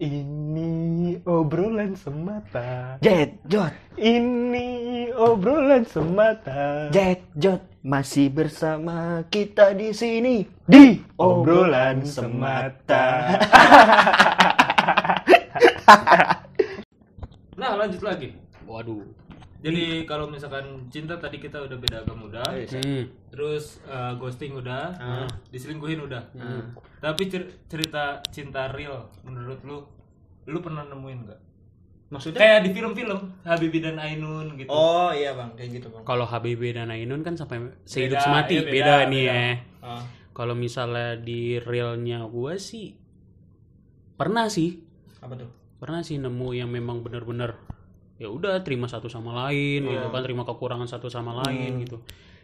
Ini 0.00 1.20
obrolan 1.28 1.92
semata. 1.92 2.96
Jet 3.04 3.36
Jot, 3.44 3.68
Ini 4.00 5.12
obrolan 5.12 5.84
semata. 5.84 6.88
Jet 6.88 7.20
Jot 7.36 7.60
masih 7.84 8.32
bersama 8.32 9.20
kita 9.28 9.76
di 9.76 9.92
sini 9.92 10.48
Di 10.64 11.04
obrolan 11.20 12.00
semata. 12.08 13.36
Nah 17.60 17.76
lanjut 17.76 18.00
lagi. 18.00 18.32
Waduh. 18.64 19.04
Jadi 19.60 19.84
kalau 20.04 20.24
misalkan 20.24 20.64
cinta 20.88 21.14
tadi 21.14 21.36
kita 21.36 21.60
udah 21.60 21.76
beda 21.76 21.96
agama 22.00 22.26
udah, 22.26 22.48
Hmm. 22.72 23.04
terus 23.28 23.76
uh, 23.84 24.16
ghosting 24.16 24.56
udah, 24.56 24.96
diselingkuhin 25.48 26.00
udah. 26.00 26.32
Tapi 26.96 27.22
cer- 27.26 27.52
cerita 27.66 28.24
cinta 28.28 28.68
real 28.68 29.12
menurut 29.20 29.60
lu, 29.62 29.84
lu 30.46 30.58
pernah 30.58 30.84
nemuin 30.84 31.18
nggak? 31.22 31.40
Maksudnya? 32.10 32.40
Kayak 32.40 32.60
di 32.64 32.70
film-film 32.72 33.20
Habibie 33.44 33.78
dan 33.78 33.94
Ainun 33.96 34.56
gitu. 34.56 34.66
Oh 34.66 35.12
iya 35.12 35.30
bang, 35.30 35.54
kayak 35.54 35.78
gitu 35.78 35.86
bang 35.88 36.02
Kalau 36.02 36.26
Habibie 36.26 36.72
dan 36.72 36.90
Ainun 36.90 37.20
kan 37.20 37.36
sampai 37.36 37.70
sehidup 37.84 38.18
Beda, 38.18 38.24
semati, 38.24 38.54
iya, 38.56 38.62
beda, 38.64 38.72
beda, 38.72 38.94
nih 39.06 39.24
beda. 39.24 39.36
ya. 39.36 39.50
Ah. 39.78 40.02
Kalau 40.30 40.54
misalnya 40.54 41.14
di 41.14 41.60
realnya 41.60 42.24
gua 42.24 42.56
sih 42.56 42.96
pernah 44.16 44.48
sih, 44.48 44.80
Apa 45.20 45.36
tuh? 45.36 45.48
pernah 45.76 46.00
sih 46.00 46.16
nemu 46.16 46.48
yang 46.52 46.68
memang 46.68 47.00
bener-bener 47.00 47.56
ya 48.20 48.28
udah 48.28 48.60
terima 48.60 48.84
satu 48.84 49.08
sama 49.08 49.32
lain 49.42 49.80
gitu 49.82 50.06
kan 50.06 50.20
terima 50.20 50.44
kekurangan 50.44 50.84
satu 50.84 51.08
sama 51.08 51.40
lain 51.40 51.80
gitu 51.80 51.96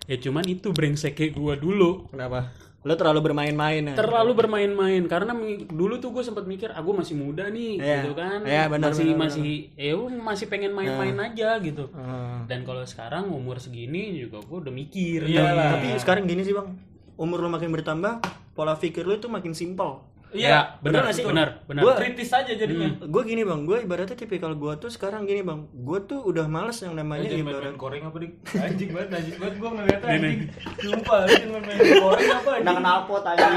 ya 0.07 0.17
cuman 0.17 0.43
itu 0.43 0.73
brengseknya 0.73 1.31
gua 1.31 1.55
dulu 1.55 2.09
Kenapa? 2.09 2.49
Lo 2.81 2.95
terlalu 2.95 3.19
bermain-main 3.21 3.83
ya? 3.83 3.95
terlalu 3.95 4.33
bermain-main 4.33 5.03
karena 5.05 5.35
dulu 5.67 5.99
tuh 5.99 6.15
gue 6.15 6.23
sempat 6.23 6.47
mikir 6.47 6.71
aku 6.71 6.95
masih 6.95 7.19
muda 7.19 7.51
nih 7.51 7.77
Iya. 7.77 7.97
gitu 8.01 8.15
kan 8.15 8.47
Iya, 8.47 8.71
benar, 8.71 8.95
masih 8.95 9.07
benar, 9.11 9.21
masih 9.27 9.51
ya 9.75 9.93
gua 9.93 10.07
masih 10.15 10.47
pengen 10.47 10.71
main-main 10.71 11.19
aja 11.21 11.59
gitu 11.59 11.91
Ah. 11.93 12.47
dan 12.47 12.63
kalau 12.63 12.81
sekarang 12.83 13.27
umur 13.29 13.59
segini 13.59 14.15
juga 14.17 14.39
gue 14.41 14.59
udah 14.63 14.71
mikir 14.73 15.27
Iyalah. 15.27 15.77
Tapi 15.77 15.99
sekarang 15.99 16.25
gini 16.25 16.41
sih 16.41 16.55
bang, 16.55 16.79
umur 17.17 17.43
lo 17.43 17.51
makin 17.51 17.69
bertambah, 17.69 18.23
pola 18.55 18.79
pikir 18.79 19.03
lo 19.03 19.13
itu 19.13 19.27
makin 19.27 19.51
simpel. 19.51 19.99
Ya 20.33 20.75
benar 20.79 21.07
sih? 21.11 21.23
benar 21.23 21.63
benar 21.65 21.83
Gua- 21.83 21.97
Kritis 21.97 22.29
aja 22.29 22.49
jadinya. 22.49 22.89
Gue 23.01 23.23
gini 23.23 23.43
bang, 23.43 23.63
gue 23.63 23.79
ibaratnya 23.81 24.15
tipikal 24.15 24.53
gue 24.53 24.73
tuh 24.77 24.89
sekarang 24.89 25.23
gini 25.23 25.41
bang, 25.41 25.67
gue 25.69 25.99
tuh 26.03 26.21
udah 26.21 26.47
males 26.47 26.77
yang 26.79 26.93
namanya 26.93 27.27
Jangan 27.27 27.47
ibarat 27.47 27.75
koreng 27.77 28.03
apa 28.03 28.17
dik? 28.19 28.33
Anjing 28.53 28.91
banget, 28.91 29.09
anjing 29.15 29.37
banget 29.37 29.55
gua 29.57 29.71
ngeliatnya 29.73 30.09
anjing. 30.09 30.39
Sumpah, 30.77 31.21
lu 31.25 31.59
main 31.59 31.79
koreng 31.79 32.31
apa 32.33 32.51
anjing? 32.53 32.67
Nang 32.67 32.79
knalpot 32.81 33.23
anjing. 33.25 33.55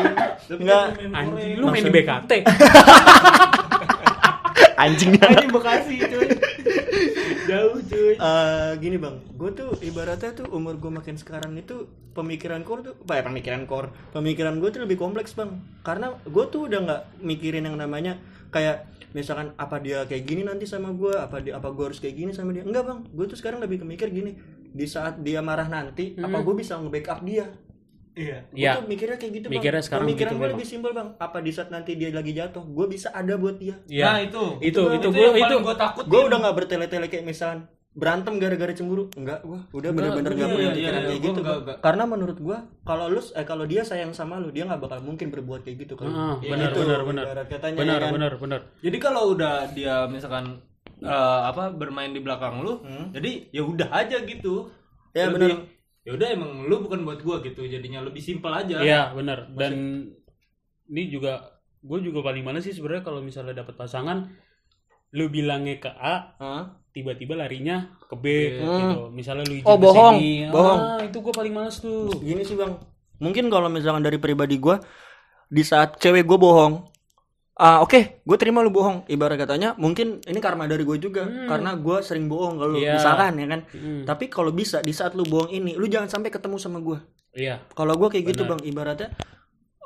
Enggak. 0.56 0.86
anjing 1.10 1.52
lu 1.56 1.66
main 1.68 1.84
di 1.84 1.92
BKT 1.92 2.32
Anjing 4.80 5.12
Anjing 5.20 5.52
Bekasi 5.52 5.96
cuy. 6.02 6.28
Jauh 7.50 7.80
cuy. 7.82 8.14
Eh, 8.20 8.72
gini 8.84 8.98
bang, 9.00 9.16
gue 9.36 9.52
tuh 9.56 9.70
ibaratnya 9.82 10.32
tuh 10.36 10.48
umur 10.52 10.78
gue 10.78 10.92
makin 10.92 11.16
sekarang 11.16 11.56
itu 11.58 11.90
pemikiran 12.14 12.62
core 12.68 12.92
tuh, 12.92 12.96
apa 13.08 13.20
ya 13.20 13.24
pemikiran 13.26 13.64
core, 13.64 13.90
pemikiran 14.12 14.60
gue 14.60 14.70
tuh 14.70 14.82
lebih 14.84 15.00
kompleks 15.00 15.34
bang, 15.38 15.62
karena 15.86 16.14
gue 16.28 16.46
tuh 16.52 16.68
udah 16.68 16.80
nggak 16.84 17.02
mikirin 17.24 17.64
yang 17.64 17.80
namanya 17.80 18.20
kayak 18.52 18.90
misalkan 19.16 19.56
apa 19.58 19.82
dia 19.82 20.06
kayak 20.06 20.28
gini 20.28 20.44
nanti 20.44 20.68
sama 20.68 20.92
gue, 20.94 21.16
apa 21.16 21.40
dia 21.42 21.58
apa 21.58 21.72
gue 21.72 21.86
harus 21.90 22.02
kayak 22.04 22.16
gini 22.18 22.32
sama 22.36 22.52
dia, 22.52 22.68
enggak 22.68 22.86
bang, 22.86 23.00
gue 23.08 23.26
tuh 23.26 23.38
sekarang 23.40 23.64
lebih 23.64 23.82
kemikir 23.82 24.12
gini, 24.12 24.36
di 24.70 24.86
saat 24.86 25.22
dia 25.24 25.40
marah 25.40 25.66
nanti, 25.66 26.14
apa 26.20 26.38
gue 26.44 26.56
bisa 26.58 26.78
nge-backup 26.78 27.24
dia, 27.24 27.48
Iya. 28.12 28.38
Gue 28.48 28.60
ya 28.60 28.72
tuh 28.76 28.86
mikirnya 28.86 29.18
kayak 29.18 29.34
gitu 29.34 29.46
bang. 29.46 29.54
Mikirnya 29.56 29.82
sekarang 29.82 30.06
Pemikiran 30.06 30.20
gitu 30.26 30.34
gue 30.34 30.42
memang. 30.42 30.54
lebih 30.56 30.68
simpel 30.68 30.92
bang. 30.92 31.10
Apa 31.16 31.38
di 31.40 31.52
saat 31.52 31.70
nanti 31.70 31.92
dia 31.94 32.10
lagi 32.10 32.32
jatuh, 32.32 32.64
gue 32.64 32.86
bisa 32.86 33.10
ada 33.12 33.34
buat 33.36 33.56
dia. 33.56 33.76
ya 33.86 34.06
Nah, 34.08 34.20
itu. 34.22 34.44
itu 34.62 34.82
itu 34.90 35.08
yang 35.08 35.14
gue 35.14 35.28
paling 35.36 35.44
itu 35.44 35.56
gua 35.62 35.76
takut. 35.76 36.04
Gue 36.06 36.22
udah 36.24 36.38
nggak 36.40 36.56
bertele-tele 36.56 37.08
kayak 37.08 37.24
misalnya 37.24 37.68
berantem 37.90 38.38
gara-gara 38.38 38.72
cemburu. 38.72 39.10
Enggak, 39.12 39.42
gue 39.42 39.60
udah 39.72 39.90
bener-bener 39.92 40.30
iya, 40.30 40.38
nggak 40.38 40.50
punya 40.50 40.64
iya, 40.64 40.74
pikiran 40.74 40.94
iya, 40.96 41.08
kayak 41.10 41.20
gitu. 41.20 41.30
nggak- 41.34 41.46
Bang. 41.50 41.62
nggak. 41.66 41.78
Karena 41.82 42.04
menurut 42.06 42.38
gue, 42.40 42.58
kalau 42.84 43.06
lu 43.08 43.22
eh 43.34 43.46
kalau 43.46 43.66
dia 43.66 43.82
sayang 43.82 44.12
sama 44.12 44.36
lu, 44.38 44.50
dia 44.50 44.64
nggak 44.64 44.80
bakal 44.80 45.00
mungkin 45.02 45.28
berbuat 45.30 45.62
kayak 45.62 45.78
gitu 45.80 45.94
kan. 45.96 46.08
Ah, 46.08 46.36
Ya 46.40 46.54
benar, 46.54 46.70
gitu, 46.70 46.80
benar, 46.82 47.02
benar. 47.04 47.26
benar 47.28 47.46
ya 47.48 47.58
kan? 48.00 48.12
benar 48.14 48.34
benar 48.38 48.62
Jadi 48.80 48.98
kalau 48.98 49.34
udah 49.34 49.68
dia 49.70 50.06
misalkan 50.06 50.62
eh, 51.00 51.08
apa 51.42 51.72
bermain 51.72 52.12
di 52.12 52.20
belakang 52.20 52.60
lu, 52.60 52.84
jadi 53.10 53.48
ya 53.50 53.64
udah 53.64 53.88
aja 53.90 54.20
gitu. 54.22 54.68
Ya, 55.10 55.26
Lebih- 55.26 55.56
benar. 55.56 55.79
Ya 56.04 56.16
udah 56.16 56.28
emang 56.32 56.66
lu 56.66 56.80
bukan 56.80 57.04
buat 57.04 57.20
gua 57.22 57.44
gitu, 57.44 57.64
jadinya 57.64 58.00
lebih 58.02 58.24
simpel 58.24 58.50
aja. 58.52 58.80
Iya 58.80 59.02
benar 59.14 59.52
dan 59.54 59.74
ini 60.90 61.06
juga 61.08 61.62
gue 61.80 62.00
juga 62.02 62.20
paling 62.20 62.44
males 62.44 62.66
sih 62.66 62.74
sebenarnya 62.74 63.06
kalau 63.06 63.22
misalnya 63.22 63.56
dapat 63.56 63.78
pasangan 63.78 64.28
lu 65.14 65.30
bilangnya 65.30 65.80
ke 65.80 65.88
A 65.88 66.36
Hah? 66.36 66.64
tiba-tiba 66.92 67.38
larinya 67.38 67.94
ke 68.04 68.16
B 68.18 68.26
gitu 68.58 69.14
misalnya 69.14 69.46
lu 69.48 69.56
izin 69.62 69.70
Oh, 69.70 69.78
ke 69.78 69.84
bohong. 69.86 70.16
sini. 70.18 70.50
Bohong. 70.50 70.80
ah, 70.82 71.00
itu 71.00 71.18
gue 71.22 71.32
paling 71.32 71.54
males 71.54 71.78
tuh 71.80 72.10
Gini 72.20 72.42
sih 72.44 72.58
bang, 72.58 72.74
mungkin 73.22 73.48
kalau 73.48 73.70
misalkan 73.70 74.02
dari 74.02 74.18
pribadi 74.18 74.58
gue, 74.58 74.76
di 75.48 75.62
saat 75.62 76.02
cewek 76.02 76.26
gue 76.26 76.36
bohong, 76.36 76.89
ah 77.60 77.78
oke, 77.80 78.24
gue 78.24 78.38
terima 78.38 78.60
lu 78.60 78.72
bohong. 78.72 79.04
Ibarat 79.06 79.36
katanya, 79.38 79.76
mungkin 79.76 80.24
ini 80.24 80.40
karma 80.40 80.64
dari 80.64 80.82
gue 80.82 80.96
juga, 80.98 81.28
karena 81.46 81.76
gue 81.76 82.00
sering 82.00 82.26
bohong 82.26 82.56
kalau 82.56 82.74
Iya. 82.74 82.96
misalkan 82.96 83.36
ya 83.36 83.48
kan. 83.48 83.62
Hmm. 83.70 84.04
Tapi 84.04 84.26
kalau 84.28 84.50
bisa 84.50 84.80
di 84.80 84.90
saat 84.90 85.12
lu 85.12 85.24
bohong 85.24 85.52
ini, 85.52 85.76
lu 85.76 85.86
jangan 85.86 86.08
sampai 86.10 86.30
ketemu 86.30 86.56
sama 86.56 86.80
gue. 86.80 86.98
iya 87.32 87.62
Kalau 87.70 87.94
gue 87.94 88.08
kayak 88.10 88.26
gitu 88.26 88.42
bang, 88.44 88.58
ibaratnya 88.64 89.12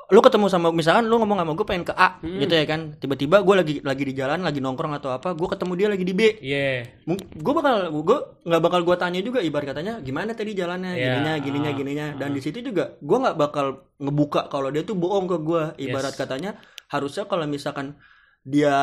lu 0.06 0.20
ketemu 0.20 0.46
sama 0.46 0.68
misalkan 0.68 1.08
lu 1.08 1.16
ngomong 1.16 1.40
sama 1.40 1.52
gue 1.52 1.64
pengen 1.64 1.82
ke 1.82 1.92
A 1.92 2.20
gitu 2.20 2.52
ya 2.52 2.68
kan 2.68 2.92
tiba-tiba 2.94 3.40
gue 3.40 3.54
lagi 3.56 3.74
lagi 3.80 4.04
di 4.04 4.12
jalan 4.12 4.44
lagi 4.44 4.60
nongkrong 4.60 4.92
atau 4.92 5.08
apa 5.10 5.32
gue 5.32 5.48
ketemu 5.48 5.72
dia 5.74 5.88
lagi 5.88 6.04
di 6.04 6.12
B 6.12 6.20
iya 6.40 6.84
gue 7.08 7.52
bakal 7.56 7.88
gue 7.90 8.18
nggak 8.44 8.62
bakal 8.62 8.80
gue 8.84 8.96
tanya 8.96 9.20
juga 9.20 9.40
ibarat 9.40 9.64
katanya 9.66 9.98
gimana 9.98 10.36
tadi 10.36 10.52
jalannya 10.52 10.92
Iya. 10.92 11.04
gininya 11.08 11.32
gininya 11.40 11.70
Ah, 11.70 11.74
gininya 11.74 12.06
dan 12.16 12.28
di 12.30 12.40
situ 12.44 12.60
juga 12.60 13.00
gue 13.00 13.16
nggak 13.18 13.32
bakal 13.34 13.66
ngebuka 13.96 14.40
kalau 14.46 14.68
dia 14.68 14.84
tuh 14.84 14.92
bohong 14.92 15.24
ke 15.24 15.36
gue 15.40 15.62
ibarat 15.80 16.12
Yes. 16.12 16.20
katanya 16.20 16.50
harusnya 16.86 17.24
kalau 17.24 17.44
misalkan 17.44 17.96
dia 18.42 18.74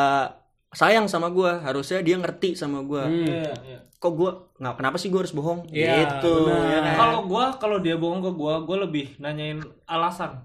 sayang 0.70 1.06
sama 1.06 1.28
gue 1.30 1.52
harusnya 1.60 2.00
dia 2.00 2.16
ngerti 2.16 2.54
sama 2.54 2.82
gue 2.82 3.02
Hmm. 3.02 3.28
Iya, 3.28 3.54
iya. 3.62 3.80
kok 3.94 4.14
gue 4.14 4.32
nggak 4.58 4.76
kenapa 4.76 4.96
sih 4.96 5.08
gue 5.08 5.20
harus 5.20 5.32
bohong 5.32 5.68
Iya, 5.68 6.16
gitu 6.16 6.34
ya 6.48 6.80
kan? 6.82 6.96
Kalau 6.98 7.20
gua 7.24 7.46
kalau 7.56 7.78
dia 7.78 7.94
bohong 7.94 8.20
ke 8.20 8.32
gua, 8.32 8.62
gua 8.62 8.78
lebih 8.82 9.14
nanyain 9.18 9.60
alasan. 9.86 10.42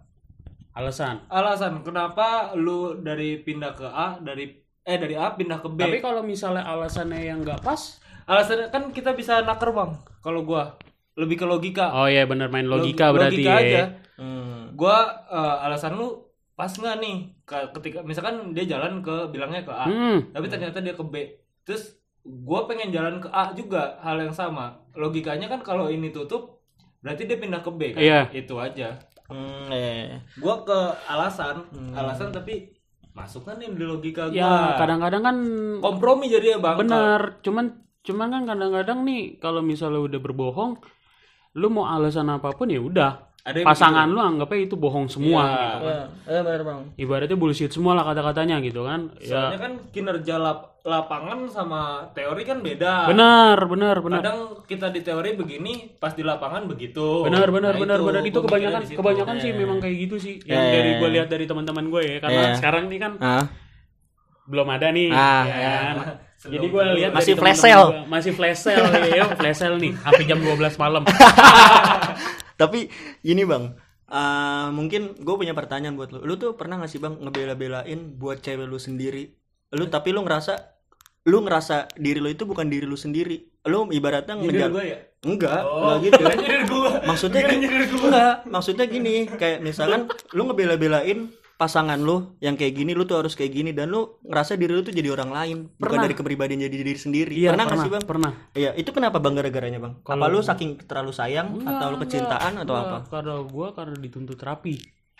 alasan 0.72 1.24
Alasan 1.26 1.80
kenapa 1.80 2.52
lu 2.52 3.00
dari 3.00 3.38
pindah 3.38 3.72
ke 3.72 3.86
A 3.86 4.18
dari 4.18 4.52
eh 4.82 4.98
dari 4.98 5.14
A 5.14 5.32
pindah 5.32 5.58
ke 5.58 5.68
B. 5.68 5.78
tapi 5.78 5.98
kalau 5.98 6.20
misalnya 6.20 6.62
alasannya 6.64 7.20
yang 7.22 7.40
nggak 7.40 7.60
pas 7.60 7.96
Alasannya 8.24 8.68
kan 8.68 8.90
kita 8.90 9.14
bisa 9.14 9.38
naker, 9.40 9.70
Bang. 9.70 10.02
Kalau 10.18 10.42
gua 10.42 10.74
lebih 11.14 11.38
ke 11.38 11.46
logika. 11.46 11.94
oh 11.94 12.04
iya 12.04 12.26
benar 12.26 12.50
main 12.50 12.66
logika 12.66 13.08
Log- 13.08 13.14
berarti 13.16 13.38
logika 13.38 13.52
aja. 13.56 13.82
Hmm. 14.18 14.74
Gua 14.74 14.96
eh, 15.24 15.64
alasan 15.64 15.94
lu 15.94 16.25
pas 16.56 16.72
nggak 16.72 16.96
nih 17.04 17.16
Ke- 17.44 17.70
ketika 17.76 18.00
misalkan 18.02 18.56
dia 18.56 18.64
jalan 18.64 19.04
ke 19.04 19.28
bilangnya 19.28 19.62
ke 19.62 19.72
A, 19.72 19.86
hmm. 19.86 20.32
tapi 20.32 20.46
ternyata 20.48 20.80
dia 20.80 20.96
ke 20.96 21.04
B. 21.04 21.14
Terus 21.62 22.00
gua 22.24 22.64
pengen 22.64 22.90
jalan 22.90 23.20
ke 23.20 23.28
A 23.28 23.52
juga 23.52 24.00
hal 24.00 24.18
yang 24.18 24.32
sama. 24.32 24.80
Logikanya 24.96 25.46
kan 25.52 25.60
kalau 25.60 25.92
ini 25.92 26.10
tutup 26.10 26.64
berarti 27.04 27.28
dia 27.28 27.38
pindah 27.38 27.60
ke 27.60 27.70
B 27.70 27.80
kan. 27.92 28.02
Iya. 28.02 28.20
Itu 28.32 28.56
aja. 28.56 28.96
Hmm, 29.28 29.68
eh. 29.70 30.16
Gua 30.40 30.64
ke 30.64 30.78
alasan, 31.06 31.68
alasan 31.92 32.32
tapi 32.32 32.76
masuk 33.16 33.48
kan 33.48 33.56
nih 33.56 33.72
di 33.72 33.84
logika 33.88 34.28
gua. 34.28 34.36
ya 34.36 34.76
kadang-kadang 34.76 35.22
kan 35.24 35.36
kompromi 35.80 36.28
jadi 36.28 36.56
ya 36.56 36.58
Bang. 36.60 36.76
benar 36.76 37.40
cuman 37.40 37.80
cuman 38.04 38.28
kan 38.28 38.42
kadang-kadang 38.44 39.08
nih 39.08 39.40
kalau 39.40 39.64
misalnya 39.64 40.04
udah 40.04 40.20
berbohong 40.20 40.76
lu 41.56 41.72
mau 41.72 41.88
alasan 41.88 42.28
apa 42.28 42.52
pun 42.52 42.68
ya 42.68 42.76
udah 42.76 43.25
Ada 43.46 43.56
yang 43.56 43.66
pasangan 43.68 44.06
lu 44.06 44.18
anggapnya 44.18 44.58
itu 44.60 44.74
bohong 44.74 45.06
semua 45.06 45.40
Iya. 45.40 45.54
gitu 45.54 45.78
kan. 45.78 45.78
ya, 45.86 46.02
ya 46.28 46.40
benar 46.42 46.62
bang 46.62 46.80
ibaratnya 46.96 47.36
bullshit 47.36 47.70
semua 47.70 47.92
lah 47.92 48.02
kata-katanya 48.04 48.58
gitu 48.58 48.82
kan 48.82 49.14
Soalnya 49.16 49.54
ya 49.54 49.58
kan 49.60 49.72
kinerja 49.88 50.34
lap- 50.36 50.74
lapangan 50.82 51.38
sama 51.46 51.82
teori 52.10 52.42
kan 52.42 52.58
beda. 52.58 53.06
benar 53.06 53.58
benar 53.60 53.96
benar 54.00 54.18
Kadang 54.20 54.38
kita 54.64 54.86
di 54.88 55.00
teori 55.00 55.34
begini, 55.34 55.94
pas 55.96 56.10
di 56.10 56.22
lapangan 56.22 56.62
begitu. 56.64 57.22
benar 57.22 57.46
benar 57.48 57.72
Nah, 57.72 57.80
benar 57.80 57.98
benar 58.00 58.22
itu 58.22 58.38
kebanyakan 58.40 58.82
kebanyakan 58.88 59.34
sih 59.36 59.50
memang 59.52 59.78
kayak 59.78 59.96
gitu 60.00 60.16
sih 60.16 60.34
yang 60.42 60.58
Iya. 60.60 60.72
dari 60.72 60.90
gue 60.96 61.08
lihat 61.12 61.28
dari 61.28 61.44
teman-teman 61.44 61.86
gue 61.86 62.02
ya 62.04 62.16
karena 62.18 62.42
Iya. 62.44 62.54
sekarang 62.56 62.84
nih 62.86 62.98
kan 62.98 63.12
ah 63.20 63.44
belum 64.44 64.66
ada 64.68 64.90
nih 64.90 65.06
Ah, 65.08 65.42
ya 65.44 65.54
iya. 65.54 65.70
kan? 65.92 65.94
jadi 66.54 66.66
gue 66.68 66.84
lihat 66.96 67.10
Masih 67.12 67.34
flash 67.34 67.60
sale. 67.60 67.86
masih 68.06 68.32
flash 68.32 68.60
sale 68.60 68.86
ya 69.18 69.26
flash 69.28 69.58
sale 69.60 69.76
nih 69.76 69.90
sampai 69.96 70.22
jam 70.24 70.38
12 70.38 70.54
malam 70.76 71.02
Tapi 72.56 72.88
gini 73.20 73.44
bang, 73.44 73.76
ah, 74.08 74.72
mungkin 74.72 75.12
gue 75.16 75.34
punya 75.36 75.52
pertanyaan 75.52 75.94
buat 75.94 76.10
lu. 76.10 76.24
Lu 76.24 76.34
tuh 76.36 76.56
pernah 76.56 76.80
gak 76.80 76.88
sih 76.88 76.98
bang 76.98 77.16
ngebela-belain 77.20 78.16
buat 78.16 78.40
cewek 78.40 78.64
lu 78.64 78.80
sendiri? 78.80 79.28
Lu 79.76 79.86
tapi 79.86 80.16
lu 80.16 80.24
ngerasa, 80.24 80.56
lu 81.28 81.44
ngerasa 81.44 81.92
diri 81.94 82.18
lu 82.18 82.32
itu 82.32 82.48
bukan 82.48 82.66
diri 82.66 82.88
lu 82.88 82.96
sendiri. 82.96 83.44
Lu 83.66 83.90
ibaratnya 83.90 84.38
ngejar. 84.38 84.70
gua 84.70 84.84
ya? 84.84 84.98
Enggak, 85.26 85.62
Oh, 85.66 85.98
enggak 85.98 86.06
gitu. 86.06 86.22
nyindir 86.38 86.62
gua. 86.70 86.90
Maksudnya 87.02 87.40
gua. 87.44 88.04
enggak, 88.06 88.34
maksudnya 88.46 88.84
gini, 88.86 89.14
kayak 89.26 89.58
misalkan 89.60 90.06
lu 90.32 90.42
ngebela-belain 90.46 91.28
pasangan 91.56 91.96
lu 91.96 92.36
yang 92.38 92.52
kayak 92.52 92.72
gini 92.74 92.92
lu 92.92 93.02
tuh 93.02 93.16
harus 93.18 93.32
kayak 93.32 93.48
gini 93.50 93.72
dan 93.72 93.88
lu 93.88 94.20
ngerasa 94.22 94.54
diri 94.54 94.70
lu 94.70 94.80
tuh 94.80 94.92
jadi 94.92 95.08
orang 95.08 95.30
lain 95.30 95.56
bukan 95.70 95.80
Pernah. 95.80 96.04
dari 96.04 96.14
kepribadian 96.14 96.60
jadi 96.62 96.76
diri 96.76 96.92
sendiri 96.94 97.32
Iya, 97.32 97.50
pernah 97.50 97.64
nggak 97.64 97.72
pernah, 97.72 97.84
sih 97.84 97.92
bang 97.92 98.04
pernah. 98.04 98.32
iya 98.52 98.70
itu 98.74 98.90
kenapa 98.90 99.16
bang 99.16 99.34
gara-garanya 99.34 99.78
bang 99.78 99.94
apa 99.96 100.04
Kalau- 100.06 100.28
lu 100.28 100.40
saking 100.40 100.76
terlalu 100.82 101.12
sayang 101.12 101.56
atau 101.58 101.86
lu 101.88 101.96
kecintaan 101.98 102.52
atau 102.60 102.74
apa 102.74 102.96
Karena 103.08 103.40
gua 103.42 103.72
karena 103.72 103.96
dituntut 103.96 104.36
rapi. 104.38 104.76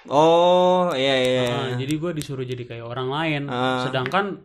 oh 0.07 0.93
iya 0.93 1.15
iya 1.17 1.43
Nah, 1.49 1.69
jadi 1.75 1.93
gua 1.97 2.13
disuruh 2.13 2.45
jadi 2.45 2.63
kayak 2.63 2.85
orang 2.85 3.09
lain. 3.09 3.43
Ah. 3.49 3.83
Sedangkan 3.83 4.45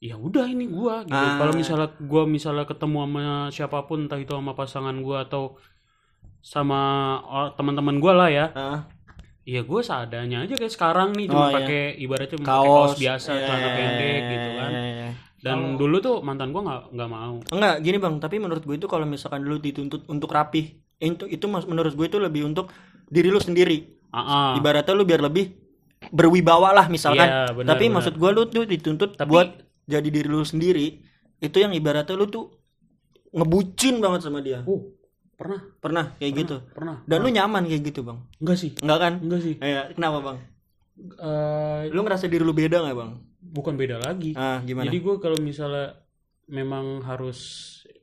ya 0.00 0.16
udah 0.16 0.48
ini 0.48 0.66
gua 0.66 1.04
gitu. 1.04 1.12
Ah. 1.12 1.36
Kalau 1.36 1.52
misalnya 1.52 1.88
gua 2.00 2.24
misalnya 2.24 2.64
ketemu 2.64 2.96
sama 2.98 3.20
siapa 3.50 3.78
pun 3.84 4.08
entah 4.08 4.16
itu 4.16 4.32
sama 4.32 4.52
pasangan 4.52 4.96
gua 4.98 5.24
atau 5.24 5.60
sama 6.40 6.80
or- 7.22 7.52
teman-teman 7.54 8.00
gua 8.00 8.12
lah 8.16 8.28
ya. 8.28 8.46
Ah, 8.52 8.78
Iya 9.50 9.60
gue 9.60 9.80
seadanya 9.82 10.38
aja 10.40 10.54
kayak 10.54 10.70
sekarang 10.70 11.10
nih 11.12 11.26
Oh, 11.26 11.30
cuma 11.32 11.44
iya. 11.44 11.54
pakai 11.56 11.82
ibaratnya 11.98 12.28
cuma 12.32 12.44
pakai 12.44 12.54
kaos 12.70 12.92
biasa 12.94 13.28
Iya, 13.28 13.42
celana 13.42 13.58
iya, 13.60 13.70
pendek 13.74 14.06
iya, 14.14 14.30
gitu 14.30 14.48
kan. 14.54 14.70
iya, 14.70 14.82
iya. 14.86 15.08
Dan 15.40 15.56
dulu 15.74 15.96
tuh 15.98 16.16
mantan 16.20 16.48
gua 16.48 16.62
nggak 16.62 16.82
nggak 16.92 17.10
mau. 17.10 17.34
enggak 17.50 17.74
gini 17.80 17.96
bang 17.96 18.14
tapi 18.16 18.36
menurut 18.36 18.60
gue 18.60 18.76
itu 18.76 18.86
kalau 18.86 19.02
misalkan 19.04 19.42
lu 19.42 19.58
dituntut 19.58 20.06
untuk 20.06 20.30
rapih 20.30 20.70
itu 20.98 21.24
itu 21.26 21.44
menurut 21.48 21.90
gue 21.90 22.06
itu 22.06 22.18
lebih 22.18 22.44
untuk 22.44 22.70
diri 23.06 23.26
lu 23.26 23.40
sendiri 23.40 23.90
Ah, 24.08 24.20
ah. 24.20 24.50
ibaratnya 24.54 24.92
lu 24.92 25.02
biar 25.02 25.18
lebih 25.20 25.50
berwibawa 26.08 26.70
lah 26.72 26.86
misalkan 26.86 27.24
Iya, 27.24 27.50
benar, 27.50 27.68
tapi 27.70 27.84
benar. 27.84 27.94
maksud 27.96 28.14
gua 28.16 28.30
lu 28.30 28.46
tuh 28.46 28.64
dituntut 28.64 29.10
Tapi- 29.14 29.26
buat 29.26 29.48
jadi 29.84 30.06
diri 30.06 30.28
lu 30.28 30.44
sendiri 30.44 31.00
itu 31.38 31.56
yang 31.56 31.72
ibaratnya 31.72 32.14
lu 32.14 32.26
tuh 32.26 32.54
ngebucin 33.30 33.98
banget 33.98 34.20
sama 34.22 34.38
dia 34.38 34.60
Oh, 34.64 34.92
pernah, 35.40 35.60
pernah 35.80 36.04
kayak 36.20 36.32
gitu. 36.36 36.56
pernah. 36.76 37.00
dan 37.08 37.18
lu 37.18 37.32
nyaman 37.32 37.64
kayak 37.64 37.82
gitu 37.88 38.04
bang? 38.04 38.18
Enggak 38.36 38.56
sih, 38.60 38.70
enggak 38.76 38.98
kan? 39.00 39.12
Enggak 39.24 39.40
sih. 39.40 39.54
Iya, 39.56 39.82
kenapa 39.96 40.18
bang? 40.20 40.38
Eh, 41.00 41.82
lu 41.88 42.00
ngerasa 42.04 42.28
diri 42.28 42.44
lu 42.44 42.52
beda 42.52 42.84
nggak 42.84 42.96
bang? 42.96 43.10
Bukan 43.40 43.74
beda 43.74 43.96
lagi. 43.96 44.36
ah 44.36 44.60
gimana? 44.60 44.84
Jadi 44.84 44.98
gue 45.00 45.14
kalau 45.16 45.38
misalnya 45.40 45.96
memang 46.44 47.00
harus 47.02 47.40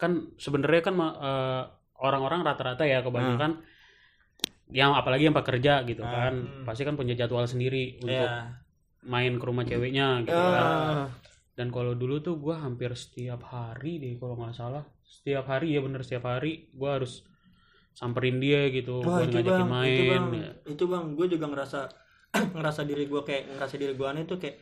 kan 0.01 0.34
sebenarnya 0.36 0.81
kan 0.81 0.95
eh, 0.98 1.63
orang-orang 2.01 2.42
rata-rata 2.42 2.84
ya 2.84 3.06
kebanyakan 3.06 3.62
yang 4.68 4.98
apalagi 4.98 5.30
yang 5.30 5.38
pekerja 5.38 5.86
gitu 5.86 6.01
kan. 6.01 6.66
pasti 6.66 6.83
kan 6.83 6.98
punya 6.98 7.13
jadwal 7.13 7.45
sendiri 7.45 8.01
untuk 8.01 8.18
Iya. 8.18 8.60
main 9.07 9.38
ke 9.38 9.45
rumah 9.45 9.63
ceweknya 9.63 10.25
gitu 10.25 10.33
kan. 10.36 11.13
Dan 11.57 11.68
kalau 11.68 11.98
dulu 11.98 12.21
tuh 12.21 12.38
gue 12.38 12.54
hampir 12.54 12.94
setiap 12.94 13.42
hari 13.44 13.98
deh 13.98 14.13
kalau 14.15 14.38
nggak 14.38 14.54
salah 14.54 14.86
setiap 15.01 15.50
hari 15.50 15.74
ya 15.74 15.81
bener 15.81 16.06
setiap 16.06 16.30
hari 16.30 16.69
gue 16.69 16.86
harus 16.86 17.25
samperin 17.92 18.38
dia 18.38 18.69
gitu 18.69 19.01
Wah 19.01 19.19
buat 19.19 19.25
itu 19.25 19.42
ngajakin 19.42 19.57
bang, 19.57 19.68
main 19.68 19.89
itu 19.89 20.04
bang, 20.06 20.25
ya. 20.30 20.50
itu 20.69 20.83
bang, 20.86 21.04
gue 21.12 21.25
juga 21.27 21.45
ngerasa 21.48 21.80
ngerasa 22.56 22.81
diri 22.86 23.04
gue 23.04 23.21
kayak 23.24 23.44
ngerasa 23.57 23.75
diri 23.75 23.94
gue 23.95 24.06
aneh 24.06 24.24
tuh 24.24 24.38
kayak 24.38 24.62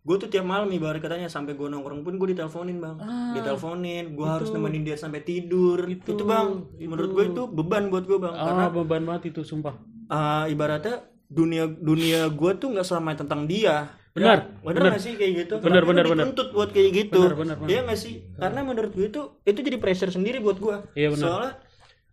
gue 0.00 0.16
tuh 0.16 0.26
tiap 0.26 0.42
malam 0.42 0.66
ibarat 0.68 0.98
katanya 0.98 1.28
sampai 1.28 1.52
gue 1.52 1.68
nongkrong 1.68 2.00
pun 2.00 2.16
gue 2.16 2.32
diteleponin 2.32 2.80
bang, 2.80 2.96
Ah, 2.98 3.36
diteleponin, 3.36 4.04
gue 4.10 4.24
itu. 4.24 4.32
harus 4.32 4.48
nemenin 4.48 4.82
dia 4.82 4.96
sampai 4.96 5.20
tidur, 5.20 5.84
itu, 5.84 6.16
Itu, 6.16 6.24
bang, 6.24 6.64
itu. 6.74 6.88
menurut 6.88 7.10
gue 7.12 7.24
itu 7.28 7.42
beban 7.46 7.86
buat 7.86 8.02
gue 8.02 8.16
bang, 8.16 8.32
karena 8.32 8.64
Ah, 8.64 8.70
beban 8.72 9.02
banget 9.04 9.22
itu 9.30 9.44
sumpah. 9.44 9.76
ah, 10.08 10.48
ibaratnya 10.48 10.98
dunia 11.28 11.68
dunia 11.68 12.26
gue 12.26 12.50
tuh 12.56 12.72
nggak 12.72 12.82
selamanya 12.82 13.22
tentang 13.22 13.44
dia. 13.44 13.92
Benar, 14.18 14.38
Ya, 14.40 14.62
benar. 14.64 14.90
nggak 14.90 15.00
sih 15.00 15.14
kayak 15.14 15.32
gitu? 15.38 15.54
Benar, 15.58 15.82
benar, 15.82 16.04
benar. 16.04 16.24
dituntut 16.24 16.48
buat 16.50 16.70
kayak 16.70 16.90
gitu. 16.92 17.20
Benar, 17.20 17.36
benar, 17.36 17.56
benar. 17.56 17.68
Iya 17.68 17.80
nggak 17.82 17.98
sih? 17.98 18.14
Karena 18.34 18.60
menurut 18.62 18.90
gue 18.90 19.06
itu 19.06 19.22
itu 19.42 19.58
jadi 19.60 19.76
pressure 19.76 20.10
sendiri 20.10 20.38
buat 20.38 20.56
gue. 20.56 20.76
Iya, 20.94 21.08
benar. 21.10 21.24
Soalnya 21.24 21.52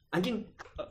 anjing 0.08 0.36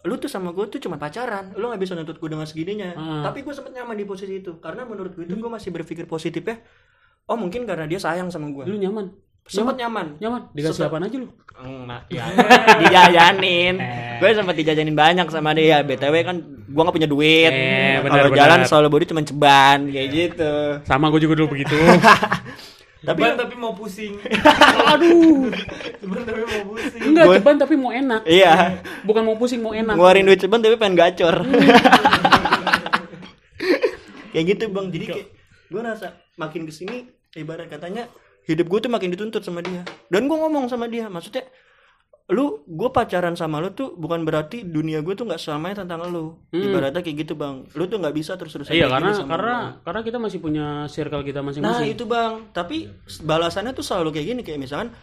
lu 0.02 0.14
tuh 0.16 0.26
sama 0.26 0.50
gue 0.50 0.68
tuh 0.68 0.76
cuma 0.78 0.94
pacaran 0.94 1.54
lu 1.54 1.64
nggak 1.64 1.80
bisa 1.80 1.92
nuntut 1.92 2.16
gue 2.16 2.28
dengan 2.28 2.44
segininya 2.44 2.92
Ah. 2.92 3.22
tapi 3.24 3.40
gue 3.40 3.52
sempet 3.52 3.72
nyaman 3.72 3.94
di 3.94 4.04
posisi 4.04 4.36
itu 4.36 4.56
karena 4.58 4.84
menurut 4.84 5.12
gue 5.12 5.24
itu 5.24 5.32
gue 5.34 5.48
masih 5.48 5.72
berpikir 5.72 6.04
positif 6.04 6.40
ya 6.40 6.60
oh 7.24 7.32
mungkin 7.34 7.64
karena 7.64 7.84
dia 7.84 7.96
sayang 7.96 8.28
sama 8.28 8.48
gue 8.50 8.64
Lu 8.66 8.76
nyaman? 8.76 9.16
sempet 9.44 9.76
nyaman 9.76 10.16
Nyaman? 10.18 10.52
Dikasih 10.52 10.88
apaan 10.88 11.04
aja 11.04 11.16
lu? 11.16 11.28
Enggak, 11.54 12.04
ya. 12.10 12.24
dijajanin. 12.80 13.74
gue 14.16 14.28
sempat 14.30 14.54
dijajanin 14.54 14.92
banyak 14.92 15.26
sama 15.28 15.52
dia. 15.52 15.80
BTW 15.80 16.14
kan 16.20 16.36
gue 16.74 16.82
nggak 16.82 16.96
punya 16.96 17.06
duit. 17.06 17.52
Eh, 17.52 18.02
Kalau 18.02 18.26
benar, 18.26 18.34
jalan 18.34 18.58
selalu 18.66 18.86
body 18.90 19.04
cuma 19.06 19.22
ceban 19.22 19.78
kayak 19.86 20.08
gitu. 20.10 20.52
Sama 20.82 21.06
gue 21.08 21.20
juga 21.22 21.34
dulu 21.36 21.54
begitu. 21.54 21.78
tapi 23.04 23.20
tapi 23.20 23.54
mau 23.54 23.76
pusing 23.76 24.16
Aduh. 24.96 25.52
sebenarnya 26.00 26.24
tapi 26.24 26.40
mau 26.42 26.62
pusing 26.72 27.00
Enggak, 27.04 27.24
Gua- 27.24 27.36
ceban 27.36 27.56
tapi 27.60 27.74
mau 27.76 27.92
enak. 27.92 28.22
Iya, 28.24 28.80
Bukan 29.04 29.22
mau 29.22 29.36
pusing, 29.36 29.60
mau 29.60 29.70
enak. 29.70 29.94
ngeluarin 29.94 30.24
duit 30.24 30.40
ceban 30.40 30.58
tapi 30.58 30.74
pengen 30.74 30.96
gacor. 30.96 31.36
kayak 34.32 34.44
gitu 34.48 34.64
bang. 34.68 34.86
Jadi 34.88 35.04
kayak 35.06 35.26
gue 35.68 35.80
rasa 35.80 36.08
makin 36.34 36.64
ke 36.64 36.72
sini 36.72 37.06
ibarat 37.34 37.68
katanya 37.68 38.10
hidup 38.44 38.66
gue 38.66 38.78
tuh 38.80 38.90
makin 38.90 39.12
dituntut 39.12 39.40
sama 39.40 39.60
dia. 39.60 39.84
Dan 40.08 40.26
gue 40.26 40.36
ngomong 40.36 40.66
sama 40.66 40.84
dia, 40.86 41.06
maksudnya 41.06 41.44
lu 42.24 42.64
gue 42.64 42.88
pacaran 42.88 43.36
sama 43.36 43.60
lu 43.60 43.68
tuh 43.70 43.92
bukan 43.92 44.24
berarti 44.24 44.64
dunia 44.64 45.04
gue 45.04 45.12
tuh 45.12 45.28
nggak 45.28 45.36
selamanya 45.36 45.84
tentang 45.84 46.08
lu 46.08 46.40
ibaratnya 46.50 46.98
kayak 46.98 47.20
gitu 47.20 47.36
bang 47.36 47.68
lu 47.70 47.84
tuh 47.84 48.00
nggak 48.00 48.16
bisa 48.16 48.32
terus 48.34 48.48
terusan 48.50 48.72
Iya, 48.72 48.88
karena 48.88 49.12
sama 49.12 49.28
karena 49.28 49.54
gua. 49.54 49.84
karena 49.84 50.00
kita 50.02 50.18
masih 50.18 50.38
punya 50.40 50.66
circle 50.88 51.20
kita 51.20 51.38
Nah 51.38 51.46
masing-masing. 51.46 51.92
itu 51.92 52.04
bang, 52.04 52.48
tapi 52.50 52.88
balasannya 53.20 53.72
tuh 53.72 53.84
selalu 53.84 54.08
kayak 54.10 54.26
gini 54.26 54.40
kayak 54.40 54.56
misalkan, 54.58 54.96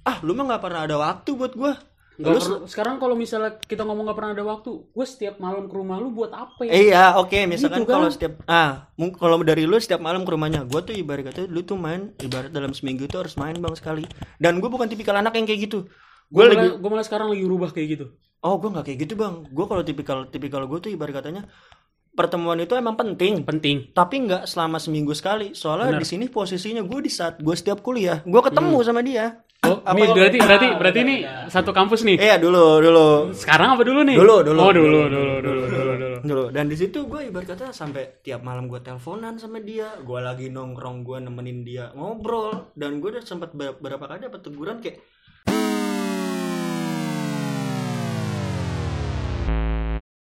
ah 0.00 0.22
lu 0.22 0.32
mah 0.32 0.46
nggak 0.48 0.62
pernah 0.62 0.80
ada 0.82 0.96
waktu 0.96 1.30
buat 1.32 1.50
gua. 1.52 1.74
Nggak 2.12 2.28
Lu 2.28 2.38
perlu- 2.38 2.62
sekarang 2.68 2.96
kalau 2.96 3.16
misalnya 3.16 3.58
kita 3.58 3.82
ngomong 3.82 4.04
nggak 4.04 4.14
pernah 4.14 4.32
ada 4.32 4.44
waktu, 4.46 4.70
gue 4.86 5.06
setiap 5.08 5.40
malam 5.40 5.64
ke 5.64 5.74
rumah 5.74 5.96
lu 5.96 6.12
buat 6.12 6.30
apa 6.30 6.62
ya? 6.62 6.70
Iya 6.70 7.04
oke 7.16 7.34
misalkan 7.48 7.82
Gitu 7.82 7.88
kan? 7.88 7.96
kalau 7.96 8.08
setiap 8.08 8.32
ah 8.46 8.86
kalau 9.12 9.40
dari 9.42 9.64
lu 9.64 9.74
setiap 9.76 9.98
malam 9.98 10.22
ke 10.22 10.30
rumahnya, 10.30 10.62
gua 10.62 10.78
tuh 10.80 10.94
ibarat 10.94 11.26
kata 11.26 11.42
lu 11.44 11.64
tuh 11.64 11.74
main 11.74 12.14
ibarat 12.18 12.48
dalam 12.48 12.70
seminggu 12.70 13.08
tuh 13.08 13.26
harus 13.26 13.34
main 13.34 13.56
bang 13.56 13.74
sekali. 13.74 14.06
Dan 14.36 14.62
gue 14.62 14.68
bukan 14.68 14.86
tipikal 14.86 15.16
anak 15.16 15.34
yang 15.34 15.42
kayak 15.42 15.66
gitu. 15.66 15.90
Gue 16.32 16.48
Gue 16.80 16.88
malah, 16.88 17.04
sekarang 17.04 17.28
lagi 17.28 17.44
rubah 17.44 17.70
kayak 17.70 17.88
gitu. 17.92 18.06
oh 18.42 18.58
gue 18.58 18.72
nggak 18.72 18.84
kayak 18.88 18.98
gitu 19.06 19.14
bang. 19.14 19.34
Gue 19.52 19.64
kalau 19.68 19.84
tipikal 19.84 20.18
tipikal 20.26 20.64
gue 20.66 20.78
tuh 20.80 20.90
ibarat 20.90 21.20
katanya 21.22 21.46
pertemuan 22.12 22.58
itu 22.58 22.72
emang 22.74 22.96
penting. 22.96 23.44
Penting. 23.44 23.92
Tapi 23.92 24.14
nggak 24.26 24.48
selama 24.48 24.80
seminggu 24.80 25.12
sekali. 25.12 25.52
Soalnya 25.52 26.00
di 26.00 26.06
sini 26.08 26.26
posisinya 26.26 26.82
gue 26.82 26.98
di 27.04 27.12
saat 27.12 27.38
gue 27.38 27.54
setiap 27.54 27.84
kuliah, 27.84 28.24
gue 28.24 28.40
ketemu 28.42 28.76
sama 28.82 29.04
dia. 29.04 29.44
Oh, 29.62 29.78
Apa 29.78 29.94
ini 29.94 30.10
berarti 30.10 30.38
berarti 30.42 30.68
berarti 30.74 30.98
ini 31.06 31.16
satu 31.46 31.70
kampus 31.70 32.02
nih. 32.02 32.18
Iya 32.18 32.34
dulu 32.42 32.82
dulu 32.82 33.30
Sekarang 33.30 33.78
apa 33.78 33.86
dulu 33.86 34.02
nih? 34.02 34.18
Dulu, 34.18 34.36
dulu. 34.42 34.58
Oh, 34.58 34.72
dulu, 34.74 35.00
dulu, 35.06 35.32
dulu, 35.38 35.62
dulu, 35.70 35.92
dulu. 36.02 36.16
dulu 36.26 36.44
dan 36.50 36.66
di 36.66 36.74
situ 36.74 37.06
gue 37.06 37.30
ibarat 37.30 37.46
kata 37.54 37.70
sampai 37.70 38.18
tiap 38.26 38.42
malam 38.42 38.66
gue 38.66 38.82
teleponan 38.82 39.38
sama 39.38 39.62
dia 39.62 39.94
gue 40.02 40.18
lagi 40.18 40.50
nongkrong 40.50 41.06
gue 41.06 41.18
nemenin 41.22 41.62
dia 41.62 41.94
ngobrol 41.94 42.74
dan 42.74 42.98
gue 42.98 43.14
udah 43.14 43.22
sempat 43.22 43.54
ber- 43.54 43.78
beberapa 43.78 44.10
kali 44.10 44.26
dapat 44.26 44.40
teguran 44.42 44.82
kayak 44.82 44.98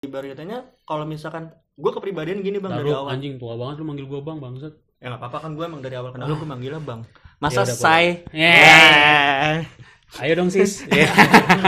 ibarat 0.09 0.35
katanya 0.35 0.65
kalau 0.83 1.05
misalkan 1.05 1.53
gue 1.79 1.91
kepribadian 1.95 2.43
gini 2.43 2.59
bang 2.59 2.75
dari 2.75 2.91
Lalu 2.91 2.99
awal. 2.99 3.13
anjing 3.15 3.35
tua 3.39 3.55
banget 3.55 3.75
lu 3.79 3.85
manggil 3.87 4.07
gua 4.11 4.21
Bang, 4.25 4.43
bangsat. 4.43 4.75
ya 4.99 5.15
nggak 5.15 5.21
apa-apa 5.23 5.39
kan 5.47 5.51
gue 5.55 5.63
emang 5.63 5.79
dari 5.79 5.95
awal 5.95 6.11
kenal 6.11 6.27
lu 6.27 6.35
gue 6.35 6.49
manggilnya 6.49 6.83
bang. 6.83 7.01
Masa 7.39 7.63
Ya. 7.63 7.71
Say 7.71 8.05
Yeah. 8.35 9.63
Ayo 10.19 10.33
dong, 10.41 10.49
Sis. 10.49 10.89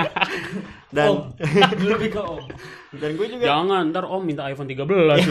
dan 0.97 1.31
lebih 1.93 2.11
ke 2.11 2.19
om. 2.19 2.43
Dan 2.91 3.15
gue 3.15 3.27
juga 3.31 3.45
Jangan, 3.47 3.95
ntar 3.95 4.03
Om 4.09 4.23
minta 4.27 4.49
iPhone 4.51 4.67
13 4.67 4.83
lagi. 5.07 5.23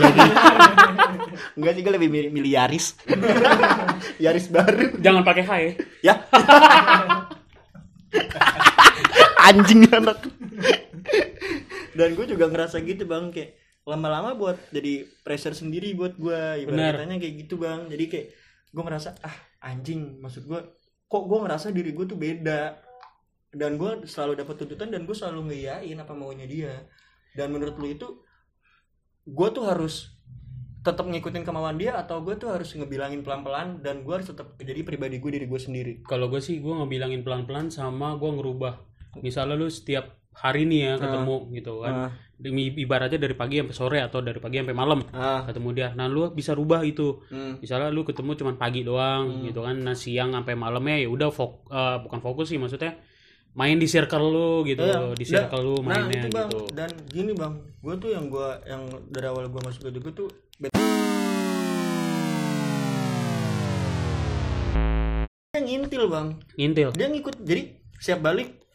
enggak 1.59 1.73
gue 1.75 1.93
lebih 1.99 2.07
milih, 2.07 2.29
milih 2.31 2.51
Yaris 2.55 2.95
Yaris 4.23 4.47
baru. 4.47 4.95
Jangan 5.03 5.27
pakai 5.27 5.43
H 5.43 5.51
ya. 5.59 5.71
ya. 6.05 6.15
Anjing 9.49 9.83
anak 9.91 10.23
dan 11.99 12.15
gue 12.15 12.25
juga 12.31 12.47
ngerasa 12.47 12.79
gitu 12.87 13.03
bang. 13.03 13.27
Kayak 13.35 13.59
lama-lama 13.83 14.39
buat 14.39 14.55
jadi 14.71 15.03
pressure 15.27 15.51
sendiri 15.51 15.91
buat 15.99 16.15
gue 16.15 16.63
ibaratnya 16.63 17.19
kayak 17.19 17.35
gitu 17.43 17.59
bang. 17.59 17.91
Jadi 17.91 18.05
kayak 18.07 18.27
gue 18.71 18.83
ngerasa 18.87 19.19
ah 19.19 19.35
anjing 19.67 20.23
maksud 20.23 20.47
gue 20.47 20.59
kok 21.09 21.23
gue 21.27 21.39
ngerasa 21.43 21.75
diri 21.75 21.91
gue 21.91 22.05
tuh 22.07 22.15
beda? 22.15 22.79
Dan 23.51 23.75
gue 23.75 24.07
selalu 24.07 24.45
dapat 24.45 24.55
tuntutan 24.63 24.93
dan 24.93 25.03
gue 25.03 25.15
selalu 25.17 25.51
ngeyain 25.51 25.97
apa 25.99 26.13
maunya 26.15 26.47
dia. 26.47 26.87
Dan 27.35 27.51
menurut 27.51 27.75
lu 27.75 27.91
itu 27.91 28.07
gue 29.27 29.47
tuh 29.51 29.67
harus 29.67 30.15
tetap 30.79 31.03
ngikutin 31.03 31.43
kemauan 31.43 31.75
dia 31.75 31.99
atau 31.99 32.23
gue 32.23 32.39
tuh 32.39 32.55
harus 32.55 32.71
ngebilangin 32.71 33.19
pelan-pelan 33.19 33.83
dan 33.83 34.07
gue 34.07 34.13
harus 34.15 34.31
tetap 34.31 34.55
jadi 34.55 34.79
pribadi 34.87 35.19
gue 35.19 35.31
diri 35.35 35.45
gue 35.49 35.59
sendiri? 35.59 35.93
Kalau 36.07 36.31
gue 36.31 36.39
sih 36.39 36.63
gue 36.63 36.71
ngebilangin 36.71 37.25
pelan-pelan 37.25 37.67
sama 37.67 38.15
gue 38.15 38.31
ngerubah. 38.31 38.79
Misalnya 39.19 39.57
lu 39.57 39.67
setiap 39.67 40.18
hari 40.39 40.63
ini 40.63 40.87
ya 40.87 40.95
ah. 40.95 40.97
ketemu 41.03 41.35
uh, 41.35 41.41
gitu 41.51 41.73
kan. 41.83 41.93
Uh. 42.07 42.11
demi 42.39 42.71
ibaratnya 42.71 43.19
dari 43.19 43.35
pagi 43.35 43.59
sampai 43.59 43.75
sore 43.75 43.99
atau 43.99 44.23
dari 44.23 44.39
pagi 44.39 44.63
sampai 44.63 44.71
malam 44.71 45.03
uh. 45.11 45.43
ketemu 45.43 45.69
dia. 45.75 45.87
Nah 45.91 46.07
lu 46.07 46.31
bisa 46.31 46.55
rubah 46.55 46.87
itu. 46.87 47.19
Hmm. 47.27 47.59
misalnya 47.59 47.91
lu 47.91 48.07
ketemu 48.07 48.39
cuman 48.39 48.55
pagi 48.55 48.87
doang 48.87 49.27
hmm. 49.27 49.51
gitu 49.51 49.59
kan. 49.67 49.75
Nah 49.75 49.95
siang 49.95 50.31
sampai 50.31 50.55
malamnya 50.55 51.03
ya 51.03 51.11
udah 51.11 51.29
fok 51.35 51.67
uh, 51.67 51.99
bukan 52.07 52.23
fokus 52.23 52.55
sih 52.55 52.55
maksudnya 52.55 52.95
main 53.57 53.75
di 53.75 53.89
circle 53.89 54.29
lu 54.29 54.61
gitu 54.63 54.85
iya. 54.85 55.11
di 55.17 55.25
circle 55.25 55.59
lu 55.65 55.75
nah, 55.81 55.99
mainnya 56.05 56.21
nah, 56.21 56.29
itu 56.29 56.37
bang, 56.37 56.47
gitu. 56.47 56.59
Dan 56.71 56.89
gini 57.11 57.31
bang. 57.35 57.53
Gue 57.83 57.93
tuh 57.99 58.09
yang 58.13 58.25
gua 58.31 58.61
yang 58.63 58.87
dari 59.11 59.27
awal 59.27 59.51
gue 59.51 59.61
masuk 59.65 59.89
ke 59.89 59.91
juga 59.91 60.09
tuh 60.15 60.29
yang 65.59 65.67
intil 65.67 66.07
bang. 66.07 66.27
Intil 66.55 66.89
dia 66.95 67.07
ngikut. 67.11 67.35
Jadi 67.43 67.61
siap 67.99 68.23
balik 68.23 68.68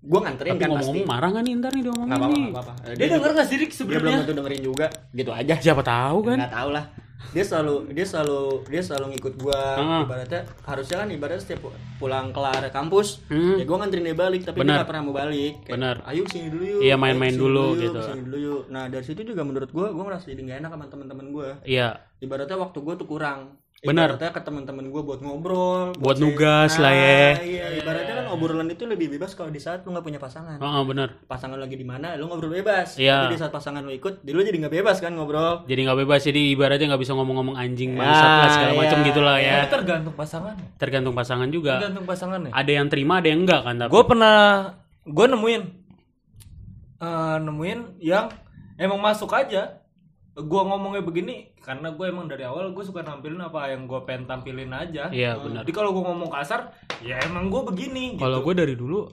gue 0.00 0.16
nganterin 0.18 0.50
Tapi 0.50 0.58
kan 0.58 0.68
pasti 0.70 0.76
ngomong-ngomong 0.80 1.06
marah 1.06 1.28
nggak 1.28 1.44
nih 1.44 1.52
ntar 1.54 1.70
nih 1.70 1.82
dia 1.82 1.90
ngomongin 1.90 2.08
nggak 2.08 2.18
apa-apa 2.18 2.32
nih? 2.34 2.48
nggak 2.48 2.64
apa-apa 2.64 2.82
Eh, 2.82 2.94
Dia 2.96 3.06
denger 3.10 3.30
gak 3.30 3.46
sih 3.46 3.56
Dik 3.56 3.70
dia 3.70 3.98
belum 3.98 4.12
tentu 4.18 4.32
dengerin 4.34 4.62
juga 4.64 4.86
gitu 5.10 5.30
aja 5.30 5.54
Siapa 5.56 5.82
tahu 5.82 6.18
kan? 6.24 6.36
nggak 6.36 6.54
tahu 6.54 6.70
lah 6.70 6.86
dia 7.30 7.44
selalu 7.44 7.92
dia 7.92 8.02
selalu 8.02 8.40
dia 8.66 8.80
selalu 8.80 9.06
ngikut 9.12 9.34
Ah. 9.44 10.02
ibaratnya 10.02 10.40
harusnya 10.64 10.96
kan 10.98 11.08
ibaratnya 11.10 11.38
setiap 11.38 11.68
pulang 11.94 12.32
kelar 12.32 12.64
kampus 12.70 13.20
Hmm. 13.28 13.54
ya 13.54 13.62
gua 13.62 13.76
nganterin 13.78 14.02
dia 14.02 14.16
balik 14.16 14.42
tapi 14.42 14.56
Benar. 14.56 14.66
dia 14.66 14.76
nggak 14.78 14.88
pernah 14.88 15.02
mau 15.04 15.14
balik 15.14 15.54
Kayak, 15.60 15.74
Benar. 15.76 15.96
ayo 16.08 16.22
sini 16.26 16.48
dulu 16.48 16.64
yuk 16.64 16.80
Iya, 16.80 16.94
main-main 16.96 17.34
dulu 17.36 17.66
yuk, 17.70 17.78
gitu. 17.78 17.92
ke 17.94 18.08
sini 18.08 18.20
dulu 18.24 18.38
yuk 18.40 18.62
nah 18.66 18.84
dari 18.88 19.04
situ 19.04 19.20
juga 19.22 19.44
menurut 19.44 19.68
gua 19.68 19.92
gua 19.92 20.04
ngerasa 20.08 20.26
jadi 20.26 20.40
nggak 20.42 20.58
enak 20.58 20.70
sama 20.72 20.86
teman-teman 20.88 21.26
gua 21.28 21.48
Iya. 21.62 21.88
ibaratnya 22.18 22.56
waktu 22.56 22.78
gua 22.80 22.94
tuh 22.96 23.06
kurang 23.06 23.59
Benar. 23.82 24.12
ibaratnya 24.12 24.28
ke 24.30 24.40
teman-teman 24.40 24.84
gua 24.86 25.00
buat 25.02 25.20
ngobrol 25.20 25.96
Buat 25.96 26.16
sharing. 26.16 26.36
nugas 26.36 26.72
lah 26.76 26.92
ya. 26.92 27.28
iya 27.40 27.66
ibaratnya 27.74 28.14
kan 28.14 28.26
obrolan 28.28 28.68
itu 28.68 28.84
lebih 28.84 29.08
bebas 29.08 29.32
kalau 29.32 29.48
di 29.48 29.56
saat 29.56 29.80
lu 29.82 29.90
nggak 29.90 30.04
punya 30.04 30.20
pasangan 30.20 30.60
Oh, 30.60 30.84
bener. 30.84 31.16
pasangan 31.24 31.56
lu 31.56 31.64
lagi 31.64 31.74
di 31.74 31.82
mana 31.82 32.12
lu 32.14 32.28
ngobrol 32.28 32.52
bebas 32.52 32.94
Iya. 32.94 33.24
tapi 33.24 33.34
di 33.34 33.40
saat 33.40 33.48
pasangan 33.48 33.80
lu 33.80 33.88
ikut 33.90 34.20
di 34.20 34.30
lu 34.30 34.40
jadi 34.40 34.60
nggak 34.60 34.74
bebas 34.74 35.00
kan 35.00 35.10
ngobrol 35.10 35.64
Jadi 35.64 35.80
nggak 35.80 35.96
bebas, 35.98 36.20
jadi 36.22 36.40
ibaratnya 36.50 36.86
nggak 36.88 37.00
bisa 37.00 37.12
ngomong-ngomong 37.14 37.56
anjing, 37.56 37.94
bangsat 37.94 38.28
lah 38.36 38.48
segala 38.50 38.70
iya. 38.70 38.78
macam 38.78 38.98
gitulah 39.02 39.36
ya. 39.38 39.54
Tapi 39.56 39.68
tergantung 39.72 40.14
pasangannya. 40.14 40.66
Tergantung 40.76 41.14
pasangan 41.14 41.48
juga. 41.48 41.72
Tergantung 41.74 42.04
pasangannya. 42.04 42.50
Ada 42.52 42.70
yang 42.74 42.86
terima, 42.86 43.12
ada 43.18 43.28
yang 43.28 43.40
enggak 43.40 43.60
kan? 43.62 43.74
Tapi. 43.76 43.90
Gue 43.90 44.02
pernah 44.04 44.36
gue 45.02 45.26
nemuin 45.26 45.62
eh, 47.00 47.36
nemuin 47.40 47.80
yang 47.98 48.28
emang 48.76 49.00
masuk 49.00 49.32
aja. 49.32 49.79
Gue 50.40 50.62
ngomongnya 50.64 51.02
begini 51.04 51.52
karena 51.60 51.92
gue 51.92 52.06
emang 52.08 52.26
dari 52.26 52.44
awal 52.48 52.72
gue 52.72 52.84
suka 52.84 53.04
nampilin 53.04 53.40
apa 53.40 53.68
yang 53.68 53.84
gue 53.84 54.00
pengen 54.08 54.24
tampilin 54.24 54.72
aja. 54.72 55.12
Iya 55.12 55.36
benar. 55.36 55.62
Jadi 55.62 55.72
kalau 55.76 55.92
gue 55.92 56.04
ngomong 56.04 56.30
kasar, 56.32 56.72
ya 57.04 57.20
emang 57.24 57.52
gue 57.52 57.62
begini. 57.68 58.16
Kalau 58.16 58.40
gitu. 58.40 58.46
gue 58.50 58.54
dari 58.56 58.74
dulu 58.74 59.04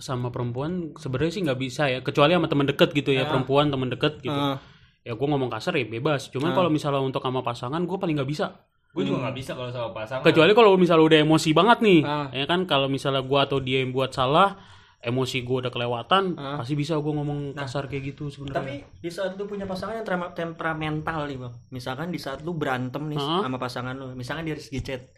sama 0.00 0.32
perempuan 0.32 0.96
sebenarnya 0.96 1.32
sih 1.32 1.42
nggak 1.44 1.60
bisa 1.60 1.82
ya, 1.92 1.98
kecuali 2.00 2.32
sama 2.32 2.48
temen 2.48 2.64
deket 2.64 2.96
gitu 2.96 3.12
ya, 3.12 3.28
perempuan 3.28 3.68
temen 3.68 3.92
deket 3.92 4.24
gitu. 4.24 4.32
Ah. 4.32 4.56
Ya 5.04 5.12
gue 5.12 5.26
ngomong 5.28 5.52
kasar 5.52 5.76
ya 5.76 5.84
bebas. 5.84 6.32
Cuman 6.32 6.52
kalau 6.56 6.72
misalnya 6.72 7.04
untuk 7.04 7.20
sama 7.20 7.44
pasangan, 7.44 7.80
gue 7.84 7.98
paling 8.00 8.16
nggak 8.16 8.30
bisa. 8.30 8.66
gue 8.90 9.06
juga 9.06 9.22
nggak 9.22 9.36
bisa 9.38 9.54
kalau 9.54 9.70
sama 9.70 9.94
pasangan. 9.94 10.26
Kecuali 10.26 10.50
kalau 10.50 10.74
misalnya 10.74 11.06
udah 11.06 11.18
emosi 11.22 11.54
banget 11.54 11.78
nih, 11.78 12.00
Ah. 12.02 12.26
ya 12.34 12.42
kan 12.50 12.66
kalau 12.66 12.90
misalnya 12.90 13.22
gue 13.22 13.38
atau 13.38 13.62
dia 13.62 13.86
yang 13.86 13.94
buat 13.94 14.10
salah, 14.10 14.58
emosi 15.00 15.40
gue 15.40 15.56
udah 15.64 15.72
kelewatan, 15.72 16.36
pasti 16.36 16.76
bisa 16.76 17.00
gue 17.00 17.12
ngomong 17.12 17.56
kasar 17.56 17.88
kayak 17.88 18.12
gitu 18.12 18.28
sebenarnya. 18.28 18.60
Tapi 18.60 18.74
di 19.00 19.08
saat 19.08 19.32
lu 19.40 19.48
punya 19.48 19.64
pasangan 19.64 19.96
yang 19.96 20.06
temperamental 20.36 21.24
nih 21.24 21.40
bang, 21.40 21.54
misalkan 21.72 22.12
di 22.12 22.20
saat 22.20 22.44
lu 22.44 22.52
berantem 22.52 23.08
nih 23.08 23.16
Hah? 23.16 23.40
sama 23.40 23.56
pasangan 23.56 23.96
lu, 23.96 24.12
misalkan 24.12 24.44
dia 24.44 24.60
segi 24.60 24.80
chat, 24.84 25.08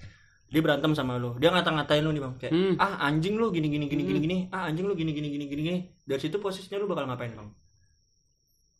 dia 0.46 0.60
berantem 0.62 0.94
sama 0.94 1.18
lu, 1.18 1.34
dia 1.42 1.50
ngata-ngatain 1.50 1.98
lu 2.06 2.14
nih 2.14 2.22
bang, 2.22 2.34
kayak 2.38 2.52
Hmm. 2.54 2.74
ah 2.78 3.02
anjing 3.10 3.34
lu 3.34 3.50
gini 3.50 3.66
gini 3.66 3.90
gini 3.90 4.02
gini 4.06 4.18
gini, 4.22 4.36
ah 4.54 4.70
anjing 4.70 4.86
lu 4.86 4.94
gini 4.94 5.10
gini 5.10 5.28
gini 5.34 5.44
gini 5.50 5.62
gini, 5.66 5.78
dari 6.06 6.20
situ 6.22 6.38
posisinya 6.38 6.78
lu 6.78 6.86
bakal 6.86 7.10
ngapain 7.10 7.34
bang? 7.34 7.50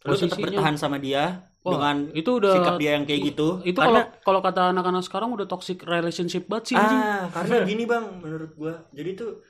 Lu 0.06 0.14
tetap 0.14 0.38
bertahan 0.38 0.74
sama 0.78 1.02
dia 1.02 1.50
Wah, 1.62 1.78
dengan 1.78 2.10
itu 2.14 2.30
udah 2.42 2.58
sikap 2.58 2.74
dia 2.78 2.94
yang 2.94 3.06
kayak 3.06 3.34
gitu, 3.34 3.58
itu 3.66 3.78
karena 3.78 4.06
kalau 4.22 4.38
kalau 4.38 4.40
kata 4.42 4.70
anak-anak 4.70 5.02
sekarang 5.02 5.34
udah 5.34 5.46
toxic 5.50 5.82
relationship 5.82 6.46
banget 6.46 6.74
sih 6.74 6.76
anjing. 6.78 6.98
ah 7.02 7.26
karena 7.30 7.66
gini 7.66 7.84
bang, 7.90 8.06
menurut 8.22 8.50
gua, 8.54 8.86
jadi 8.94 9.18
tuh 9.18 9.42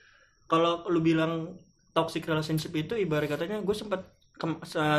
kalau 0.53 0.85
lu 0.93 1.01
bilang 1.01 1.57
toxic 1.97 2.29
relationship 2.29 2.77
itu 2.77 2.93
ibarat 3.01 3.33
katanya 3.33 3.65
gue 3.65 3.73
sempat 3.73 4.05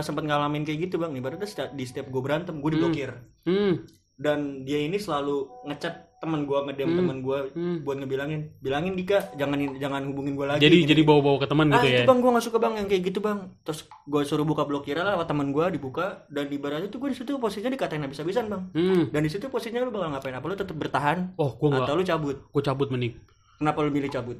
sempat 0.01 0.23
ngalamin 0.25 0.65
kayak 0.65 0.89
gitu 0.89 0.97
bang. 0.97 1.13
Ibaratnya 1.13 1.45
setiap- 1.45 1.73
di 1.77 1.85
setiap 1.85 2.09
gue 2.09 2.21
berantem 2.25 2.57
gue 2.57 2.71
diblokir. 2.73 3.13
Hmm, 3.45 3.85
dan 4.17 4.63
dia 4.65 4.81
ini 4.81 4.97
selalu 4.97 5.49
ngechat 5.69 6.13
teman 6.23 6.47
gua 6.47 6.63
ngedem 6.63 6.87
teman 6.95 7.19
gua 7.19 7.51
hmm. 7.51 7.83
buat 7.83 7.99
ngebilangin 7.99 8.55
bilangin 8.63 8.95
Dika 8.95 9.35
jangan 9.35 9.59
jangan 9.75 10.07
hubungin 10.07 10.39
gua 10.39 10.55
lagi. 10.55 10.63
Jadi 10.63 10.77
gini. 10.79 10.87
jadi 10.87 11.01
bawa-bawa 11.03 11.43
ke 11.43 11.47
teman 11.51 11.67
ah 11.67 11.83
gitu 11.83 11.87
itu 11.91 11.99
ya. 11.99 12.07
bang 12.07 12.19
gua 12.23 12.31
nggak 12.31 12.45
suka 12.47 12.57
bang 12.63 12.73
yang 12.79 12.87
kayak 12.87 13.03
gitu 13.11 13.19
bang. 13.19 13.39
Terus 13.67 13.79
gua 14.07 14.21
suruh 14.23 14.47
buka 14.47 14.63
blokir 14.63 14.95
lah 14.95 15.19
lewat 15.19 15.27
teman 15.27 15.51
gua 15.51 15.67
dibuka 15.67 16.23
dan 16.31 16.47
ibaratnya 16.47 16.87
tuh 16.87 17.03
gua 17.03 17.11
di 17.11 17.19
situ 17.19 17.35
posisinya 17.35 17.75
dikatain 17.75 18.07
habis-habisan 18.07 18.47
bang. 18.47 18.63
Hmm. 18.71 19.03
dan 19.11 19.19
di 19.19 19.27
situ 19.27 19.51
posisinya 19.51 19.83
lu 19.83 19.91
bakal 19.91 20.15
ngapain? 20.15 20.35
Apa 20.39 20.45
lu 20.47 20.55
tetap 20.55 20.77
bertahan 20.79 21.35
Oh, 21.35 21.51
gua 21.59 21.67
nggak, 21.75 21.83
atau 21.83 21.93
lu 21.99 22.03
cabut? 22.07 22.37
Gua 22.55 22.63
cabut 22.63 22.87
mending. 22.87 23.19
kenapa 23.59 23.83
lu 23.83 23.91
milih 23.91 24.07
cabut 24.07 24.39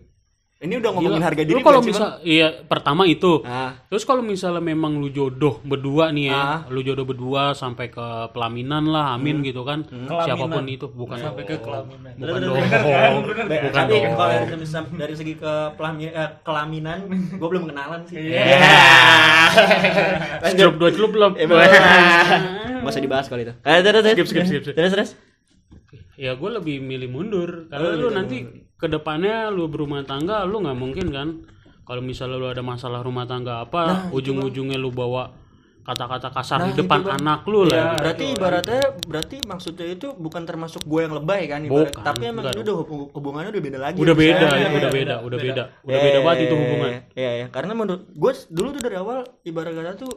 ini 0.63 0.73
udah 0.73 0.89
Gila. 0.89 0.97
ngomongin 0.97 1.21
harga 1.21 1.43
diri 1.43 1.53
Lu 1.53 1.61
kalau 1.61 1.81
misal 1.81 2.23
iya 2.23 2.47
pertama 2.61 3.03
itu. 3.05 3.39
Bang? 3.39 3.51
ah 3.51 3.71
Terus 3.85 4.03
kalau 4.03 4.21
misalnya 4.21 4.59
memang 4.59 4.95
lu 4.95 5.07
jodoh 5.07 5.59
berdua 5.61 6.09
nih 6.09 6.25
ya, 6.25 6.39
Ah. 6.39 6.59
lu 6.67 6.79
jodoh 6.79 7.03
berdua 7.03 7.51
sampai 7.53 7.87
ke 7.87 8.01
pelaminan 8.29 8.83
lah, 8.85 9.13
amin 9.13 9.39
gitu 9.41 9.61
kan. 9.61 9.83
Siapa 9.85 10.39
pun 10.41 10.63
itu 10.65 10.87
bukan 10.87 11.19
sampai 11.19 11.43
ke 11.43 11.59
kelaminan. 11.59 12.11
bukan 12.13 12.31
Bener, 12.33 12.47
dong. 12.47 12.55
bener 12.55 13.33
kan? 13.35 13.45
Bukan 13.45 13.73
tapi 13.75 13.93
dong. 13.97 14.13
kalau 14.13 14.31
dari, 14.47 14.65
segi- 14.65 14.95
dari 14.95 15.13
segi 15.13 15.33
ke 15.35 15.53
pelami- 15.73 16.09
eh, 16.09 16.29
kelaminan 16.41 16.97
gua 17.35 17.47
belum 17.49 17.63
kenalan 17.67 18.01
sih 18.05 18.17
Iya. 18.23 18.43
Celup 20.53 20.75
dua 20.77 20.89
celup 20.89 21.11
belum. 21.11 21.31
Usah 22.83 22.99
dibahas 22.99 23.25
kali 23.25 23.43
itu. 23.43 23.53
Eh, 23.57 23.79
terus, 23.79 24.01
terus. 24.01 24.13
Skip, 24.13 24.27
skip, 24.29 24.61
skip. 24.61 24.73
Terus, 24.73 24.91
terus. 24.91 25.11
Ya 26.23 26.31
gue 26.33 26.49
lebih 26.53 26.79
milih 26.79 27.09
mundur 27.09 27.67
karena 27.67 27.83
Oh, 27.85 27.93
lu 27.93 28.07
gitu. 28.07 28.15
nanti 28.15 28.37
ke 28.73 28.87
depannya 28.87 29.35
lu 29.49 29.67
berumah 29.67 30.03
tangga 30.03 30.43
lu 30.43 30.57
nggak 30.57 30.77
mungkin 30.77 31.07
kan 31.09 31.27
kalau 31.83 31.99
misalnya 31.99 32.39
lu 32.39 32.47
ada 32.47 32.63
masalah 32.63 32.99
rumah 32.99 33.23
tangga 33.23 33.59
apa 33.61 34.07
ujung-ujungnya 34.09 34.79
lu 34.79 34.87
bawa 34.89 35.35
kata-kata 35.83 36.31
kasar 36.31 36.63
di 36.65 36.79
depan 36.79 37.03
anak 37.11 37.43
lu 37.43 37.67
lah 37.67 37.99
Berarti 37.99 38.31
ibaratnya, 38.31 38.79
berarti 39.03 39.43
maksudnya 39.43 39.83
itu 39.89 40.15
bukan 40.15 40.47
termasuk 40.47 40.79
gue 40.81 41.03
yang 41.03 41.11
lebay 41.11 41.43
kan 41.43 41.59
ibarat. 41.59 41.91
Bukan, 41.91 42.03
Tapi 42.07 42.23
emang 42.23 42.47
ini 42.47 42.63
udah 42.63 42.75
hubung- 42.79 43.11
hubungannya 43.11 43.51
udah 43.51 43.59
beda 43.61 43.79
lagi. 43.81 43.97
udah 43.99 44.15
beda 44.15 44.31
Iya, 44.31 44.39
itu 44.39 44.55
iya, 44.55 44.55
udah 44.55 44.63
iya. 44.63 44.95
beda 44.95 45.15
udah 45.19 45.39
beda 45.43 45.63
udah 45.83 45.99
beda 45.99 46.19
banget 46.23 46.39
itu 46.39 46.55
hubungan 46.55 46.91
Iya, 47.13 47.31
iya. 47.35 47.45
Karena 47.51 47.73
menurut 47.75 48.03
gue 48.07 48.31
dulu 48.49 48.67
tuh 48.71 48.81
dari 48.81 48.95
awal 48.95 49.17
ibarat 49.43 49.73
kata 49.75 49.91
tuh 49.99 50.11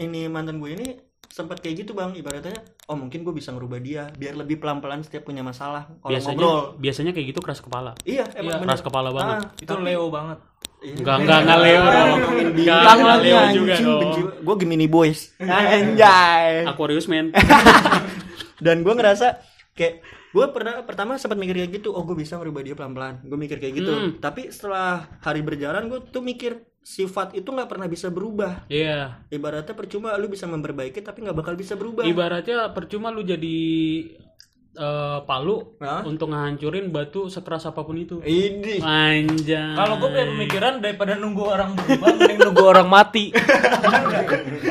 ini 0.00 0.24
mantan 0.24 0.56
gue 0.56 0.70
ini 0.72 0.88
sempat 1.30 1.62
kayak 1.62 1.86
gitu 1.86 1.94
bang. 1.94 2.10
Ibaratnya 2.12 2.58
oh 2.90 2.98
mungkin 2.98 3.22
gue 3.22 3.30
bisa 3.30 3.54
ngerubah 3.54 3.78
dia 3.78 4.10
biar 4.12 4.34
lebih 4.34 4.58
pelan-pelan 4.58 5.00
setiap 5.00 5.24
punya 5.24 5.40
masalah 5.40 5.86
kalau 6.02 6.10
biasanya 6.10 6.36
ngobrol. 6.36 6.60
biasanya 6.76 7.12
kayak 7.14 7.26
gitu 7.30 7.40
keras 7.40 7.60
kepala. 7.62 7.94
Iya 8.02 8.26
emang 8.34 8.60
bener. 8.60 8.66
keras 8.66 8.82
kepala 8.82 9.08
banget. 9.14 9.36
Ah, 9.38 9.42
Itu 9.56 9.74
Leo 9.78 10.04
banget. 10.10 10.38
iya. 10.82 10.96
enggak 10.96 11.16
enggak 11.22 11.38
enggak 11.44 11.58
Leo 11.62 11.82
dong. 11.86 12.10
enggak 12.56 12.94
enggak 12.98 13.18
Leo 13.22 13.40
juga 13.54 13.74
dong. 13.78 14.02
gue 14.42 14.54
Gemini 14.58 14.86
Boys. 14.90 15.20
Anjay. 15.74 16.66
Aquarius 16.66 17.06
man. 17.06 17.30
Dan 18.64 18.82
gue 18.84 18.92
ngerasa 18.92 19.40
kayak 19.72 20.04
gue 20.30 20.46
pernah 20.54 20.82
pertama 20.86 21.18
sempat 21.18 21.38
mikir 21.38 21.58
kayak 21.58 21.82
gitu 21.82 21.90
oh 21.90 22.06
gue 22.06 22.14
bisa 22.14 22.38
merubah 22.38 22.62
dia 22.62 22.78
pelan 22.78 22.94
pelan 22.94 23.14
gue 23.22 23.34
mikir 23.34 23.58
kayak 23.58 23.74
gitu. 23.82 23.90
Hmm. 23.90 24.10
tapi 24.22 24.46
setelah 24.54 25.10
hari 25.18 25.42
berjalan 25.42 25.90
gue 25.90 25.98
tuh 26.06 26.22
mikir 26.22 26.69
sifat 26.90 27.38
itu 27.38 27.46
nggak 27.46 27.70
pernah 27.70 27.86
bisa 27.86 28.10
berubah 28.10 28.66
iya 28.66 29.22
ibaratnya 29.30 29.72
percuma 29.72 30.18
lu 30.18 30.26
bisa 30.26 30.44
memperbaiki 30.44 30.98
tapi 30.98 31.22
nggak 31.22 31.38
bakal 31.38 31.54
bisa 31.54 31.78
berubah 31.78 32.02
ibaratnya 32.02 32.74
percuma 32.74 33.14
lu 33.14 33.22
jadi 33.22 33.58
eh, 34.72 35.18
palu 35.22 35.78
Hah? 35.78 36.02
untuk 36.02 36.30
ngehancurin 36.30 36.90
batu 36.90 37.26
sekeras 37.26 37.62
apa 37.64 37.82
pun 37.82 37.94
itu 37.94 38.18
ini 38.22 38.82
Anjay. 38.82 39.78
Kalau 39.78 39.98
gue 39.98 40.08
punya 40.08 40.26
pemikiran 40.26 40.72
daripada 40.78 41.14
nunggu 41.14 41.42
orang 41.44 41.70
berubah, 41.74 42.10
mending 42.10 42.38
nunggu 42.40 42.64
orang 42.64 42.88
mati. 42.88 43.30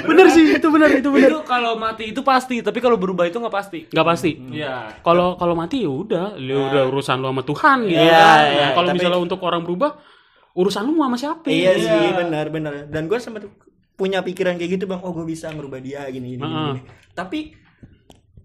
bener 0.04 0.28
sih 0.30 0.56
itu 0.56 0.68
bener 0.68 0.90
itu 1.00 1.10
bener. 1.10 1.30
itu 1.32 1.40
kalau 1.44 1.76
mati 1.76 2.12
itu 2.12 2.22
pasti, 2.22 2.60
tapi 2.60 2.80
kalau 2.80 2.96
berubah 2.96 3.28
itu 3.28 3.38
nggak 3.38 3.54
pasti. 3.54 3.80
Nggak 3.92 4.08
pasti. 4.08 4.32
Iya. 4.52 5.00
Kalau 5.02 5.36
kalau 5.36 5.54
mati 5.54 5.84
ya 5.84 5.92
udah, 5.92 6.36
lu 6.36 6.68
udah 6.68 6.84
urusan 6.90 7.20
lu 7.20 7.30
sama 7.30 7.44
Tuhan 7.44 7.78
gitu. 7.86 8.00
Iya, 8.00 8.18
kan. 8.18 8.40
iya, 8.40 8.60
Nah, 8.60 8.70
kalau 8.74 8.88
tapi- 8.90 8.98
misalnya 9.00 9.20
untuk 9.20 9.40
orang 9.42 9.62
berubah, 9.64 9.92
urusan 10.54 10.84
lu 10.84 10.98
sama 10.98 11.16
siapa? 11.16 11.46
iya 11.48 11.74
sih 11.76 12.10
benar 12.16 12.50
benar 12.50 12.74
dan 12.88 13.06
gue 13.06 13.18
sempat 13.18 13.46
punya 13.94 14.24
pikiran 14.24 14.56
kayak 14.56 14.80
gitu 14.80 14.86
bang 14.86 15.02
oh 15.02 15.12
gue 15.12 15.26
bisa 15.26 15.52
merubah 15.52 15.78
dia 15.78 16.08
gini 16.08 16.34
gini, 16.34 16.40
gini, 16.40 16.46
Heeh. 16.46 16.72
gini. 16.74 16.82
tapi 17.12 17.40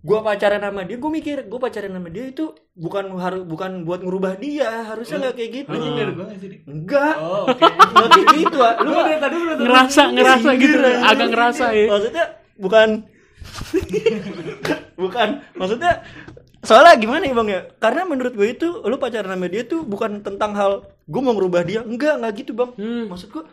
gue 0.05 0.19
pacaran 0.21 0.61
sama 0.61 0.85
dia 0.85 1.01
gue 1.01 1.11
mikir 1.11 1.37
gue 1.49 1.57
pacaran 1.59 1.93
sama 1.95 2.09
dia 2.11 2.25
itu 2.29 2.45
bukan 2.77 3.05
harus 3.17 3.41
bukan 3.43 3.89
buat 3.89 4.05
ngerubah 4.05 4.37
dia 4.37 4.85
harusnya 4.85 5.17
nggak 5.23 5.35
kayak 5.35 5.51
gitu 5.55 5.79
enggak 6.67 7.15
Oh, 7.17 7.49
nggak 7.95 8.09
kayak 8.13 8.29
gitu 8.37 8.59
ah. 8.61 8.75
lu 8.85 8.93
Dari 8.93 9.17
tadi 9.17 9.35
udah 9.39 9.57
Ngerasa 9.57 10.03
ngerasa 10.13 10.49
gitu, 10.55 10.77
Sindir, 10.77 10.81
anjing. 10.85 11.09
agak 11.09 11.29
ngerasa 11.33 11.65
ya. 11.73 11.87
maksudnya 11.89 12.25
bukan 12.55 12.89
bukan 15.03 15.29
maksudnya 15.55 15.93
soalnya 16.61 16.97
gimana 16.97 17.25
ya 17.25 17.35
bang 17.37 17.49
ya 17.49 17.61
karena 17.77 18.03
menurut 18.05 18.33
gue 18.33 18.49
itu 18.51 18.69
lu 18.85 18.97
pacaran 18.97 19.37
sama 19.37 19.47
dia 19.49 19.65
tuh 19.65 19.85
bukan 19.85 20.21
tentang 20.21 20.53
hal 20.53 20.73
gue 21.05 21.21
mau 21.21 21.33
ngerubah 21.33 21.63
dia 21.63 21.81
enggak 21.83 22.15
enggak 22.17 22.33
gitu 22.37 22.53
bang 22.53 22.71
Hmm. 22.75 23.05
maksud 23.07 23.31
gue 23.31 23.45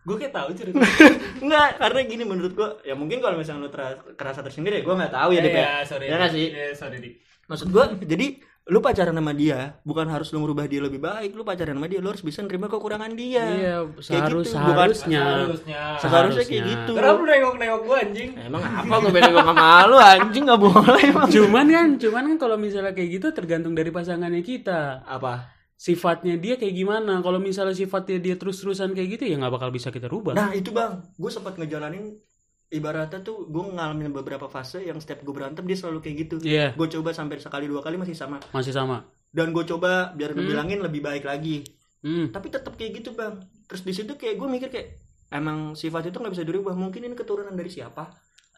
Gue 0.00 0.16
kayak 0.16 0.32
tahu 0.32 0.48
cerita. 0.54 0.80
enggak 1.44 1.76
karena 1.76 2.00
gini 2.02 2.24
menurut 2.24 2.52
gue 2.52 2.68
ya 2.82 2.94
mungkin 2.94 3.18
kalau 3.18 3.36
misalnya 3.36 3.60
lu 3.60 3.70
tera- 3.70 4.00
kerasa 4.10 4.40
tersindir 4.40 4.72
ya 4.72 4.80
gue 4.80 4.94
nggak 4.94 5.12
tahu 5.12 5.30
ya 5.30 5.40
deh 5.40 5.52
Iya, 5.52 5.84
sorry. 5.84 6.06
ya 6.06 6.14
nggak 6.16 6.32
sih 6.32 6.46
Iya, 6.48 6.66
sorry, 6.72 6.96
Dik. 6.98 7.14
maksud 7.46 7.68
gue 7.68 7.84
jadi 8.06 8.26
lu 8.66 8.78
pacaran 8.78 9.12
sama 9.12 9.32
dia 9.32 9.76
bukan 9.82 10.06
harus 10.06 10.30
lu 10.30 10.38
merubah 10.38 10.64
dia 10.64 10.78
lebih 10.78 10.98
baik 10.98 11.34
lu 11.34 11.42
pacaran 11.42 11.74
sama 11.74 11.84
dia 11.84 11.98
lu 11.98 12.08
harus 12.08 12.22
bisa 12.22 12.40
nerima 12.40 12.64
kekurangan 12.66 13.12
dia 13.12 13.44
Iya, 13.44 13.76
Kayak 13.84 14.00
seharus 14.00 14.46
gitu, 14.46 14.56
bukan- 14.56 14.72
seharusnya. 14.88 15.20
Seharusnya. 15.20 15.80
seharusnya 15.98 16.44
kayak 16.46 16.64
gitu 16.66 16.92
Kenapa 16.94 17.12
lu 17.12 17.24
nengok-nengok 17.26 17.80
gue 17.82 17.96
anjing? 17.98 18.30
emang 18.40 18.62
apa 18.64 18.94
gue 18.96 19.12
beda 19.12 19.28
gue 19.28 19.44
sama 19.44 19.68
lu 19.84 19.96
anjing 19.98 20.44
nggak 20.46 20.60
boleh 20.62 21.02
emang 21.04 21.28
Cuman 21.28 21.66
kan, 21.68 21.88
cuman 21.98 22.22
kan 22.26 22.36
kalau 22.38 22.56
misalnya 22.56 22.92
kayak 22.92 23.10
gitu 23.12 23.26
tergantung 23.32 23.74
dari 23.74 23.90
pasangannya 23.90 24.40
kita. 24.40 25.04
apa 25.04 25.59
sifatnya 25.80 26.36
dia 26.36 26.60
kayak 26.60 26.76
gimana 26.76 27.24
kalau 27.24 27.40
misalnya 27.40 27.72
sifatnya 27.72 28.20
dia 28.20 28.36
terus-terusan 28.36 28.92
kayak 28.92 29.16
gitu 29.16 29.24
ya 29.24 29.40
nggak 29.40 29.48
bakal 29.50 29.72
bisa 29.72 29.88
kita 29.88 30.12
rubah 30.12 30.36
Nah 30.36 30.52
itu 30.52 30.68
bang, 30.70 31.00
gue 31.16 31.30
sempat 31.32 31.56
ngejalanin 31.56 32.20
ibaratnya 32.68 33.24
tuh 33.24 33.48
gue 33.48 33.64
ngalamin 33.72 34.12
beberapa 34.12 34.44
fase 34.46 34.84
yang 34.84 35.00
setiap 35.00 35.24
gue 35.24 35.32
berantem 35.32 35.64
dia 35.64 35.74
selalu 35.74 36.04
kayak 36.04 36.16
gitu. 36.20 36.36
iya 36.44 36.76
Gue 36.76 36.86
coba 36.86 37.10
sampai 37.10 37.40
sekali 37.40 37.64
dua 37.64 37.80
kali 37.80 37.96
masih 37.96 38.12
sama. 38.12 38.36
masih 38.52 38.70
sama 38.70 39.08
Dan 39.32 39.50
gue 39.50 39.64
coba 39.64 40.12
biar 40.12 40.36
Hmm. 40.36 40.44
ngebilangin 40.44 40.84
lebih 40.84 41.00
baik 41.00 41.24
lagi. 41.24 41.64
Hmm. 42.04 42.28
Tapi 42.28 42.52
tetap 42.52 42.76
kayak 42.76 43.00
gitu 43.00 43.16
bang. 43.16 43.40
Terus 43.64 43.80
di 43.80 43.92
situ 43.96 44.12
kayak 44.14 44.36
gue 44.36 44.48
mikir 44.50 44.68
kayak 44.68 44.88
emang 45.32 45.72
sifat 45.72 46.12
itu 46.12 46.20
nggak 46.20 46.34
bisa 46.34 46.44
dirubah. 46.44 46.76
Mungkin 46.76 47.08
ini 47.08 47.16
keturunan 47.16 47.56
dari 47.56 47.72
siapa? 47.72 48.04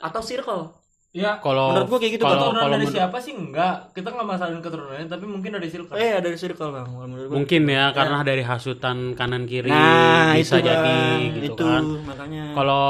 Atau 0.02 0.20
circle? 0.20 0.81
Ya, 1.12 1.36
kalau 1.38 1.76
Menurut 1.76 1.88
gue 1.90 1.98
kayak 2.00 2.12
gitu 2.14 2.24
kalau- 2.24 2.36
keturunan 2.40 2.62
kalau 2.62 2.72
dari 2.72 2.82
menur- 2.82 2.96
siapa 2.96 3.18
sih 3.20 3.32
enggak. 3.32 3.74
Kita 3.92 4.08
nggak 4.08 4.26
masalahin 4.26 4.60
keturunannya, 4.60 5.06
tapi 5.06 5.24
mungkin 5.26 5.50
dari 5.52 5.68
circle. 5.68 5.92
Eh 5.94 6.16
dari 6.18 6.36
circle 6.36 6.70
bang. 6.72 6.88
Menurut 6.88 7.24
gue. 7.26 7.36
mungkin 7.36 7.62
ya 7.68 7.84
karena 7.90 8.18
dari 8.22 8.40
hasutan 8.42 8.96
kanan 9.12 9.44
kiri 9.44 9.68
Nah 9.68 10.32
bisa 10.32 10.56
itu 10.56 10.64
jadi 10.64 10.80
bang. 10.82 11.20
gitu 11.36 11.52
itu 11.52 11.62
kan 11.62 11.84
makanya. 12.02 12.44
kalau 12.52 12.84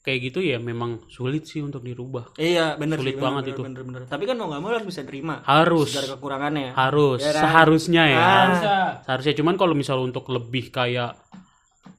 kayak 0.00 0.20
gitu 0.24 0.40
ya 0.40 0.58
memang 0.58 1.06
sulit 1.06 1.44
sih 1.44 1.60
untuk 1.60 1.78
dirubah 1.80 2.32
Iya 2.34 2.74
bener 2.74 2.96
Sulit 2.96 3.14
sih, 3.14 3.20
banget 3.20 3.42
bener, 3.44 3.54
itu. 3.54 3.62
Bener, 3.62 3.82
bener, 3.84 4.00
Tapi 4.06 4.24
kan 4.24 4.34
mau 4.34 4.46
nggak 4.48 4.58
mau 4.58 4.70
harus 4.72 4.82
bisa 4.84 5.02
terima. 5.02 5.34
harus 5.44 5.88
Segala 5.88 6.08
kekurangannya. 6.10 6.68
harus 6.72 7.20
Ya 7.20 7.30
kan? 7.30 7.42
seharusnya 7.44 8.02
ya 8.06 8.18
Ah. 8.18 8.44
Bisa. 8.48 8.74
seharusnya 9.04 9.34
cuman 9.36 9.54
kalau 9.54 9.74
misal 9.76 10.00
untuk 10.00 10.26
lebih 10.26 10.72
kayak 10.72 11.14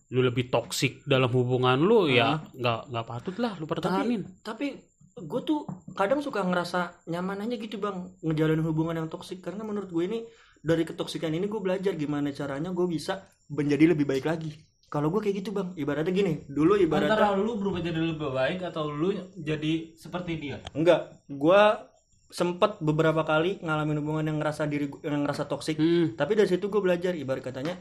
lu 0.09 0.19
lebih 0.19 0.49
toksik 0.49 1.05
dalam 1.05 1.29
hubungan 1.29 1.79
lu 1.79 2.09
ya 2.09 2.43
nggak 2.51 2.89
nggak 2.89 3.05
patut 3.05 3.35
lah 3.37 3.53
lu 3.55 3.63
pertahanin 3.63 4.25
tapi 4.39 4.73
gue 5.21 5.41
tuh 5.41 5.63
kadang 5.91 6.19
suka 6.19 6.39
ngerasa 6.39 6.79
nyaman 7.05 7.43
aja 7.43 7.55
gitu 7.55 7.77
bang 7.77 7.97
ngejalanin 8.19 8.63
hubungan 8.63 8.95
yang 8.95 9.07
toksik 9.07 9.39
karena 9.39 9.61
menurut 9.61 9.87
gue 9.87 10.03
ini 10.03 10.19
dari 10.59 10.83
ketoksikan 10.83 11.29
ini 11.29 11.45
gue 11.45 11.57
belajar 11.57 11.93
gimana 11.93 12.29
caranya 12.29 12.69
gue 12.69 12.85
bisa 12.85 13.23
menjadi 13.47 13.91
lebih 13.91 14.03
baik 14.03 14.23
lagi 14.23 14.51
kalau 14.87 15.07
gue 15.07 15.21
kayak 15.21 15.35
gitu 15.37 15.49
bang 15.49 15.71
ibaratnya 15.73 16.09
gini 16.09 16.33
dulu 16.45 16.73
ibaratnya 16.75 17.13
Antara 17.13 17.33
lu 17.33 17.55
berubah 17.55 17.79
jadi 17.79 17.99
lebih 17.99 18.29
baik 18.29 18.59
atau 18.63 18.87
lu 18.87 19.09
jadi 19.35 19.73
seperti 19.93 20.31
dia. 20.35 20.57
enggak 20.71 21.21
gue 21.25 21.61
sempet 22.29 22.77
beberapa 22.77 23.21
kali 23.23 23.57
ngalamin 23.59 24.01
hubungan 24.01 24.25
yang 24.25 24.37
ngerasa 24.37 24.65
diri 24.65 24.85
yang 25.01 25.25
ngerasa 25.25 25.45
toksik 25.45 25.77
Hmm. 25.77 26.13
tapi 26.13 26.37
dari 26.37 26.45
situ 26.45 26.69
gue 26.69 26.77
belajar 26.77 27.13
ibarat 27.13 27.41
katanya 27.41 27.73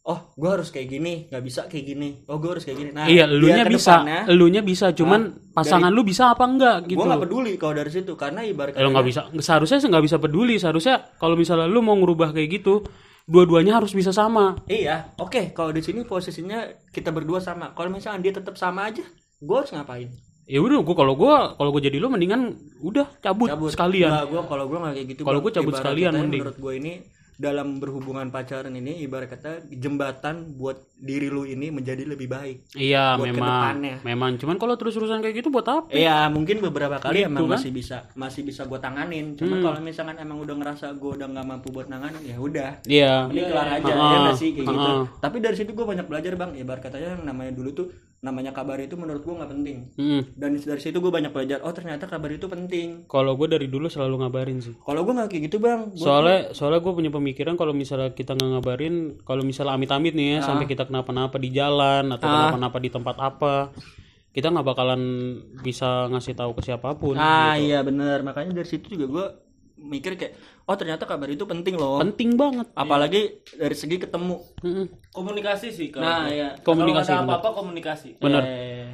oh 0.00 0.32
gue 0.32 0.48
harus 0.48 0.72
kayak 0.72 0.88
gini 0.88 1.28
nggak 1.28 1.44
bisa 1.44 1.60
kayak 1.68 1.84
gini 1.92 2.24
oh 2.24 2.40
gue 2.40 2.50
harus 2.56 2.64
kayak 2.64 2.78
gini 2.80 2.90
nah 2.96 3.04
iya 3.04 3.28
elunya 3.28 3.68
bisa 3.68 4.00
ke 4.00 4.00
depannya, 4.00 4.20
elunya 4.32 4.62
bisa 4.64 4.86
cuman 4.96 5.20
pasangan 5.52 5.92
lu 5.92 6.02
bisa 6.02 6.32
apa 6.32 6.44
enggak 6.48 6.76
gitu 6.88 7.04
gue 7.04 7.06
nggak 7.06 7.24
peduli 7.28 7.52
kalau 7.60 7.74
dari 7.76 7.90
situ 7.92 8.12
karena 8.16 8.40
ibarat 8.40 8.72
Eh, 8.72 8.80
lu 8.80 8.90
nggak 8.96 9.06
bisa 9.06 9.20
seharusnya 9.44 9.78
sih 9.78 9.88
nggak 9.92 10.04
bisa 10.08 10.16
peduli 10.16 10.56
seharusnya 10.56 11.12
kalau 11.20 11.36
misalnya 11.36 11.68
lu 11.68 11.84
mau 11.84 11.92
ngubah 12.00 12.32
kayak 12.32 12.48
gitu 12.64 12.80
dua-duanya 13.28 13.78
harus 13.78 13.94
bisa 13.94 14.10
sama 14.10 14.58
Iya, 14.66 15.14
oke. 15.20 15.54
Kalau 15.54 15.70
di 15.70 15.78
sini 15.84 16.02
posisinya 16.02 16.66
kita 16.90 17.14
berdua 17.14 17.38
sama. 17.38 17.70
Kalau 17.78 17.86
misalnya 17.86 18.18
dia 18.26 18.34
tetap 18.34 18.58
sama 18.58 18.90
aja, 18.90 19.06
gue 19.38 19.54
harus 19.54 19.70
ngapain? 19.70 20.10
ya 20.50 20.58
udah 20.58 20.82
gua 20.82 20.96
kalau 20.98 21.14
gua 21.14 21.54
kalau 21.54 21.70
gua 21.70 21.78
jadi 21.78 22.02
lu 22.02 22.10
mendingan 22.10 22.58
udah 22.82 23.06
cabut, 23.22 23.46
sekalian 23.70 24.10
Nggak, 24.10 24.26
gua 24.34 24.42
kalau 24.50 24.66
gue 24.66 24.78
nggak 24.82 24.94
kayak 24.98 25.08
gitu. 25.14 25.20
Kalau 25.22 25.38
gua 25.38 25.52
cabut 25.54 25.74
sekalian 25.78 26.10
katanya 26.10 26.26
mending. 26.26 26.42
Menurut 26.42 26.58
gue 26.58 26.72
ini 26.74 26.92
dalam 27.40 27.80
berhubungan 27.80 28.28
pacaran 28.28 28.68
ini 28.70 29.00
ibarat 29.00 29.24
kata 29.26 29.64
jembatan 29.72 30.52
buat 30.54 30.76
diri 30.94 31.26
lu 31.26 31.42
ini 31.42 31.72
menjadi 31.72 32.04
lebih 32.04 32.28
baik. 32.28 32.76
iya 32.76 33.16
buat 33.16 33.26
memang 33.26 33.40
ke 33.40 33.48
depannya. 33.56 33.94
memang 34.04 34.30
cuman 34.36 34.56
kalau 34.56 34.76
terus-terusan 34.76 35.18
kayak 35.18 35.34
gitu 35.34 35.48
buat 35.48 35.64
apa 35.64 35.88
Iya, 35.88 36.28
mungkin 36.28 36.60
beberapa 36.60 37.00
kali 37.00 37.18
Gitu 37.18 37.26
emang 37.26 37.48
kan? 37.48 37.56
masih 37.56 37.72
bisa 37.72 37.96
masih 38.14 38.42
bisa 38.42 38.62
gue 38.62 38.76
tanganin. 38.76 39.32
Cuman 39.34 39.56
Hmm. 39.56 39.64
kalau 39.64 39.78
misalkan 39.80 40.16
emang 40.18 40.36
udah 40.38 40.54
ngerasa 40.54 40.92
gue 40.92 41.10
udah 41.14 41.26
nggak 41.26 41.46
mampu 41.46 41.68
buat 41.70 41.88
nanganin, 41.88 42.20
ya 42.22 42.36
udah. 42.36 42.70
iya 42.84 43.24
Mending 43.24 43.48
kelar 43.48 43.68
aja 43.72 43.88
Ah, 43.90 44.04
ya 44.06 44.18
nggak 44.22 44.36
sih 44.36 44.48
kayak 44.52 44.66
gitu. 44.68 44.92
Tapi 45.18 45.36
dari 45.40 45.56
situ 45.56 45.70
gue 45.72 45.86
banyak 45.86 46.04
belajar 46.04 46.32
bang. 46.34 46.50
Ibarat 46.54 46.82
katanya 46.82 47.08
yang 47.14 47.24
namanya 47.24 47.52
dulu 47.52 47.70
tuh 47.72 47.86
namanya 48.20 48.52
kabar 48.52 48.76
itu 48.76 48.94
menurut 48.94 49.20
gue 49.20 49.32
nggak 49.32 49.48
penting. 49.50 49.78
Mm. 49.96 50.22
dan 50.36 50.50
dari 50.54 50.76
situ 50.76 50.92
gue 50.94 51.08
banyak 51.08 51.30
belajar 51.30 51.58
oh 51.60 51.72
ternyata 51.72 52.04
kabar 52.04 52.28
itu 52.28 52.44
penting 52.46 53.08
kalau 53.08 53.32
gue 53.32 53.48
dari 53.48 53.64
dulu 53.64 53.88
selalu 53.88 54.20
ngabarin 54.20 54.60
sih 54.60 54.76
kalau 54.78 55.02
gue 55.02 55.14
nggak 55.14 55.28
kayak 55.28 55.42
gitu 55.48 55.56
bang 55.56 55.88
Gua- 55.88 55.96
soalnya 55.96 56.38
soalnya 56.52 56.78
gue 56.78 56.92
punya 56.92 57.08
pemikiran 57.08 57.56
kalau 57.56 57.72
misalnya 57.72 58.12
kita 58.12 58.36
nggak 58.36 58.50
ngabarin 58.54 58.94
kalau 59.22 59.40
misalnya 59.40 59.72
amit-amit 59.72 60.12
nih 60.12 60.36
ya 60.36 60.38
sampai 60.42 60.66
kita 60.66 60.84
kenapa-napa 60.84 61.36
di 61.36 61.48
jalan 61.50 62.04
atau 62.10 62.24
Ah. 62.24 62.32
kenapa-napa 62.52 62.76
di 62.78 62.90
tempat 62.90 63.16
apa 63.16 63.54
kita 64.30 64.46
nggak 64.46 64.66
bakalan 64.68 65.02
bisa 65.58 66.06
ngasih 66.06 66.34
tahu 66.34 66.52
ke 66.52 66.62
siapa 66.62 66.92
pun 66.94 67.16
ah 67.16 67.56
gitu. 67.56 67.66
iya 67.66 67.80
bener 67.80 68.20
makanya 68.20 68.52
dari 68.54 68.68
situ 68.68 68.94
juga 68.94 69.06
gue 69.08 69.26
mikir 69.80 70.14
kayak 70.20 70.36
oh 70.68 70.76
ternyata 70.76 71.08
kabar 71.08 71.26
itu 71.32 71.48
penting 71.48 71.80
loh. 71.80 71.98
Penting 71.98 72.36
banget. 72.36 72.68
Apalagi 72.76 73.40
dari 73.56 73.74
segi 73.74 73.96
ketemu. 73.96 74.36
Komunikasi 75.10 75.72
sih 75.72 75.88
kalau. 75.88 76.04
nah 76.04 76.28
ya 76.28 76.54
komunikasi 76.60 77.10
Kalau 77.10 77.24
ada 77.24 77.28
apa-apa 77.40 77.48
komunikasi. 77.64 78.20
Bener. 78.20 78.42
Eh, 78.44 78.86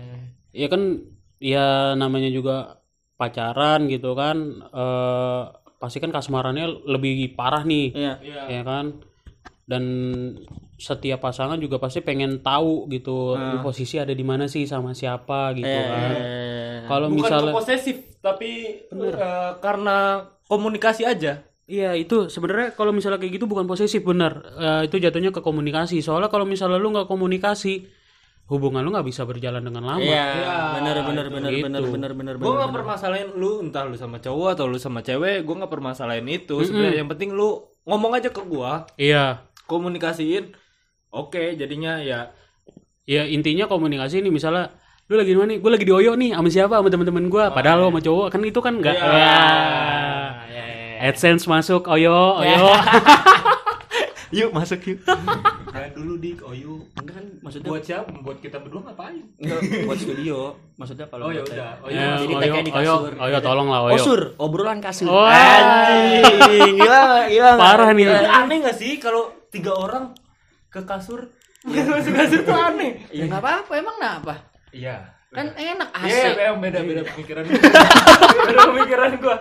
ya 0.54 0.70
kan 0.70 1.02
ya 1.42 1.92
namanya 1.98 2.30
juga 2.32 2.80
pacaran 3.16 3.88
gitu 3.88 4.12
kan 4.16 4.36
eh 4.62 5.42
pasti 5.76 6.00
kan 6.00 6.08
kasmarannya 6.08 6.88
lebih 6.88 7.36
parah 7.36 7.66
nih. 7.66 7.92
Iya. 7.92 8.14
Iya. 8.22 8.42
ya 8.48 8.62
kan? 8.64 8.86
Dan 9.66 9.84
setiap 10.76 11.24
pasangan 11.24 11.56
juga 11.58 11.80
pasti 11.80 12.04
pengen 12.04 12.44
tahu 12.44 12.86
gitu 12.92 13.34
lu 13.34 13.58
posisi 13.64 13.96
ada 13.96 14.12
di 14.12 14.20
mana 14.22 14.44
sih 14.46 14.68
sama 14.68 14.92
siapa 14.92 15.56
gitu 15.56 15.66
kan. 15.66 16.12
eh, 16.12 16.76
kalau 16.84 17.08
Bukan 17.08 17.18
misalnya 17.24 17.52
posesif, 17.56 17.96
tapi 18.26 18.50
eh, 18.82 19.50
karena 19.58 20.26
komunikasi 20.44 21.06
aja. 21.06 21.46
iya 21.66 21.94
itu 21.94 22.26
sebenarnya 22.26 22.74
kalau 22.74 22.90
misalnya 22.90 23.18
kayak 23.18 23.38
gitu 23.38 23.46
bukan 23.46 23.66
posesif 23.66 24.02
bener 24.02 24.38
Eh, 24.54 24.82
itu 24.86 24.98
jatuhnya 24.98 25.30
ke 25.30 25.38
komunikasi 25.38 25.98
soalnya 25.98 26.26
kalau 26.26 26.42
misalnya 26.42 26.78
lu 26.78 26.90
nggak 26.90 27.06
komunikasi 27.06 27.86
hubungan 28.46 28.86
lu 28.86 28.94
nggak 28.94 29.02
bisa 29.04 29.26
berjalan 29.26 29.58
dengan 29.58 29.82
lama 29.82 29.98
iya 29.98 30.22
Iya, 30.38 30.56
bener 30.78 30.96
bener 31.02 31.26
bener 31.26 31.50
gitu. 31.50 31.66
bener 31.66 31.82
bener 31.82 32.12
bener 32.14 32.34
Gue 32.38 32.46
bener 32.46 32.58
nggak 32.60 32.72
permasalahin 32.72 33.28
lu 33.34 33.58
entah 33.58 33.82
lu 33.82 33.94
sama 33.94 34.18
cowok 34.18 34.48
atau 34.54 34.64
lu 34.66 34.78
sama 34.78 35.02
cewek, 35.02 35.42
gue 35.42 35.54
nggak 35.56 35.72
permasalahin 35.72 36.26
itu. 36.30 36.54
Sebenarnya 36.62 37.02
yang 37.02 37.10
penting 37.10 37.34
lu 37.34 37.58
ngomong 37.82 38.14
aja 38.14 38.30
ke 38.30 38.42
gua, 38.42 38.86
iya 38.94 39.42
komunikasiin. 39.66 40.54
Oke, 41.10 41.54
jadinya 41.54 41.98
ya 41.98 42.30
ya 43.02 43.26
intinya 43.26 43.66
komunikasi 43.66 44.18
ini 44.18 44.30
misalnya 44.30 44.70
lu 45.06 45.14
lagi 45.14 45.30
di 45.30 45.38
mana 45.38 45.48
nih 45.48 45.58
gue 45.58 45.70
lagi 45.70 45.84
di 45.84 45.94
Oyo 45.94 46.12
nih 46.14 46.34
sama 46.34 46.48
siapa 46.48 46.74
sama 46.76 46.90
teman-teman 46.90 47.24
gue 47.26 47.44
padahal 47.48 47.78
lo 47.80 47.88
sama 47.88 48.00
cowok 48.00 48.26
kan 48.26 48.40
itu 48.42 48.58
kan 48.58 48.74
enggak 48.74 48.94
Iya. 48.96 49.06
ya. 49.06 49.34
Iya, 50.50 50.64
AdSense 51.06 51.46
masuk 51.46 51.86
Oyo 51.86 52.10
Oyo 52.36 52.74
yuk 54.36 54.50
masuk 54.50 54.82
yuk 54.82 54.98
jangan 55.06 55.90
dulu 55.94 56.18
dik 56.18 56.42
oyu. 56.42 56.82
enggak 56.98 57.14
kan 57.14 57.26
maksudnya 57.38 57.68
Buat 57.68 57.82
siapa? 57.84 58.10
Buat 58.18 58.38
kita 58.42 58.58
berdua 58.58 58.82
ngapain? 58.82 59.22
enggak 59.38 59.60
buat 59.86 59.94
studio 59.96 60.38
maksudnya 60.74 61.06
kalau 61.06 61.24
Oh 61.24 61.32
ya 61.32 61.42
udah. 61.44 61.70
Oh 61.78 61.88
Ya, 61.88 61.94
ya. 61.94 62.10
Jadi 62.18 62.32
Oyo 62.32 62.42
tag-nya 62.42 62.62
di 62.64 62.72
Oyo 62.72 62.94
kasur. 62.98 63.12
Oyo 63.16 63.38
tolong 63.40 63.68
lah 63.70 63.80
Oyo 63.84 63.94
Osur, 63.96 64.20
obrolan 64.36 64.78
kasur. 64.80 65.06
Wah. 65.06 65.30
Anjing, 65.30 66.74
gila, 66.74 67.02
gila. 67.30 67.50
Parah 67.54 67.90
nih. 67.92 68.06
Aneh 68.10 68.58
gak 68.60 68.74
sih 68.74 68.98
kalau 68.98 69.22
tiga 69.48 69.70
orang 69.70 70.10
ke 70.66 70.82
kasur? 70.82 71.30
Masuk 71.62 72.10
kasur 72.12 72.40
tuh 72.42 72.56
aneh. 72.56 73.06
Ya 73.08 73.24
nggak 73.24 73.38
apa-apa, 73.38 73.72
emang 73.76 73.94
kenapa? 73.96 74.34
Iya. 74.70 74.96
Kan 75.28 75.52
enak 75.52 75.88
AC. 75.92 76.06
Iya, 76.06 76.28
yeah, 76.32 76.54
beda 76.54 76.80
beda 76.80 77.02
pemikiran 77.04 77.42
gua. 77.44 77.60
beda 78.46 78.62
pemikiran 78.66 79.10
gua. 79.18 79.36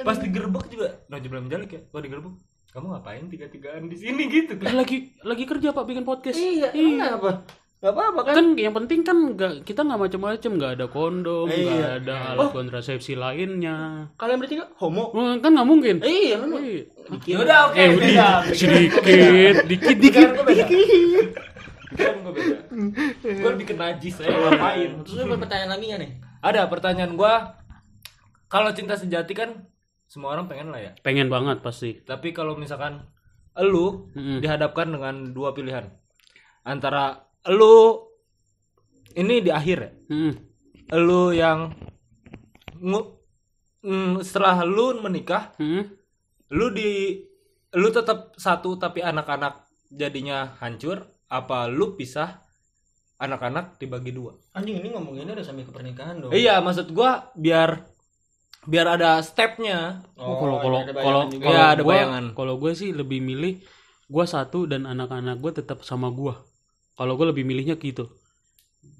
Pas 0.00 0.16
digerebek 0.16 0.64
juga, 0.68 0.88
nah 1.06 1.18
belum 1.18 1.48
jalik 1.48 1.70
ya. 1.70 1.80
Gua 1.86 2.00
digerebek. 2.00 2.34
Kamu 2.70 2.86
ngapain 2.90 3.24
tiga-tigaan 3.24 3.86
di 3.86 3.94
sini 3.94 4.26
gitu 4.26 4.52
Eh, 4.52 4.58
kan? 4.58 4.74
lagi 4.74 5.14
lagi 5.22 5.44
kerja 5.44 5.70
pak 5.70 5.84
bikin 5.84 6.02
podcast 6.02 6.34
Iya, 6.34 6.74
emang 6.74 6.98
kenapa? 6.98 7.30
Gak 7.78 7.92
apa-apa 7.92 8.20
kan? 8.24 8.34
kan 8.34 8.46
yang 8.56 8.74
penting 8.74 9.00
kan 9.00 9.18
nggak 9.30 9.52
kita 9.62 9.84
nggak 9.84 10.00
macam-macam 10.00 10.50
nggak 10.56 10.72
ada 10.72 10.86
kondom 10.88 11.46
nggak 11.46 11.70
Iya. 11.70 12.00
ada 12.00 12.14
alat 12.32 12.50
kontrasepsi 12.50 13.14
lainnya 13.14 14.08
Kalian 14.16 14.40
bertiga 14.40 14.66
homo? 14.74 15.12
Wah, 15.12 15.38
kan 15.38 15.54
nggak 15.54 15.68
mungkin 15.68 15.96
Iya, 16.00 16.34
kan? 16.40 16.48
Iya. 16.56 16.82
Ya 17.22 17.36
udah 17.38 17.58
oke, 17.68 17.76
eh 17.76 17.86
beda. 17.86 18.10
udah 18.10 18.34
sedikit 18.50 19.04
dikit 19.62 19.96
dikit 20.00 20.28
Pikiran 20.42 20.74
Pikiran 21.94 22.16
gua 22.20 22.32
beda. 22.34 22.58
Gua 23.22 23.50
lebih 23.54 23.66
ke 23.66 23.74
najis 23.74 24.14
saya 24.18 24.34
ngapain? 24.34 24.90
Terus 25.00 25.22
lu 25.22 25.38
pertanyaan 25.38 25.70
lagi 25.70 25.84
nggak 25.86 26.00
nih? 26.02 26.12
Ada 26.42 26.60
pertanyaan 26.66 27.14
gua 27.14 27.54
kalau 28.46 28.70
cinta 28.70 28.94
sejati 28.94 29.32
kan 29.32 29.62
semua 30.04 30.34
orang 30.34 30.46
pengen 30.46 30.68
lah 30.68 30.78
ya. 30.78 30.92
pengen 31.00 31.26
banget 31.26 31.58
pasti 31.58 31.98
Tapi 32.00 32.30
kalau 32.30 32.54
misalkan 32.54 33.02
elu 33.54 34.10
Mm-mm. 34.12 34.38
dihadapkan 34.38 34.90
dengan 34.90 35.30
dua 35.30 35.50
pilihan 35.50 35.86
antara 36.62 37.18
elu 37.42 38.02
ini 39.14 39.38
di 39.38 39.50
akhir 39.50 39.78
ya, 39.80 39.90
Mm-mm. 40.10 40.32
elu 40.90 41.22
yang 41.30 41.70
ngu- 42.76 43.14
mm, 43.80 44.22
setelah 44.22 44.62
lu 44.62 44.98
menikah, 44.98 45.54
Mm-mm. 45.56 45.86
lu 46.50 46.66
di 46.70 47.22
lu 47.74 47.88
tetap 47.90 48.34
satu 48.34 48.74
tapi 48.74 49.02
anak-anak 49.02 49.66
jadinya 49.88 50.54
hancur, 50.58 51.10
apa 51.34 51.66
lu 51.66 51.98
pisah 51.98 52.38
anak-anak 53.16 53.74
dibagi 53.76 54.10
dua? 54.10 54.38
Anjing 54.52 54.78
ini 54.78 54.88
ngomonginnya 54.88 55.34
udah 55.34 55.42
sampai 55.42 55.66
ke 55.66 55.72
pernikahan 55.72 56.22
dong. 56.22 56.30
Iya, 56.30 56.58
maksud 56.60 56.90
gua 56.90 57.30
biar 57.34 57.82
biar 58.64 58.86
ada 58.88 59.20
stepnya 59.20 60.00
Oh, 60.16 60.40
kalau 60.40 60.56
kalau 60.56 60.78
ada 60.80 60.92
kalau 60.94 61.20
kalau 61.28 61.52
Iya, 61.52 61.64
ada 61.74 61.82
gua- 61.82 61.90
bayangan. 61.92 62.24
kalau 62.32 62.54
gue 62.56 62.72
sih 62.72 62.90
lebih 62.90 63.20
milih 63.20 63.60
gue 64.04 64.24
satu 64.24 64.64
dan 64.64 64.84
anak-anak 64.84 65.36
gue 65.36 65.52
tetap 65.54 65.82
sama 65.82 66.08
gue. 66.08 66.32
Kalau 66.94 67.12
gue 67.14 67.26
lebih 67.28 67.44
milihnya 67.44 67.74
gitu. 67.76 68.08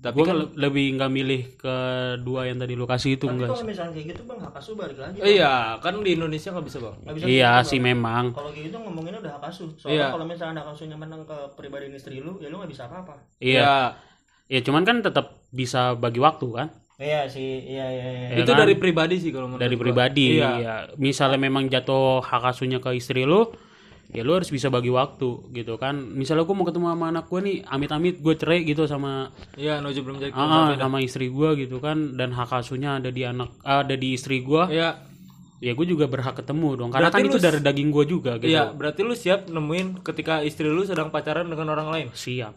Tapi 0.04 0.14
gue 0.14 0.26
kan 0.26 0.36
lebih 0.54 0.86
nggak 0.94 1.10
milih 1.10 1.40
ke 1.56 1.76
dua 2.20 2.44
yang 2.44 2.58
tadi 2.58 2.74
lokasi 2.74 3.08
itu 3.12 3.24
Tapi 3.24 3.32
enggak. 3.32 3.50
kalau 3.50 3.64
misalnya 3.64 3.92
kayak 3.92 4.06
gitu 4.10 4.22
bang, 4.22 4.38
hak 4.38 4.54
asuh 4.54 4.74
balik 4.74 4.98
lagi. 4.98 5.16
Bang. 5.16 5.26
iya 5.26 5.54
kan 5.80 5.94
di 5.98 6.10
Indonesia 6.12 6.48
nggak 6.50 6.66
bisa 6.66 6.78
bang 6.78 6.96
Nggak 7.00 7.14
bisa 7.14 7.24
Iya 7.26 7.52
gitu, 7.56 7.66
sih 7.66 7.78
Bang. 7.78 7.86
memang. 7.88 8.24
Kalau 8.30 8.50
kayak 8.50 8.64
gitu 8.64 8.76
ngomonginnya 8.78 9.20
udah 9.20 9.32
hak 9.32 9.44
asuh. 9.48 9.70
Soalnya 9.74 9.96
Iya. 9.96 10.06
kalau 10.12 10.26
misalnya 10.28 10.60
hak 10.60 10.68
asuhnya 10.70 10.96
menang 10.96 11.22
ke 11.22 11.36
pribadi 11.54 11.84
istri 11.90 12.18
lu, 12.18 12.36
ya 12.36 12.46
lu 12.46 12.56
nggak 12.56 12.68
bisa 12.68 12.84
apa-apa. 12.84 13.14
Iya. 13.38 13.96
Ya 14.44 14.60
cuman 14.60 14.82
kan 14.82 15.00
tetap 15.00 15.26
bisa 15.50 15.96
bagi 15.96 16.20
waktu 16.20 16.46
kan. 16.46 16.68
Iya 16.94 17.26
sih, 17.26 17.42
iya 17.66 17.86
iya 17.88 18.06
iya. 18.06 18.28
Ya 18.30 18.36
itu 18.38 18.52
kan? 18.52 18.60
dari 18.60 18.74
pribadi 18.74 19.18
sih 19.18 19.28
kalau 19.28 19.48
menurut 19.48 19.58
Dari 19.58 19.74
gua. 19.74 19.82
pribadi. 19.82 20.26
iya 20.36 20.50
Ya, 20.56 20.74
misalnya 20.94 21.40
memang 21.40 21.66
jatuh 21.66 22.20
hak 22.20 22.44
asuhnya 22.46 22.78
ke 22.78 22.92
istri 22.92 23.24
lu, 23.24 23.50
ya 24.14 24.22
lu 24.22 24.32
harus 24.32 24.46
bisa 24.46 24.70
bagi 24.70 24.88
waktu 24.88 25.26
gitu 25.50 25.74
kan. 25.74 25.98
Misalnya 25.98 26.42
gue 26.42 26.54
mau 26.54 26.62
ketemu 26.62 26.86
sama 26.88 27.10
anak 27.10 27.26
gue 27.26 27.40
nih, 27.42 27.56
amit-amit 27.66 28.16
gue 28.16 28.34
cerai 28.34 28.62
gitu 28.62 28.86
sama 28.86 29.34
iya 29.54 29.82
Nojo 29.82 30.00
belum 30.00 30.16
jadi 30.18 30.30
ah, 30.32 30.72
sama 30.72 31.02
istri 31.02 31.28
gue 31.28 31.50
gitu 31.58 31.76
kan 31.78 32.14
dan 32.14 32.30
hak 32.30 32.54
asuhnya 32.54 32.96
ada 32.96 33.10
di 33.10 33.26
anak 33.26 33.50
ada 33.60 33.92
di 33.92 34.14
istri 34.14 34.40
gue 34.40 34.70
iya 34.70 35.02
ya 35.58 35.72
gue 35.72 35.86
juga 35.86 36.06
berhak 36.06 36.36
ketemu 36.36 36.76
dong 36.76 36.90
karena 36.90 37.08
Berarti 37.08 37.20
kan 37.20 37.30
itu 37.30 37.38
dari 37.40 37.58
daging 37.58 37.90
gue 37.90 38.04
juga 38.06 38.32
gitu 38.36 38.48
iya 38.48 38.68
berarti 38.68 39.00
lu 39.00 39.12
siap 39.12 39.48
nemuin 39.48 40.04
ketika 40.04 40.40
istri 40.40 40.68
lu 40.68 40.84
sedang 40.84 41.08
pacaran 41.08 41.48
dengan 41.48 41.72
orang 41.72 41.88
lain 41.88 42.06
siap 42.12 42.52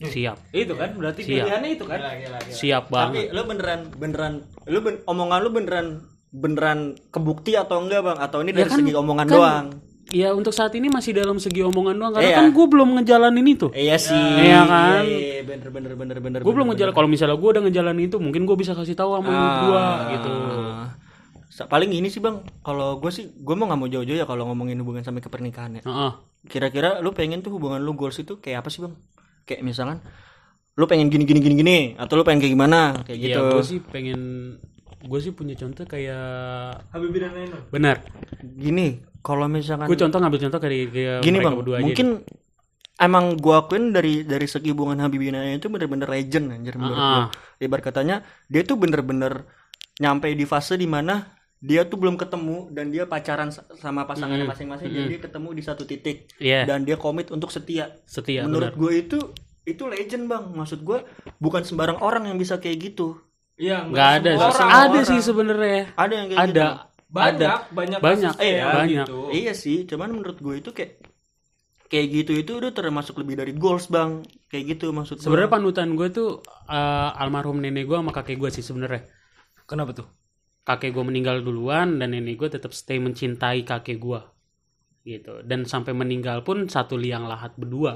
siap 0.00 0.40
itu 0.50 0.72
kan 0.72 0.96
berarti 0.96 1.20
Siap. 1.20 1.36
pilihannya 1.36 1.70
itu 1.70 1.84
kan 1.84 2.00
Gila, 2.00 2.12
gila, 2.16 2.38
gila. 2.40 2.56
siap 2.56 2.84
Tapi 2.88 2.94
banget 2.96 3.24
lu 3.30 3.42
beneran 3.44 3.80
beneran 3.92 4.32
lu 4.64 4.78
ben- 4.80 5.02
omongan 5.04 5.38
lu 5.38 5.50
beneran 5.52 5.86
beneran 6.30 6.78
kebukti 7.10 7.52
atau 7.52 7.82
enggak 7.82 8.00
bang? 8.00 8.16
Atau 8.16 8.40
ini 8.40 8.50
Ya 8.50 8.62
dari 8.62 8.70
kan- 8.70 8.78
segi 8.80 8.94
omongan 8.94 9.26
kan- 9.26 9.34
doang? 9.34 9.66
Ya 10.10 10.30
untuk 10.30 10.50
saat 10.50 10.70
ini 10.72 10.86
masih 10.86 11.12
dalam 11.12 11.36
segi 11.36 11.60
omongan 11.60 11.94
doang 11.94 12.12
karena 12.12 12.26
Iya. 12.26 12.36
kan 12.36 12.46
gue 12.48 12.66
belum 12.66 12.88
ngejalanin 12.96 13.46
itu 13.48 13.66
Iya 13.70 13.96
sih. 13.96 14.14
Iya 14.14 14.60
kan? 14.64 15.02
Iya, 15.02 15.18
iya, 15.32 15.42
bener 15.42 15.68
bener 15.68 15.92
bener 15.94 16.18
bener. 16.18 16.40
gue 16.40 16.52
belum 16.52 16.66
ngejalan 16.68 16.92
kalau 16.92 17.06
misalnya 17.06 17.34
gue 17.34 17.48
udah 17.48 17.62
ngejalanin 17.62 18.04
itu 18.06 18.16
mungkin 18.16 18.42
gue 18.42 18.56
bisa 18.56 18.72
kasih 18.72 18.92
tahu 18.92 19.14
sama 19.14 19.30
gue 19.60 19.84
gitu 20.12 20.30
Ah. 20.30 20.88
Paling 21.60 21.92
ini 21.92 22.08
sih 22.08 22.18
bang, 22.18 22.40
kalau 22.60 22.96
gue 22.96 23.10
sih 23.10 23.28
gue 23.30 23.52
mau 23.52 23.66
nggak 23.66 23.76
mau 23.76 23.84
jauh-jauh 23.86 24.14
ya 24.14 24.24
kalau 24.24 24.48
ngomongin 24.48 24.80
hubungan 24.80 25.02
sampai 25.02 25.20
ke 25.20 25.28
pernikahan 25.28 25.76
ya. 25.76 25.82
Heeh. 25.82 26.12
Kira-kira 26.46 26.98
lu 26.98 27.12
pengen 27.12 27.40
tuh 27.40 27.52
hubungan 27.52 27.76
lu 27.78 27.92
goals 27.92 28.16
itu 28.16 28.38
kayak 28.38 28.64
apa 28.64 28.68
sih 28.68 28.80
bang? 28.80 28.96
Kayak 29.44 29.60
misalkan 29.62 30.00
lu 30.72 30.88
pengen 30.88 31.06
gini 31.06 31.22
gini 31.22 31.36
gini 31.38 31.54
gini 31.54 31.76
atau 31.94 32.16
lu 32.16 32.24
pengen 32.24 32.40
kayak 32.40 32.54
gimana 32.54 32.80
kayak 33.04 33.12
Iya, 33.12 33.26
gitu. 33.28 33.42
gue 33.52 33.64
sih 33.66 33.78
pengen 33.82 34.20
gue 35.00 35.18
sih 35.18 35.32
punya 35.32 35.54
contoh 35.54 35.84
kayak 35.84 36.24
Habibie 36.90 37.18
dan 37.18 37.32
Ainun 37.32 37.62
benar. 37.68 38.04
Gini, 38.40 39.00
kalau 39.20 39.46
misalkan 39.46 39.84
gue 39.84 39.96
contoh 39.96 40.18
ngambil 40.18 40.40
contoh 40.44 40.58
kayak 40.58 40.90
kayak 40.90 41.18
gini 41.20 41.36
mereka 41.36 41.46
bang 41.46 41.56
berdua 41.56 41.76
aja 41.76 41.84
mungkin 41.84 42.08
emang 42.96 43.24
gua 43.36 43.64
akuin 43.64 43.90
dari 43.90 44.22
dari 44.22 44.44
segi 44.44 44.68
hubungan 44.70 45.00
Habibie 45.00 45.32
Naya 45.32 45.56
itu 45.56 45.66
bener-bener 45.66 46.04
legend 46.04 46.52
anjir 46.52 46.76
menurut 46.76 46.96
Ah, 46.96 47.08
gua. 47.26 47.32
ibarat 47.58 47.84
katanya 47.86 48.16
dia 48.46 48.60
tuh 48.60 48.76
bener-bener 48.76 49.48
nyampe 49.96 50.28
di 50.28 50.44
fase 50.44 50.76
di 50.76 50.84
mana 50.84 51.32
dia 51.60 51.84
tuh 51.84 51.96
belum 51.96 52.16
ketemu 52.16 52.72
dan 52.72 52.88
dia 52.88 53.04
pacaran 53.04 53.52
sa- 53.52 53.68
sama 53.76 54.04
pasangannya 54.04 54.44
masing-masing 54.44 54.88
dan 54.90 55.04
dia 55.06 55.20
ketemu 55.20 55.48
di 55.52 55.60
satu 55.60 55.84
titik. 55.84 56.28
Iya, 56.36 56.64
dan 56.64 56.84
dia 56.84 56.96
komit 56.96 57.28
untuk 57.28 57.48
setia. 57.48 58.00
Setia 58.04 58.44
menurut 58.44 58.72
gue 58.74 58.92
itu 58.98 59.18
itu 59.64 59.84
legend 59.84 60.24
bang. 60.24 60.44
Maksud 60.50 60.80
gua 60.80 61.04
bukan 61.36 61.60
sembarang 61.60 62.00
orang 62.00 62.28
yang 62.28 62.36
bisa 62.36 62.56
kayak 62.56 62.92
gitu 62.92 63.16
iya 63.64 63.76
Nggak 63.90 64.08
ada 64.16 64.30
orang. 64.48 64.70
ada 64.82 64.98
Orang. 64.98 65.08
sih 65.10 65.20
sebenarnya. 65.28 65.78
ada 66.02 66.12
yang 66.18 66.28
kayak 66.30 66.42
Ada 66.44 66.48
gitu 66.50 66.74
banyak 67.16 67.60
banyak 67.78 68.00
Banyak, 68.04 68.34
kasusnya 68.34 68.50
iya, 68.50 68.64
banyak. 68.78 69.06
gitu. 69.06 69.18
iya 69.38 69.52
sih 69.62 69.76
cuman 69.90 70.08
menurut 70.16 70.38
gue 70.44 70.54
itu 70.62 70.70
kayak 70.78 70.92
kayak 71.90 72.06
gitu 72.16 72.32
itu 72.42 72.52
udah 72.60 72.72
termasuk 72.78 73.14
lebih 73.20 73.34
dari 73.40 73.52
goals 73.62 73.86
bang 73.94 74.10
kayak 74.50 74.64
gitu 74.78 74.86
maksud 74.98 75.18
gua. 75.18 75.24
Sebenarnya 75.26 75.50
panutan 75.50 75.88
gue 75.98 76.08
tuh 76.10 76.28
eh, 76.70 77.10
almarhum 77.22 77.58
nenek 77.62 77.84
gue 77.88 77.96
sama 77.98 78.12
kakek 78.16 78.36
gue 78.42 78.50
sih 78.56 78.64
sebenarnya. 78.64 79.02
kenapa 79.70 79.92
tuh 79.94 80.08
Kakek 80.68 80.92
gue 80.94 81.04
meninggal 81.10 81.36
duluan 81.42 81.98
dan 81.98 82.12
nenek 82.14 82.36
gue 82.40 82.48
tetap 82.56 82.70
stay 82.76 82.98
mencintai 83.02 83.64
kakek 83.66 83.98
gue. 83.98 84.20
Gitu. 85.02 85.42
Dan 85.48 85.64
sampai 85.64 85.92
meninggal 85.96 86.44
pun 86.46 86.68
satu 86.68 86.94
liang 87.00 87.24
lahat 87.26 87.56
berdua. 87.56 87.94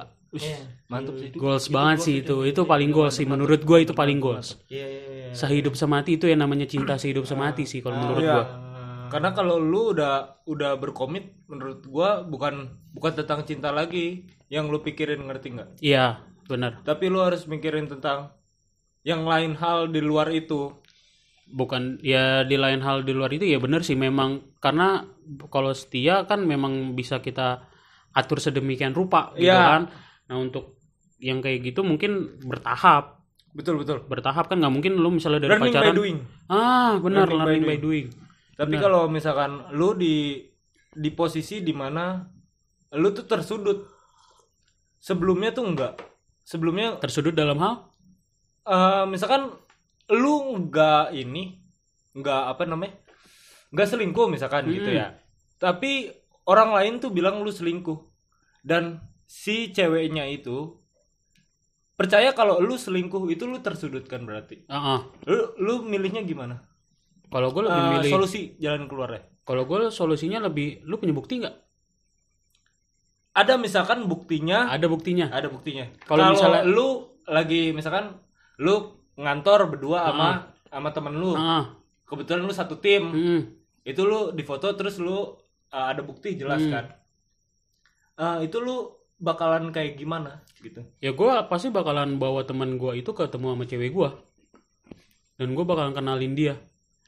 Mantap 0.86 1.14
sih 1.14 1.28
Goals 1.32 1.66
banget 1.68 1.98
sih 2.00 2.14
itu. 2.20 2.36
Itu 2.42 2.64
paling 2.64 2.90
goals 2.90 3.14
sih 3.14 3.24
menurut 3.24 3.60
gue 3.60 3.78
itu 3.80 3.92
paling 3.92 4.18
goals. 4.18 4.58
Iya, 4.66 4.84
iya, 4.84 5.02
iya. 5.08 5.32
Sehidup 5.32 5.74
semati 5.74 6.14
itu 6.14 6.24
yang 6.24 6.40
namanya 6.40 6.64
cinta 6.64 6.94
sehidup 6.94 7.24
semati 7.24 7.64
sih 7.64 7.78
kalau 7.78 7.98
menurut 7.98 8.22
Iya. 8.22 8.34
gue. 8.34 8.46
karena 9.04 9.30
kalau 9.30 9.62
lu 9.62 9.94
udah 9.94 10.42
udah 10.42 10.74
berkomit 10.74 11.38
menurut 11.46 11.86
gua 11.86 12.24
bukan 12.24 12.66
bukan 12.90 13.14
tentang 13.14 13.46
cinta 13.46 13.70
lagi 13.70 14.26
yang 14.48 14.66
lu 14.66 14.82
pikirin 14.82 15.22
ngerti 15.22 15.54
nggak 15.54 15.68
Iya, 15.78 16.18
benar. 16.44 16.82
tapi 16.82 17.06
lu 17.06 17.22
harus 17.22 17.46
mikirin 17.46 17.86
tentang 17.86 18.34
yang 19.06 19.22
lain 19.22 19.54
hal 19.54 19.86
di 19.86 20.02
luar 20.02 20.34
itu 20.34 20.74
bukan 21.46 22.00
ya 22.00 22.42
di 22.42 22.56
lain 22.56 22.80
hal 22.80 23.04
di 23.04 23.12
luar 23.12 23.30
itu 23.30 23.44
ya 23.44 23.60
benar 23.60 23.84
sih 23.84 23.94
memang 23.94 24.58
karena 24.58 25.06
kalau 25.46 25.70
setia 25.70 26.24
kan 26.24 26.42
memang 26.42 26.96
bisa 26.96 27.20
kita 27.20 27.68
atur 28.10 28.40
sedemikian 28.40 28.96
rupa 28.96 29.30
gitu 29.36 29.46
Iya. 29.46 29.62
kan 29.78 29.82
nah 30.24 30.36
untuk 30.36 30.80
yang 31.18 31.40
kayak 31.40 31.62
gitu 31.64 31.80
mungkin 31.80 32.40
bertahap. 32.40 33.20
Betul 33.54 33.78
betul. 33.78 34.02
Bertahap 34.04 34.50
kan 34.50 34.58
nggak 34.58 34.72
mungkin 34.72 34.98
lu 34.98 35.08
misalnya 35.08 35.46
dari 35.46 35.54
learning 35.54 35.70
by 35.70 35.78
pacaran 35.78 35.94
doing. 35.94 36.16
Ah 36.48 36.98
benar 36.98 37.26
Learning 37.26 37.38
by 37.38 37.46
learning 37.46 37.64
by 37.66 37.78
doing. 37.78 38.06
tapi 38.54 38.74
kalau 38.78 39.06
misalkan 39.06 39.50
lu 39.72 39.94
di 39.94 40.38
di 40.90 41.10
posisi 41.10 41.58
di 41.58 41.74
mana 41.74 42.22
lu 42.94 43.10
tuh 43.10 43.26
tersudut 43.26 43.82
sebelumnya 44.96 45.50
tuh 45.50 45.66
enggak 45.66 45.98
sebelumnya 46.42 46.98
tersudut 46.98 47.32
dalam 47.32 47.58
hal? 47.58 47.74
Eh 48.64 49.04
misalkan 49.06 49.50
lu 50.10 50.34
enggak 50.54 51.12
ini 51.12 51.58
enggak 52.12 52.42
apa 52.48 52.62
namanya 52.64 52.94
enggak 53.70 53.88
selingkuh 53.88 54.26
misalkan 54.28 54.66
gitu 54.68 54.86
Hmm. 54.86 54.98
ya. 54.98 55.06
Tapi 55.56 56.10
orang 56.44 56.70
lain 56.72 56.94
tuh 56.98 57.10
bilang 57.10 57.40
lu 57.40 57.50
selingkuh. 57.50 57.98
Dan 58.60 58.96
si 59.24 59.70
ceweknya 59.70 60.24
itu 60.26 60.76
percaya 61.94 62.32
kalau 62.32 62.58
lu 62.58 62.74
selingkuh 62.74 63.26
itu 63.28 63.46
lu 63.46 63.58
tersudutkan 63.58 64.26
berarti. 64.26 64.66
Ah, 64.66 64.98
ah. 64.98 65.00
lu 65.24 65.54
lu 65.58 65.74
milihnya 65.82 66.22
gimana? 66.22 66.60
Kalau 67.30 67.50
gue 67.50 67.62
lebih 67.62 67.80
Eh, 67.80 67.90
milih 67.98 68.10
solusi 68.10 68.40
jalan 68.58 68.86
keluarnya. 68.86 69.22
Kalau 69.42 69.62
gue 69.64 69.90
solusinya 69.90 70.38
lebih 70.40 70.82
lu 70.84 70.96
punya 70.96 71.12
bukti 71.12 71.42
nggak? 71.42 71.56
Ada 73.34 73.58
misalkan 73.58 74.06
buktinya. 74.06 74.70
Ada 74.70 74.86
buktinya. 74.86 75.26
Ada 75.28 75.50
buktinya. 75.50 75.90
Kalau 76.06 76.30
misalnya- 76.30 76.62
lu 76.64 76.88
lagi 77.26 77.74
misalkan 77.74 78.14
lu 78.62 78.94
ngantor 79.18 79.66
berdua 79.70 80.06
sama 80.06 80.28
sama 80.70 80.88
temen 80.94 81.14
lu. 81.18 81.34
Ah 81.34 81.74
kebetulan 82.04 82.44
lu 82.46 82.54
satu 82.54 82.78
tim. 82.78 83.04
Hmm. 83.10 83.42
itu 83.84 84.00
lu 84.00 84.32
difoto 84.32 84.64
terus 84.72 84.96
lu 84.96 85.12
uh, 85.12 85.36
ada 85.68 86.00
bukti 86.00 86.40
jelas 86.40 86.56
Hmm. 86.64 86.72
kan? 86.72 86.84
Uh, 88.16 88.38
itu 88.40 88.56
lu 88.56 88.88
bakalan 89.18 89.70
kayak 89.70 89.96
gimana 89.96 90.42
gitu. 90.60 90.82
Ya 90.98 91.14
gue 91.14 91.30
pasti 91.46 91.70
bakalan 91.70 92.18
bawa 92.18 92.42
teman 92.44 92.76
gue 92.76 92.98
itu 92.98 93.10
ketemu 93.10 93.54
sama 93.54 93.64
cewek 93.64 93.90
gue 93.90 94.08
dan 95.36 95.48
gue 95.50 95.64
bakalan 95.64 95.94
kenalin 95.94 96.34
dia. 96.34 96.54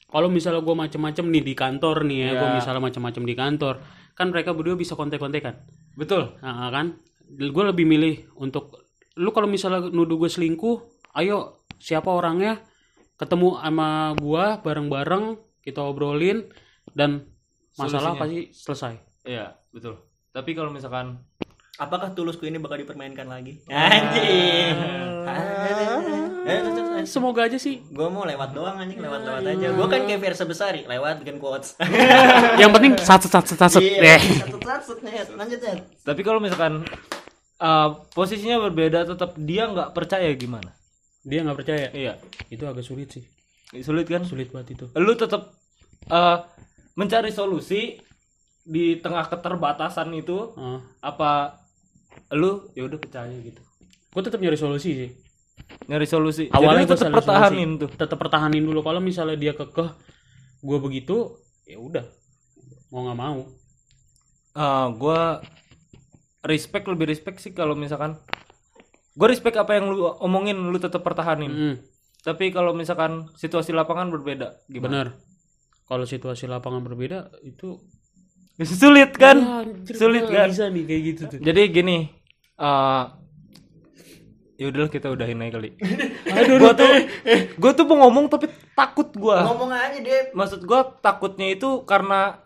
Kalau 0.07 0.31
misalnya 0.31 0.62
gue 0.62 0.71
macem-macem 0.71 1.27
nih 1.27 1.42
di 1.42 1.55
kantor 1.59 2.07
nih 2.07 2.19
ya, 2.23 2.31
gue 2.38 2.49
Ya. 2.49 2.55
misalnya 2.55 2.79
macem-macem 2.79 3.23
di 3.27 3.35
kantor 3.35 3.75
kan 4.14 4.31
mereka 4.31 4.55
berdua 4.55 4.79
bisa 4.79 4.95
kontek-kontekan. 4.95 5.66
Betul. 5.99 6.38
Nah, 6.40 6.71
kan? 6.71 6.97
Gue 7.27 7.64
lebih 7.66 7.85
milih 7.85 8.31
untuk 8.38 8.87
lu 9.19 9.35
kalau 9.35 9.51
misalnya 9.51 9.90
nuduh 9.90 10.14
gue 10.16 10.31
selingkuh 10.31 10.77
ayo 11.19 11.66
siapa 11.77 12.07
orangnya? 12.07 12.62
Ketemu 13.19 13.59
sama 13.59 13.88
gue 14.14 14.45
bareng-bareng 14.62 15.25
kita 15.61 15.83
obrolin 15.83 16.47
dan 16.95 17.27
masalah 17.75 18.14
Solusinya. 18.14 18.21
pasti 18.23 18.38
selesai. 18.55 18.95
Iya 19.27 19.47
betul. 19.75 19.99
Tapi 20.31 20.51
kalau 20.55 20.71
misalkan 20.71 21.19
apakah 21.76 22.12
tulusku 22.16 22.48
ini 22.48 22.56
bakal 22.56 22.80
dipermainkan 22.80 23.28
lagi? 23.28 23.60
Anjing. 23.68 24.76
Eh, 26.46 27.04
semoga 27.04 27.44
aja 27.44 27.58
sih. 27.58 27.82
Gue 27.90 28.08
mau 28.08 28.24
lewat 28.24 28.54
doang 28.56 28.78
anjing. 28.80 29.02
Lewat 29.02 29.26
lewat 29.26 29.42
aja. 29.44 29.66
Gue 29.74 29.86
kan 29.90 30.00
kayak 30.06 30.20
Versa 30.22 30.44
Besari 30.48 30.88
lewat 30.88 31.20
bikin 31.20 31.36
quotes. 31.42 31.76
Yang 32.60 32.70
penting 32.72 32.92
satu 32.96 33.26
satu 33.28 33.52
satu 33.58 33.78
iya 33.82 34.16
eh. 34.16 34.22
satu 34.46 34.58
satu 34.62 35.02
net. 35.04 35.28
Lanjut 35.34 35.58
tapi 36.06 36.20
kalau 36.22 36.38
misalkan 36.40 36.86
uh, 37.60 37.88
posisinya 38.14 38.62
berbeda 38.70 39.04
tetap 39.04 39.34
dia 39.36 39.68
nggak 39.68 39.92
percaya 39.92 40.30
gimana? 40.38 40.72
Dia 41.26 41.42
nggak 41.42 41.58
percaya? 41.58 41.86
Iya. 41.92 42.12
Itu 42.48 42.64
agak 42.64 42.86
sulit 42.86 43.10
sih. 43.12 43.24
Sulit 43.82 44.06
kan? 44.06 44.22
Sulit 44.22 44.54
banget 44.54 44.78
itu. 44.78 44.86
Lu 44.94 45.12
tetap 45.18 45.52
uh, 46.08 46.38
mencari 46.94 47.34
solusi 47.34 47.98
di 48.66 48.98
tengah 48.98 49.30
keterbatasan 49.30 50.10
itu 50.14 50.54
Ah. 50.58 50.82
apa 50.98 51.62
lu 52.34 52.70
ya 52.74 52.86
udah 52.88 52.98
percaya 52.98 53.36
gitu. 53.38 53.62
Gue 54.10 54.22
tetap 54.24 54.40
nyari 54.40 54.58
solusi 54.58 54.90
sih. 54.96 55.10
Nyari 55.86 56.06
solusi. 56.08 56.50
Awalnya 56.50 56.88
gue 56.88 56.98
tetap 56.98 57.14
pertahanin 57.14 57.70
tuh. 57.78 57.90
Tetap 57.92 58.18
pertahanin 58.18 58.64
dulu. 58.64 58.80
Kalau 58.82 58.98
misalnya 58.98 59.36
dia 59.38 59.52
kekeh 59.54 59.90
gue 60.64 60.78
begitu 60.82 61.38
ya 61.68 61.78
udah. 61.78 62.06
Mau 62.90 63.06
nggak 63.06 63.18
mau. 63.18 63.44
Eh, 64.56 64.86
gua 64.96 65.44
respect 66.40 66.88
lebih 66.88 67.10
respect 67.12 67.42
sih 67.44 67.52
kalau 67.52 67.76
misalkan 67.76 68.16
gue 69.16 69.28
respect 69.28 69.58
apa 69.58 69.76
yang 69.76 69.92
lu 69.92 70.08
omongin 70.24 70.56
lu 70.56 70.78
tetap 70.80 71.04
pertahanin. 71.04 71.52
Mm, 71.52 71.76
Tapi 72.24 72.50
kalau 72.50 72.72
misalkan 72.72 73.28
situasi 73.36 73.76
lapangan 73.76 74.08
berbeda, 74.08 74.64
gimana? 74.66 74.88
bener. 74.88 75.08
Kalau 75.86 76.08
situasi 76.08 76.48
lapangan 76.48 76.82
berbeda 76.82 77.30
itu 77.44 77.78
Sulit 78.80 79.12
kan? 79.20 79.36
Ya, 79.36 79.92
Sulit 79.92 80.24
gua 80.24 80.48
kan? 80.48 80.48
bisa 80.48 80.72
nih 80.72 80.84
kayak 80.88 81.02
gitu 81.04 81.22
tuh. 81.28 81.38
Jadi 81.44 81.62
gini, 81.68 82.08
eh 82.57 83.03
ya 84.57 84.66
udahlah 84.66 84.88
kita 84.88 85.09
udahin 85.09 85.37
aja 85.38 85.53
kali. 85.55 85.77
aduh 86.33 86.57
gua 86.59 86.73
tuh 86.73 86.88
gua 87.57 87.73
tuh 87.73 87.85
mau 87.87 87.97
ngomong 88.03 88.25
tapi 88.27 88.47
takut 88.73 89.12
gua. 89.14 89.45
ngomong 89.45 89.69
aja 89.69 89.99
deh 89.99 90.33
Maksud 90.33 90.64
gua 90.64 90.97
takutnya 90.97 91.53
itu 91.53 91.85
karena 91.85 92.40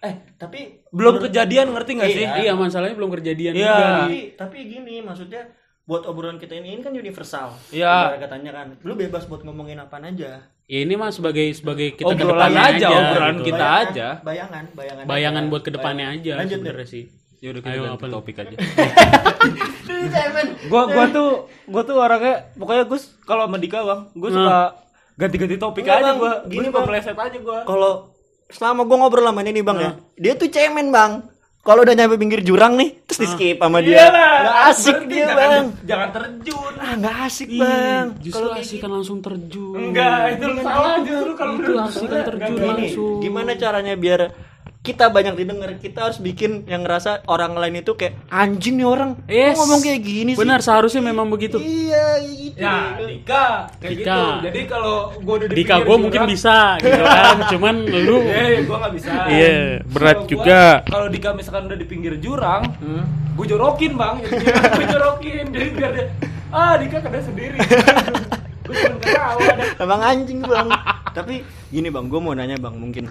eh 0.00 0.16
tapi 0.34 0.82
belum 0.88 1.20
kejadian 1.20 1.70
ngerti 1.70 1.90
nggak 1.94 2.10
sih? 2.10 2.26
iya 2.40 2.56
masalahnya 2.56 2.96
belum 2.96 3.12
kejadian 3.12 3.52
Iya. 3.52 3.76
tapi 4.02 4.18
tapi 4.34 4.58
gini 4.66 5.04
maksudnya 5.04 5.44
buat 5.84 6.06
obrolan 6.06 6.38
kita 6.38 6.54
ini, 6.54 6.72
ini 6.72 6.80
kan 6.80 6.90
universal 6.90 7.52
Iya. 7.68 8.16
Katanya 8.16 8.50
kan 8.52 8.66
lu 8.80 8.96
bebas 8.96 9.28
buat 9.28 9.44
ngomongin 9.44 9.76
apa 9.76 10.00
aja 10.00 10.40
ya 10.64 10.78
ini 10.78 10.94
mah 10.94 11.10
sebagai 11.10 11.50
sebagai 11.52 11.92
kita 11.92 12.06
Obrolan 12.06 12.16
ke 12.16 12.32
depannya 12.32 12.62
aja, 12.64 12.86
obrolan 12.88 13.34
gitu. 13.34 13.44
kita 13.44 13.58
Bayangan, 13.60 13.84
aja. 13.84 14.08
bayangan 14.20 14.64
bayangan 14.72 15.04
bayangan 15.04 15.42
aja. 15.42 15.50
buat 15.50 15.62
ke 15.62 15.70
depannya 15.70 16.06
Bayangan. 16.08 16.26
aja 16.26 16.32
lanjut 16.38 16.58
deh 16.58 16.74
sih 16.88 17.04
Ya 17.40 17.48
udah 17.50 17.62
kita 17.62 17.72
Ayo, 17.72 17.82
ganti 17.82 17.96
apa 17.96 18.06
topik 18.10 18.36
aja. 18.38 18.56
Gua 20.66 20.82
gua 20.86 21.04
tuh 21.08 21.28
gua 21.64 21.82
tuh 21.82 21.96
orangnya 21.96 22.52
pokoknya 22.52 22.84
Gus 22.84 23.16
kalau 23.22 23.48
sama 23.48 23.56
Dika 23.56 23.80
bang 23.80 24.00
gua 24.12 24.28
suka 24.30 24.58
ganti-ganti 25.16 25.56
topik 25.56 25.82
Enggak, 25.82 25.96
aja 25.96 26.04
Bang. 26.06 26.16
gua 26.18 26.32
Gini, 26.44 26.68
Bang. 26.68 26.84
meleset 26.84 27.16
aja 27.16 27.38
gua. 27.38 27.64
Kalau 27.64 27.92
selama 28.46 28.84
gua 28.84 28.96
ngobrol 28.98 29.24
sama 29.24 29.40
ini 29.40 29.50
nih 29.52 29.64
bang 29.64 29.78
ya 29.78 29.90
dia 30.14 30.32
tuh 30.34 30.48
cemen 30.48 30.88
bang. 30.90 31.12
Kalau 31.60 31.80
udah 31.80 31.92
nyampe 31.92 32.16
pinggir 32.16 32.40
jurang 32.40 32.72
nih 32.74 33.04
terus 33.04 33.18
di 33.18 33.28
skip 33.30 33.56
sama 33.58 33.80
dia. 33.80 34.00
Iyalah, 34.00 34.32
nggak 34.38 34.56
asik 34.66 34.94
berarti 34.94 35.08
dia 35.10 35.20
jangan- 35.22 35.36
bang. 35.36 35.66
jangan 35.82 36.08
terjun. 36.10 36.72
Ah 36.74 36.92
nggak 36.94 37.16
asik 37.22 37.48
Ih, 37.48 37.58
bang. 37.58 38.06
justru 38.18 38.40
kalau 38.42 38.52
asik 38.54 38.78
kan 38.78 38.90
langsung 38.90 39.18
terjun. 39.18 39.76
Enggak 39.78 40.16
itu 40.30 40.44
lu 40.46 40.60
salah 40.60 40.94
justru 41.00 41.30
kalau 41.34 41.52
itu 41.54 41.72
asik 41.78 42.04
kan 42.06 42.20
terjun 42.26 42.56
langsung. 42.62 43.16
gimana 43.18 43.50
caranya 43.54 43.94
biar 43.94 44.20
kita 44.90 45.06
banyak 45.06 45.34
didengar 45.34 45.70
kita 45.76 46.00
harus 46.04 46.18
bikin 46.18 46.64
yang 46.64 46.82
ngerasa 46.82 47.22
orang 47.24 47.54
lain 47.54 47.78
itu 47.78 47.94
kayak 47.94 48.18
anjing 48.26 48.74
nih 48.74 48.84
orang 48.84 49.10
Yes. 49.24 49.54
Kok 49.54 49.60
ngomong 49.60 49.80
kayak 49.80 50.00
gini 50.00 50.30
sih 50.30 50.40
benar 50.40 50.60
seharusnya 50.60 50.98
memang 51.00 51.26
begitu 51.26 51.56
iya 51.58 52.18
gitu 52.18 52.58
ya 52.58 52.98
Dika 52.98 53.46
kayak 53.76 53.90
Dika. 53.92 54.02
gitu 54.10 54.20
jadi 54.42 54.60
kalau 54.66 54.96
gua 55.16 55.34
udah 55.36 55.46
di 55.46 55.54
Dika 55.56 55.74
gue 55.78 55.96
mungkin 55.96 56.20
jurang- 56.20 56.30
bisa 56.30 56.56
gitu 56.78 57.00
kan 57.00 57.36
cuman 57.52 57.74
lu 57.84 58.18
Eh, 58.22 58.62
gua 58.62 58.76
nggak 58.80 58.94
bisa. 58.94 59.10
Iya, 59.26 59.54
berat 59.86 60.16
Kalau 60.16 60.20
gua- 60.20 60.30
juga. 60.32 60.62
Kalau 60.84 61.06
Dika 61.08 61.28
misalkan 61.32 61.62
udah 61.64 61.76
di 61.76 61.86
pinggir 61.86 62.14
jurang, 62.16 62.62
Hmm. 62.76 63.04
gue 63.32 63.46
jorokin 63.46 63.92
bang, 63.94 64.16
gue 64.20 64.86
jorokin, 64.86 65.44
jadi 65.48 65.68
biar 65.70 65.90
dia, 65.92 66.06
ah 66.50 66.74
Dika 66.74 66.98
kena 66.98 67.20
sendiri. 67.20 67.56
gue 68.64 68.74
cuma 68.76 68.96
ketawa 68.98 69.46
dah. 69.50 69.66
Emang 69.78 70.00
anjing 70.00 70.40
bang. 70.40 70.68
Tapi 71.10 71.34
gini 71.68 71.88
bang, 71.88 72.06
gue 72.06 72.18
mau 72.18 72.32
nanya 72.32 72.56
bang, 72.56 72.74
mungkin. 72.74 73.04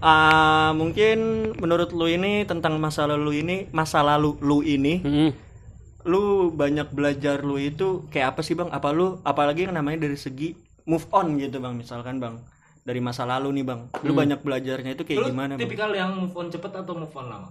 Ah 0.00 0.72
mungkin 0.80 1.16
menurut 1.62 1.90
lu 1.98 2.06
ini 2.16 2.32
tentang 2.50 2.74
masa 2.84 3.02
lalu 3.10 3.30
ini, 3.44 3.56
masa 3.78 4.00
lalu 4.00 4.30
lu 4.48 4.58
ini, 4.64 4.94
Mm-mm. 5.04 5.32
lu 6.12 6.24
banyak 6.60 6.88
belajar 6.96 7.36
lu 7.48 7.56
itu 7.70 7.88
kayak 8.12 8.26
apa 8.36 8.40
sih 8.46 8.54
bang? 8.58 8.68
Apa 8.72 8.88
lu, 8.98 9.06
apalagi 9.30 9.60
yang 9.68 9.74
namanya 9.78 9.98
dari 10.08 10.16
segi 10.24 10.48
move 10.90 11.06
on 11.18 11.26
gitu 11.42 11.56
bang, 11.64 11.74
misalkan 11.82 12.16
bang, 12.24 12.34
dari 12.88 13.00
masa 13.06 13.22
lalu 13.32 13.48
nih 13.60 13.64
bang, 13.70 13.80
lu 14.06 14.12
banyak 14.20 14.40
belajarnya 14.46 14.90
itu 14.96 15.02
kayak 15.08 15.20
Lu 15.20 15.26
gimana 15.28 15.54
bang? 15.60 15.60
tipikal 15.68 15.90
yang 16.00 16.10
move 16.20 16.34
on 16.40 16.46
cepet 16.54 16.72
atau 16.80 16.94
move 17.00 17.14
on 17.20 17.26
lama? 17.32 17.48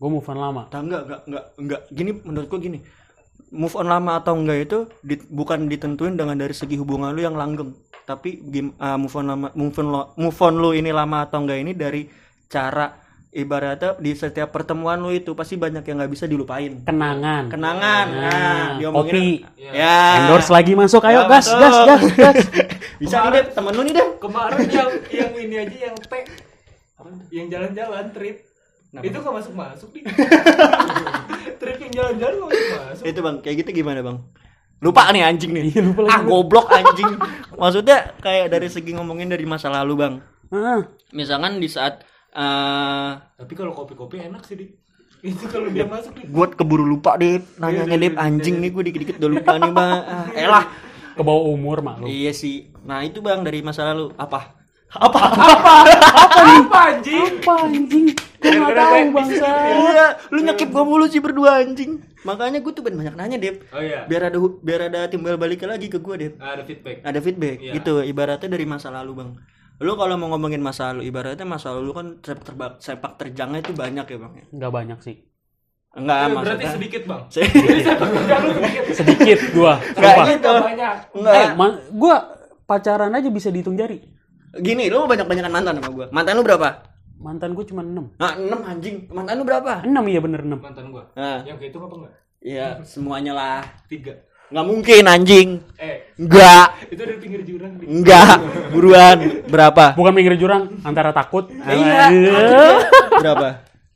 gue 0.00 0.08
move 0.08 0.28
on 0.32 0.38
lama 0.40 0.62
Nah, 0.72 0.80
enggak, 0.84 1.02
enggak, 1.06 1.20
enggak, 1.28 1.44
enggak. 1.60 1.80
Gini 1.92 2.10
menurut 2.24 2.46
gua 2.50 2.60
gini. 2.60 2.78
Move 3.50 3.74
on 3.74 3.86
lama 3.86 4.16
atau 4.16 4.34
enggak 4.34 4.58
itu 4.62 4.78
di- 5.00 5.26
bukan 5.26 5.66
ditentuin 5.66 6.14
dengan 6.14 6.34
dari 6.34 6.54
segi 6.54 6.74
hubungan 6.74 7.10
lu 7.10 7.20
yang 7.20 7.34
langgeng, 7.34 7.74
tapi 8.00 8.38
gim, 8.44 8.74
ah, 8.76 8.94
move 8.94 9.10
on 9.12 9.26
lama 9.26 9.48
move 9.52 9.74
on 9.74 9.86
lo, 9.88 10.02
move 10.14 10.38
on 10.38 10.54
lu 10.54 10.70
ini 10.70 10.90
lama 10.90 11.22
atau 11.22 11.42
enggak 11.42 11.58
ini 11.58 11.72
dari 11.72 12.06
cara 12.46 12.94
ibaratnya 13.28 13.94
di 13.96 14.10
setiap 14.12 14.50
pertemuan 14.50 14.98
lu 14.98 15.10
itu 15.10 15.34
pasti 15.34 15.54
banyak 15.54 15.82
yang 15.82 15.98
nggak 15.98 16.10
bisa 16.10 16.26
dilupain. 16.26 16.82
kenangan 16.82 17.46
Kenangan. 17.46 18.06
Nah, 18.08 18.26
Nah, 18.26 18.66
diomongin. 18.76 19.06
kopi. 19.06 19.26
Ya. 19.70 19.98
endorse 20.20 20.50
lagi 20.50 20.74
masuk 20.74 21.02
ayo 21.04 21.24
Ya, 21.24 21.30
gas 21.30 21.46
gas 21.48 21.76
gas 21.80 22.02
gas 22.12 22.36
Bisa 23.00 23.22
nih 23.24 23.30
deh, 23.32 23.44
temen 23.48 23.72
lu 23.72 23.82
nih 23.82 23.94
deh. 23.94 24.08
Kemarin 24.18 24.66
yang 24.68 24.90
yang 25.08 25.32
ini 25.32 25.56
aja 25.56 25.76
yang 25.86 25.96
T, 25.96 26.12
yang 27.30 27.46
jalan-jalan 27.48 28.06
trip. 28.12 28.49
Itu 28.92 29.16
gak 29.16 29.30
masuk 29.32 29.54
masuk 29.54 29.88
nih. 29.92 30.02
trip 31.60 31.78
yang 31.78 31.92
jalan-jalan 31.92 32.34
gak 32.36 32.48
masuk 32.48 32.66
masuk. 32.82 33.04
Itu 33.06 33.20
bang, 33.20 33.36
kayak 33.38 33.56
gitu 33.60 33.70
gimana 33.76 34.00
bang? 34.00 34.18
Lupa 34.80 35.06
nih 35.08 35.22
anjing 35.22 35.50
nih. 35.52 35.62
Iya, 35.70 35.80
lupa 35.84 36.00
lagi. 36.02 36.10
ah 36.10 36.20
goblok 36.20 36.68
anjing. 36.68 37.12
Maksudnya 37.54 37.98
kayak 38.18 38.46
dari 38.48 38.66
segi 38.66 38.90
ngomongin 38.92 39.28
dari 39.28 39.44
masa 39.44 39.68
lalu 39.68 39.94
bang. 39.96 40.14
Ah, 40.50 40.82
Misalkan 41.10 41.56
di 41.56 41.68
saat 41.68 42.02
eh 42.30 43.10
Tapi 43.36 43.52
kalau 43.54 43.70
kopi-kopi 43.70 44.18
enak 44.20 44.42
sih, 44.42 44.56
Dik. 44.56 44.70
Itu 45.20 45.46
kalau 45.46 45.68
dia 45.68 45.84
masuk 45.84 46.16
nih. 46.16 46.26
gue 46.26 46.46
keburu 46.50 46.82
lupa 46.82 47.14
deh 47.14 47.44
nanyanya 47.56 47.94
deh 47.94 48.10
anjing 48.16 48.56
nih 48.56 48.72
gue 48.72 48.82
dikit-dikit 48.82 49.20
udah 49.20 49.30
lupa 49.30 49.52
nih 49.54 49.68
bang 49.68 49.90
ah, 50.16 50.26
elah 50.32 50.64
ke 51.12 51.20
bawah 51.20 51.44
umur 51.46 51.84
malu 51.84 52.08
iya 52.08 52.32
sih 52.32 52.72
nah 52.80 53.04
itu 53.04 53.20
bang 53.20 53.44
dari 53.44 53.60
masa 53.60 53.84
lalu 53.84 54.16
apa 54.16 54.56
Apa 54.88 55.20
anjing? 56.88 57.36
apa 57.38 57.52
anjing 57.60 58.06
gue 58.40 58.50
nggak 58.50 58.72
tahu 58.74 58.98
bangsa 59.12 59.48
iya 59.68 60.06
lu 60.28 60.40
nyekip 60.40 60.68
gue 60.68 60.82
mulu 60.82 61.04
sih 61.04 61.18
berdua 61.18 61.60
anjing 61.60 62.00
makanya 62.20 62.58
gue 62.58 62.72
tuh 62.72 62.80
banyak 62.80 63.12
nanya 63.12 63.36
deh 63.36 63.60
Oh 63.70 63.78
iya. 63.78 64.04
biar 64.04 64.28
ada 64.28 64.38
biar 64.40 64.80
ada 64.86 65.06
timbal 65.06 65.36
balik 65.36 65.62
lagi 65.62 65.86
ke 65.86 65.96
gue 65.96 66.14
deh 66.18 66.30
Ada 66.34 66.62
feedback. 66.62 66.96
ada 67.02 67.18
feedback 67.18 67.56
Iya. 67.58 67.72
gitu 67.74 68.00
ibaratnya 68.02 68.48
dari 68.48 68.64
masa 68.64 68.88
lalu 68.88 69.12
bang 69.14 69.30
lu 69.78 69.92
kalau 69.94 70.14
mau 70.14 70.28
ngomongin 70.30 70.60
masa 70.60 70.90
lalu 70.90 71.06
ibaratnya 71.06 71.44
masa 71.44 71.70
lalu 71.70 71.90
kan 71.90 72.06
sepak, 72.18 72.42
terba- 72.42 72.76
sepak 72.78 73.12
terjangnya 73.16 73.60
itu 73.60 73.72
banyak 73.72 74.04
ya 74.04 74.18
bang 74.18 74.32
ya? 74.34 74.44
nggak 74.50 74.70
banyak 74.70 74.98
sih 75.00 75.16
enggak 75.90 76.16
Eh, 76.16 76.28
berarti 76.28 76.36
maksudnya 76.38 76.70
sedikit, 76.70 77.02
Bang. 77.02 77.22
Sedikit. 77.26 77.82
sedikit 78.92 79.40
gua 79.50 79.74
Enggak 79.90 80.16
gitu. 80.30 80.52
banyak. 80.54 80.94
enggak 81.12 81.34
eh 81.34 81.48
ma- 81.52 81.80
gua 81.90 82.16
pacaran 82.62 83.10
aja 83.10 83.28
bisa 83.28 83.48
dihitung 83.48 83.74
jari 83.74 83.98
gini 84.52 84.86
lu 84.86 85.02
mau 85.02 85.08
banyak 85.08 85.24
banyakan 85.24 85.50
mantan 85.52 85.74
sama 85.76 85.88
gue 85.88 86.06
mantan 86.10 86.34
lu 86.34 86.42
berapa 86.42 86.68
mantan 87.20 87.52
gue 87.52 87.64
cuma 87.64 87.84
6 87.84 88.16
Nah, 88.16 88.32
6 88.34 88.48
anjing. 88.64 88.96
Mantan 89.12 89.34
lu 89.36 89.44
berapa? 89.44 89.84
6 89.84 89.92
iya 90.08 90.20
bener 90.20 90.40
6 90.42 90.56
Mantan 90.56 90.86
gua. 90.88 91.04
Nah, 91.12 91.44
Yang 91.44 91.56
kehitung 91.60 91.84
apa 91.84 91.94
enggak? 91.96 92.14
iya, 92.40 92.66
semuanya 92.82 93.32
lah. 93.32 93.60
Tiga. 93.86 94.24
Nggak 94.50 94.66
mungkin 94.66 95.02
anjing. 95.06 95.48
Eh, 95.78 96.10
Enggak. 96.18 96.74
itu 96.90 96.98
dari 96.98 97.22
pinggir 97.22 97.46
jurang. 97.46 97.78
Enggak. 97.78 98.34
Buruan. 98.74 99.16
Berapa? 99.46 99.94
bukan 99.94 100.10
pinggir 100.10 100.34
jurang 100.34 100.74
antara 100.82 101.14
takut 101.14 101.46
Iya. 101.54 102.10
Berapa? 103.14 103.48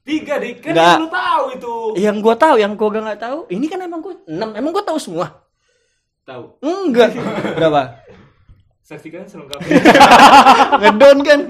Tiga, 0.05 0.37
Dik. 0.39 0.63
Kan 0.63 0.77
Enggak. 0.77 0.97
lu 1.01 1.09
tahu 1.11 1.45
itu. 1.57 1.73
Yang 1.99 2.17
gua 2.21 2.35
tahu, 2.37 2.55
yang 2.61 2.73
gua 2.77 2.89
nggak 2.93 3.19
tahu. 3.19 3.39
Ini 3.49 3.67
kan 3.67 3.81
emang 3.83 3.99
gua 3.99 4.15
6. 4.23 4.55
Emang 4.55 4.71
gua 4.71 4.85
tahu 4.85 4.99
semua. 5.01 5.27
Tahu. 6.23 6.61
Enggak. 6.61 7.17
Berapa? 7.59 7.83
Saksikan 8.85 9.25
selengkapnya. 9.25 9.81
Ngedon 10.85 11.19
kan. 11.25 11.41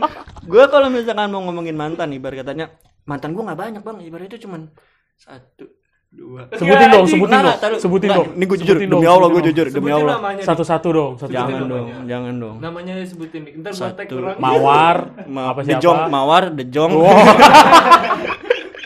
Gua 0.47 0.71
kalau 0.71 0.87
misalkan 0.87 1.27
mau 1.29 1.43
ngomongin 1.43 1.75
mantan 1.75 2.15
ibarat 2.15 2.41
katanya 2.41 2.71
mantan 3.03 3.35
gua 3.35 3.51
nggak 3.51 3.59
banyak, 3.59 3.83
Bang. 3.83 3.99
Ibarat 3.99 4.31
itu 4.31 4.47
cuman 4.47 4.71
satu, 5.15 5.67
dua. 6.09 6.47
sebutin 6.51 6.89
dong 6.89 7.07
sebutin 7.07 7.39
dong 7.41 7.59
sebutin 7.79 8.09
dong 8.09 8.27
Ini 8.35 8.45
gua 8.47 8.57
jujur. 8.57 8.77
Sebutin 8.79 8.87
Demi 8.89 9.03
Allah 9.05 9.19
sebutin 9.19 9.35
gua 9.35 9.35
dong. 9.35 9.49
jujur. 9.51 9.67
Demi 9.67 9.75
Sebutin 9.91 9.99
Allah. 9.99 10.17
Dik. 10.31 10.47
satu-satu 10.47 10.89
dong 10.91 11.13
satu 11.19 11.31
Jangan 11.35 11.61
dong, 11.67 11.87
jangan 12.07 12.35
dong. 12.39 12.57
Namanya 12.63 12.95
disebutin, 12.97 13.41
Dik. 13.43 13.55
Ntar 13.59 13.73
gua 13.73 13.91
tag 13.91 14.07
Satu. 14.07 14.15
orang. 14.17 14.37
mawar 14.39 14.97
Ma- 15.27 15.47
apa 15.51 15.61
Dejong, 15.61 15.99
siapa 15.99 16.07
Mawar, 16.09 16.45
Dejong. 16.55 16.93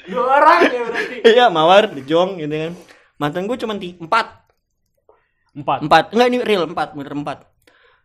Dua 0.09 0.25
orang 0.25 0.59
ya 0.65 0.83
berarti. 0.89 1.17
Iya, 1.21 1.47
Mawar, 1.53 1.85
Dejong 1.93 2.41
gitu 2.41 2.55
kan. 2.55 2.73
Mantan 3.19 3.45
gue 3.45 3.57
cuma 3.59 3.77
empat. 3.77 4.27
empat 5.53 5.79
Empat. 5.85 6.05
Enggak 6.15 6.27
ini 6.31 6.39
real 6.41 6.65
empat, 6.65 6.97
bener 6.97 7.13
empat. 7.13 7.39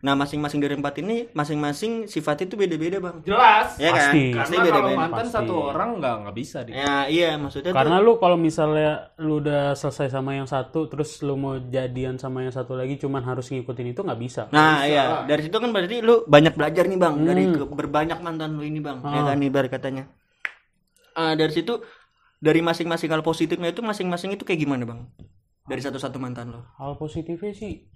Nah, 0.04 0.14
masing-masing 0.14 0.60
dari 0.60 0.76
empat 0.76 1.00
ini 1.00 1.32
masing-masing 1.32 2.06
sifatnya 2.06 2.44
itu 2.46 2.56
beda-beda, 2.56 3.00
Bang. 3.00 3.24
Jelas. 3.24 3.80
Ya 3.80 3.88
kan? 3.88 4.12
Pasti. 4.12 4.24
Pasti 4.30 4.54
Karena 4.54 4.68
kalau 4.68 4.68
beda-beda. 4.84 5.00
mantan 5.00 5.16
Pasti. 5.24 5.36
satu 5.40 5.54
orang 5.64 5.90
nggak 5.96 6.16
nggak 6.20 6.36
bisa, 6.36 6.58
Dik. 6.62 6.74
Ya, 6.74 6.96
iya, 7.08 7.30
maksudnya 7.34 7.72
karena 7.72 7.98
tuh 7.98 8.04
lu 8.04 8.14
kalau 8.18 8.36
misalnya 8.38 8.92
lu 9.18 9.40
udah 9.40 9.64
selesai 9.74 10.12
sama 10.12 10.36
yang 10.36 10.44
satu 10.46 10.86
terus 10.86 11.18
lu 11.20 11.34
mau 11.34 11.56
jadian 11.58 12.16
sama 12.16 12.44
yang 12.44 12.52
satu 12.52 12.76
lagi 12.76 12.96
cuman 12.98 13.24
harus 13.24 13.48
ngikutin 13.48 13.88
itu 13.90 14.02
nggak 14.02 14.20
bisa 14.20 14.42
Nah, 14.50 14.84
iya, 14.84 15.24
dari 15.24 15.40
situ 15.42 15.56
kan 15.56 15.72
berarti 15.72 15.98
lu 16.00 16.28
banyak 16.28 16.52
belajar 16.54 16.84
nih, 16.84 17.00
Bang, 17.00 17.16
dari 17.20 17.44
Hmm. 17.46 17.56
ke- 17.58 17.72
berbanyak 17.74 18.20
mantan 18.20 18.50
lu 18.54 18.62
ini, 18.62 18.78
Bang. 18.78 19.00
Ya 19.02 19.24
Ah. 19.24 19.26
kan 19.26 19.40
ibarat 19.40 19.72
katanya. 19.72 20.04
Ah, 21.14 21.32
dari 21.34 21.50
situ 21.50 21.80
dari 22.38 22.60
masing-masing 22.60 23.08
hal 23.08 23.22
positifnya 23.22 23.70
itu 23.70 23.80
masing-masing 23.80 24.36
itu 24.36 24.44
kayak 24.44 24.60
gimana, 24.60 24.84
Bang? 24.84 25.08
Dari 25.64 25.80
satu-satu 25.80 26.20
mantan 26.20 26.52
lo. 26.52 26.68
hal 26.76 26.98
positifnya 26.98 27.54
sih 27.54 27.88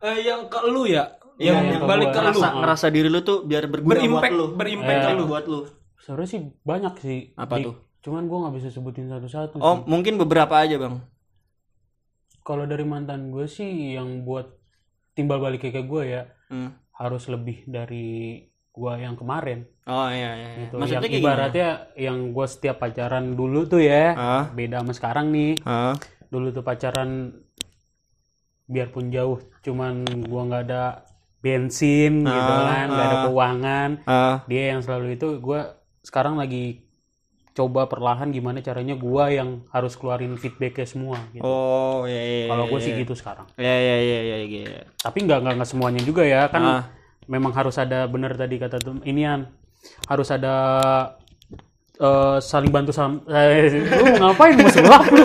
Eh, 0.00 0.18
yang 0.22 0.46
ke 0.46 0.60
lu 0.64 0.84
ya, 0.84 1.12
Iya, 1.36 1.54
yang, 1.54 1.64
yang 1.70 1.82
balik 1.84 2.08
ke 2.08 2.18
lu. 2.18 2.32
ngerasa, 2.32 2.46
ngerasa 2.54 2.86
diri 2.88 3.08
lu 3.08 3.20
tuh 3.20 3.42
biar 3.42 3.64
berguna 3.66 3.94
Berimpact, 3.94 4.20
buat 4.26 4.32
lu. 4.32 4.46
berimpact 4.54 4.96
Iya, 4.98 5.06
ke 5.06 5.12
lu. 5.14 5.24
buat 5.26 5.44
lu. 5.44 5.60
Sebenarnya 5.98 6.28
sih 6.28 6.40
banyak 6.62 6.94
sih. 6.98 7.18
Apa 7.34 7.54
Dik. 7.54 7.64
tuh? 7.64 7.74
Cuman 8.00 8.24
gua 8.24 8.38
nggak 8.42 8.54
bisa 8.56 8.68
sebutin 8.70 9.06
satu-satu. 9.06 9.56
Oh, 9.58 9.76
sih. 9.76 9.84
mungkin 9.86 10.16
beberapa 10.16 10.56
aja, 10.56 10.76
Bang. 10.76 11.04
Kalau 12.40 12.64
dari 12.64 12.82
mantan 12.82 13.28
gue 13.28 13.44
sih 13.46 13.68
yang 13.92 14.24
buat 14.24 14.48
timbal 15.12 15.38
balik 15.38 15.60
kayak 15.62 15.84
gue 15.84 16.02
ya 16.08 16.22
Hmm. 16.48 16.72
harus 16.94 17.28
lebih 17.28 17.62
dari 17.64 18.40
gua 18.70 18.96
yang 18.96 19.14
kemarin. 19.14 19.68
Oh 19.84 20.08
iya 20.08 20.32
iya. 20.34 20.48
iya. 20.48 20.60
Gitu. 20.62 20.74
Maksudnya 20.74 21.04
yang 21.04 21.20
ibaratnya 21.20 21.68
yang 21.94 22.18
gue 22.30 22.46
setiap 22.46 22.80
pacaran 22.80 23.34
dulu 23.34 23.66
tuh 23.66 23.78
ya 23.78 24.14
Ah. 24.14 24.44
beda 24.48 24.80
sama 24.80 24.92
sekarang 24.92 25.28
nih. 25.28 25.52
gimana? 25.54 25.92
Hah? 25.92 25.94
Dulu 26.26 26.46
tuh 26.50 26.62
pacaran 26.62 27.10
biarpun 28.70 29.10
jauh, 29.10 29.42
cuman 29.66 30.06
gua 30.30 30.46
nggak 30.46 30.62
ada 30.70 30.84
bensin 31.42 32.22
gitu 32.22 32.52
Ah, 32.54 32.64
kan, 32.70 32.86
nggak 32.86 33.06
ada 33.10 33.16
ah. 33.18 33.24
keuangan. 33.26 33.90
Ah. 34.06 34.36
Dia 34.46 34.62
yang 34.76 34.80
selalu 34.86 35.18
itu 35.18 35.26
gua 35.42 35.82
sekarang 36.06 36.38
lagi 36.38 36.86
coba 37.50 37.90
perlahan 37.90 38.30
gimana 38.30 38.62
caranya 38.62 38.94
gua 38.94 39.28
yang 39.28 39.66
harus 39.74 39.98
keluarin 39.98 40.38
feedbacknya 40.38 40.86
semua 40.86 41.18
gitu. 41.34 41.42
Oh 41.42 42.06
iya 42.06 42.22
iya. 42.22 42.46
Kalau 42.48 42.64
gue 42.70 42.78
iya, 42.78 42.86
sih 42.86 42.92
iya. 42.94 43.00
gitu 43.02 43.14
sekarang. 43.18 43.46
Iya 43.58 43.74
iya 43.76 43.96
iya 43.98 44.20
iya 44.22 44.36
iya. 44.46 44.82
Tapi 44.96 45.18
nggak 45.26 45.38
nggak 45.42 45.54
nggak 45.60 45.70
semuanya 45.70 46.00
juga 46.06 46.22
ya 46.22 46.46
kan. 46.46 46.62
Ah. 46.62 46.82
Memang 47.26 47.50
harus 47.52 47.76
ada 47.76 48.06
bener 48.06 48.38
tadi 48.38 48.56
kata 48.56 48.78
tuh 48.78 49.02
inian 49.02 49.50
harus 50.06 50.28
ada 50.30 50.54
eh, 52.00 52.36
saling 52.40 52.68
bantu 52.68 52.90
sam 52.90 53.20
eh, 53.26 53.68
lu 53.92 54.16
ngapain 54.16 54.56
mau 54.56 54.68
sulap 54.68 55.04
lu 55.06 55.22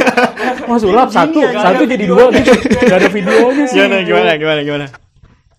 mau 0.65 0.77
sulap 0.77 1.07
satu 1.09 1.39
satu 1.41 1.83
jadi 1.83 2.05
dua 2.05 2.27
gitu 2.31 2.51
gak 2.83 2.97
ada 2.97 3.09
videonya 3.09 3.63
sih 3.65 3.79
Gimana 3.79 3.97
gimana 4.01 4.31
gimana 4.35 4.61
gimana? 4.61 4.87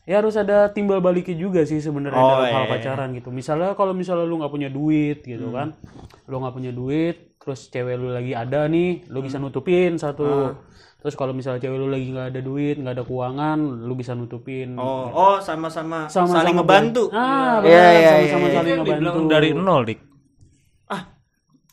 ya 0.02 0.20
harus 0.20 0.36
ada 0.36 0.68
timbal 0.68 1.00
baliknya 1.00 1.34
juga 1.34 1.60
sih 1.62 1.80
sebenarnya 1.80 2.14
Oh, 2.14 2.30
dalam 2.38 2.46
hal 2.46 2.62
iya, 2.62 2.70
pacaran 2.70 3.08
gitu 3.12 3.28
misalnya 3.30 3.74
kalau 3.74 3.90
misalnya 3.90 4.22
lu 4.22 4.38
nggak 4.38 4.52
punya 4.52 4.68
duit 4.68 5.18
gitu 5.20 5.46
Hmm. 5.46 5.56
kan 5.56 5.68
lu 6.24 6.38
nggak 6.38 6.54
punya 6.54 6.70
duit 6.70 7.16
terus 7.36 7.66
cewek 7.66 7.96
lu 7.96 8.10
lagi 8.10 8.30
ada 8.30 8.66
nih 8.66 9.02
lu 9.06 9.18
bisa 9.20 9.36
nutupin 9.36 9.96
satu 9.96 10.22
Ah. 10.22 10.54
terus 10.96 11.14
kalau 11.14 11.30
misalnya 11.30 11.58
cewek 11.58 11.74
lu 11.76 11.86
lagi 11.86 12.06
nggak 12.08 12.28
ada 12.28 12.40
duit 12.40 12.76
nggak 12.76 12.92
ada 12.92 13.02
keuangan 13.02 13.58
lu 13.58 13.94
bisa 13.94 14.12
nutupin 14.12 14.74
Oh 14.76 15.10
oh 15.10 15.36
sama-sama 15.40 16.06
Sama-sama 16.06 16.38
saling 16.40 16.54
ngebantu. 16.54 17.02
ah 17.10 17.58
Iya, 17.58 17.60
benar 17.60 17.66
iya, 17.66 17.90
iya, 17.90 18.10
sama-sama 18.30 18.46
iya. 18.46 18.54
saling 18.54 18.72
ngebantu 18.76 19.18
dari 19.26 19.48
nol, 19.52 19.82
Dik. 19.82 19.98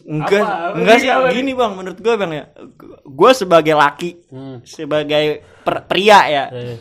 Enggak, 0.03 0.43
Apa? 0.43 0.75
enggak 0.75 0.97
sih 0.99 1.09
gini 1.31 1.51
bang, 1.51 1.71
menurut 1.73 1.95
gue 1.95 2.13
bang 2.13 2.31
ya, 2.33 2.45
gue 3.03 3.31
sebagai 3.31 3.71
laki, 3.71 4.11
Hmm. 4.27 4.59
sebagai 4.61 5.23
per- 5.63 5.85
pria 5.85 6.19
ya, 6.25 6.43
Eh, 6.49 6.75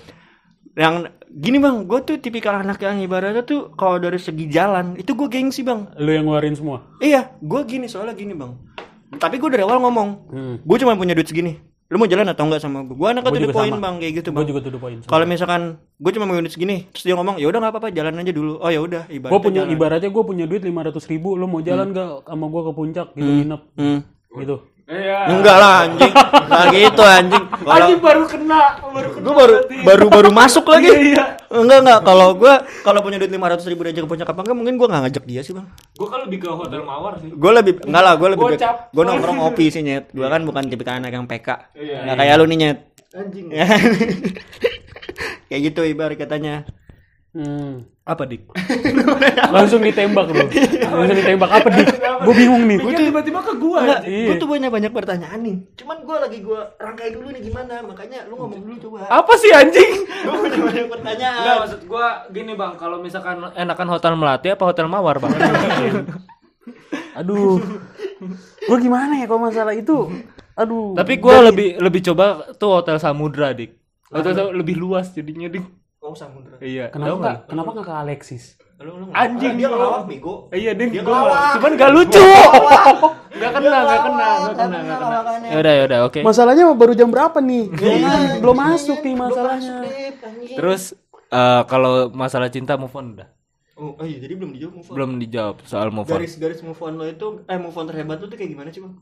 yang 0.75 1.07
gini 1.29 1.57
bang, 1.57 1.85
gue 1.85 2.01
tuh 2.03 2.17
tipikal 2.19 2.59
anak 2.59 2.79
yang 2.79 2.99
ibaratnya 2.99 3.43
tuh 3.43 3.71
kalau 3.73 3.97
dari 3.97 4.19
segi 4.19 4.49
jalan 4.49 4.97
itu 4.97 5.13
gue 5.13 5.29
gengsi 5.29 5.63
bang. 5.63 5.87
lu 5.97 6.11
yang 6.11 6.25
ngeluarin 6.25 6.53
semua 6.53 6.83
Iya, 6.99 7.31
gue 7.39 7.61
gini 7.63 7.87
soalnya 7.87 8.13
gini 8.13 8.33
bang. 8.33 8.59
Tapi 9.13 9.37
gue 9.37 9.51
dari 9.51 9.63
awal 9.63 9.79
ngomong, 9.79 10.09
hmm. 10.27 10.55
gue 10.63 10.77
cuma 10.79 10.97
punya 10.97 11.13
duit 11.13 11.29
segini. 11.29 11.61
Lu 11.87 12.01
mau 12.01 12.09
jalan 12.09 12.25
atau 12.25 12.49
enggak 12.49 12.59
sama 12.59 12.83
gue? 12.83 12.97
Gue 12.97 13.05
anak 13.07 13.23
tuh 13.23 13.53
poin 13.53 13.69
bang 13.71 13.95
kayak 14.01 14.13
gitu 14.19 14.29
gue 14.29 14.37
bang. 14.39 14.49
juga 14.49 14.61
tuh 14.65 14.81
poin 14.81 14.97
Kalau 14.99 15.25
misalkan 15.29 15.63
gue 16.03 16.11
cuma 16.11 16.27
punya 16.27 16.43
duit 16.43 16.51
segini, 16.51 16.91
terus 16.91 17.05
dia 17.05 17.15
ngomong, 17.15 17.39
ya 17.39 17.47
udah 17.47 17.59
nggak 17.61 17.73
apa-apa, 17.73 17.89
jalan 17.91 18.19
aja 18.19 18.33
dulu. 18.33 18.59
Oh 18.59 18.67
ya 18.67 18.81
udah, 18.81 19.03
gue 19.07 19.15
ibaratnya 19.15 19.39
punya 19.41 19.61
jalan. 19.63 19.73
ibaratnya 19.73 20.11
gue 20.11 20.25
punya 20.25 20.45
duit 20.45 20.61
lima 20.61 20.81
ratus 20.83 21.07
ribu 21.07 21.33
lu 21.33 21.47
mau 21.47 21.61
jalan 21.61 21.91
gak 21.91 22.27
sama 22.27 22.45
gue 22.45 22.61
ke 22.61 22.73
puncak 22.73 23.07
gitu 23.13 23.31
nginep 23.33 23.63
Hmm. 23.73 24.01
gitu 24.35 24.57
Iya. 24.83 25.31
Enggak 25.31 25.57
lah 25.57 25.73
anjing, 25.87 26.13
nggak 26.13 26.65
gitu 26.75 27.03
anjing. 27.03 27.45
Kalau 27.65 27.87
baru 27.97 28.23
kena, 28.27 28.61
baru 28.83 29.09
kena. 29.09 29.23
gue 29.23 29.33
baru 29.33 29.55
baru 29.81 30.07
baru 30.11 30.31
masuk 30.31 30.67
lagi 30.67 30.91
Iya. 31.15 31.39
enggak 31.49 31.79
enggak 31.81 32.01
kalau 32.03 32.35
gue 32.35 32.53
kalau 32.83 33.01
punya 33.01 33.17
duit 33.17 33.31
lima 33.31 33.47
ratus 33.47 33.65
ribu 33.65 33.87
diajak 33.87 34.03
ke 34.03 34.11
puncak 34.11 34.27
apa 34.27 34.43
enggak 34.43 34.57
mungkin 34.59 34.75
gue 34.75 34.85
nggak 34.85 35.03
ngajak 35.07 35.25
dia 35.25 35.41
sih 35.41 35.55
bang 35.55 35.65
Gue 35.95 36.09
kan 36.09 36.21
lebih 36.23 36.39
ke 36.41 36.51
hotel 36.51 36.83
mawar 36.83 37.17
sih. 37.17 37.31
gue 37.31 37.51
lebih 37.55 37.73
enggak 37.81 38.03
lah 38.03 38.15
gue 38.15 38.29
lebih 38.29 38.45
gue 38.91 39.05
nongkrong 39.07 39.39
ngopi 39.39 39.65
sih 39.69 39.81
nyet 39.81 40.11
gue 40.11 40.27
kan 40.27 40.41
bukan 40.43 40.63
tipikal 40.67 40.95
anak 40.95 41.15
yang 41.15 41.25
PK 41.25 41.49
Iya. 41.73 41.97
nggak 42.03 42.17
kayak 42.19 42.35
lu 42.35 42.45
nih 42.47 42.59
nyet 42.59 42.79
Anjing. 43.13 43.53
kayak 45.49 45.61
gitu 45.69 45.81
ibarat 45.85 46.17
katanya. 46.17 46.65
Hmm. 47.33 47.89
apa 48.05 48.29
dik? 48.29 48.45
Langsung 49.57 49.81
ditembak 49.81 50.29
lu. 50.29 50.45
Langsung 50.85 51.17
ditembak. 51.17 51.49
Apa 51.49 51.69
dik? 51.73 51.87
Gue 52.29 52.35
bingung 52.37 52.69
nih. 52.69 52.77
Gue 52.77 52.93
tiba-tiba 52.93 53.41
ke 53.41 53.57
gua. 53.57 53.79
enggak 53.81 54.01
Iya. 54.05 54.27
gue 54.29 54.35
tuh 54.37 54.49
banyak 54.53 54.69
banyak 54.69 54.93
pertanyaan 54.93 55.41
nih. 55.41 55.57
Cuman 55.81 56.05
gue 56.05 56.17
lagi 56.21 56.39
gue 56.45 56.61
rangkai 56.77 57.09
dulu 57.17 57.33
nih 57.33 57.41
gimana. 57.41 57.81
Makanya 57.81 58.29
lu 58.29 58.37
ngomong 58.37 58.61
dulu 58.61 58.77
coba. 58.85 59.09
Apa 59.09 59.33
sih 59.41 59.49
anjing? 59.49 60.05
gue 60.29 60.35
punya 60.45 60.61
banyak 60.61 60.89
pertanyaan. 60.93 61.41
Enggak 61.41 61.57
maksud 61.65 61.81
gua 61.89 62.07
gini 62.29 62.53
bang, 62.53 62.73
kalau 62.77 62.97
misalkan 63.01 63.37
enakan 63.57 63.89
hotel 63.89 64.13
melati 64.13 64.49
apa 64.53 64.65
hotel 64.69 64.87
mawar 64.93 65.17
bang? 65.17 65.33
aduh. 67.17 67.65
Gue 68.69 68.79
gimana 68.81 69.17
ya 69.17 69.25
kalau 69.25 69.49
masalah 69.49 69.73
itu 69.73 70.13
aduh 70.55 70.93
Tapi 70.93 71.13
gua 71.17 71.41
lebih 71.43 71.77
lebih 71.77 72.01
coba 72.03 72.27
tuh 72.53 72.71
hotel 72.75 72.97
samudra 72.97 73.51
dik. 73.51 73.73
Hotel 74.07 74.33
Sam- 74.33 74.53
lebih 74.53 74.77
luas 74.77 75.09
jadinya 75.11 75.47
dik. 75.47 75.65
oh 75.99 76.13
samudra 76.13 76.59
Iya. 76.59 76.89
kenapa 76.89 77.15
nggak 77.17 77.37
kenapa 77.47 77.69
nggak 77.73 77.87
ke 77.87 77.95
Alexis 77.97 78.45
lu, 78.77 78.99
lu 78.99 79.05
Anjing, 79.13 79.55
dia 79.55 79.67
ngelawak 79.67 80.03
bego 80.05 80.51
Iya 80.51 80.75
dik. 80.75 80.91
Dia 80.91 81.01
Gua 81.01 81.15
ngelawak. 81.15 81.31
nggak- 81.31 81.53
cuman 81.55 81.73
gak 81.73 81.91
lucu. 81.93 82.25
Gak 83.33 83.51
kena, 83.51 83.63
Dia 83.63 83.81
gak 83.81 84.01
kena, 84.03 84.27
gak 84.27 84.39
nggak 84.43 84.53
kena, 84.53 84.59
kena 84.59 84.79
gak 84.83 85.25
kena. 85.25 85.47
Ya 85.47 85.57
udah, 85.57 85.73
ya 85.73 85.83
udah, 85.85 85.99
oke. 86.05 86.21
masalahnya 86.21 86.65
baru 86.73 86.93
jam 86.93 87.09
berapa 87.09 87.39
nih 87.41 87.65
belum 88.39 88.57
masuk 88.57 88.99
nih 89.01 89.15
masalahnya 89.17 89.75
Terus 90.53 90.83
eh, 91.31 91.63
kalau 91.65 91.93
masalah 92.11 92.49
cinta 92.49 92.75
move 92.75 92.93
on 92.93 93.15
udah. 93.15 93.29
Oh, 93.75 93.97
oh 93.97 94.05
iya, 94.05 94.19
jadi 94.19 94.35
belum 94.35 94.53
dijawab 94.53 94.75
move 94.75 94.85
on. 94.85 94.95
Belum 94.95 95.11
dijawab 95.17 95.57
soal 95.65 95.89
move 95.89 96.05
on. 96.05 96.13
Garis-garis 96.15 96.61
move 96.61 96.77
on 96.79 96.93
lo 96.93 97.05
itu, 97.05 97.27
eh 97.43 97.57
move 97.57 97.73
on 97.73 97.85
terhebat 97.85 98.17
lo 98.17 98.27
tuh 98.27 98.37
kayak 98.37 98.51
gimana 98.51 98.69
sih 98.69 98.79
bang? 98.79 98.93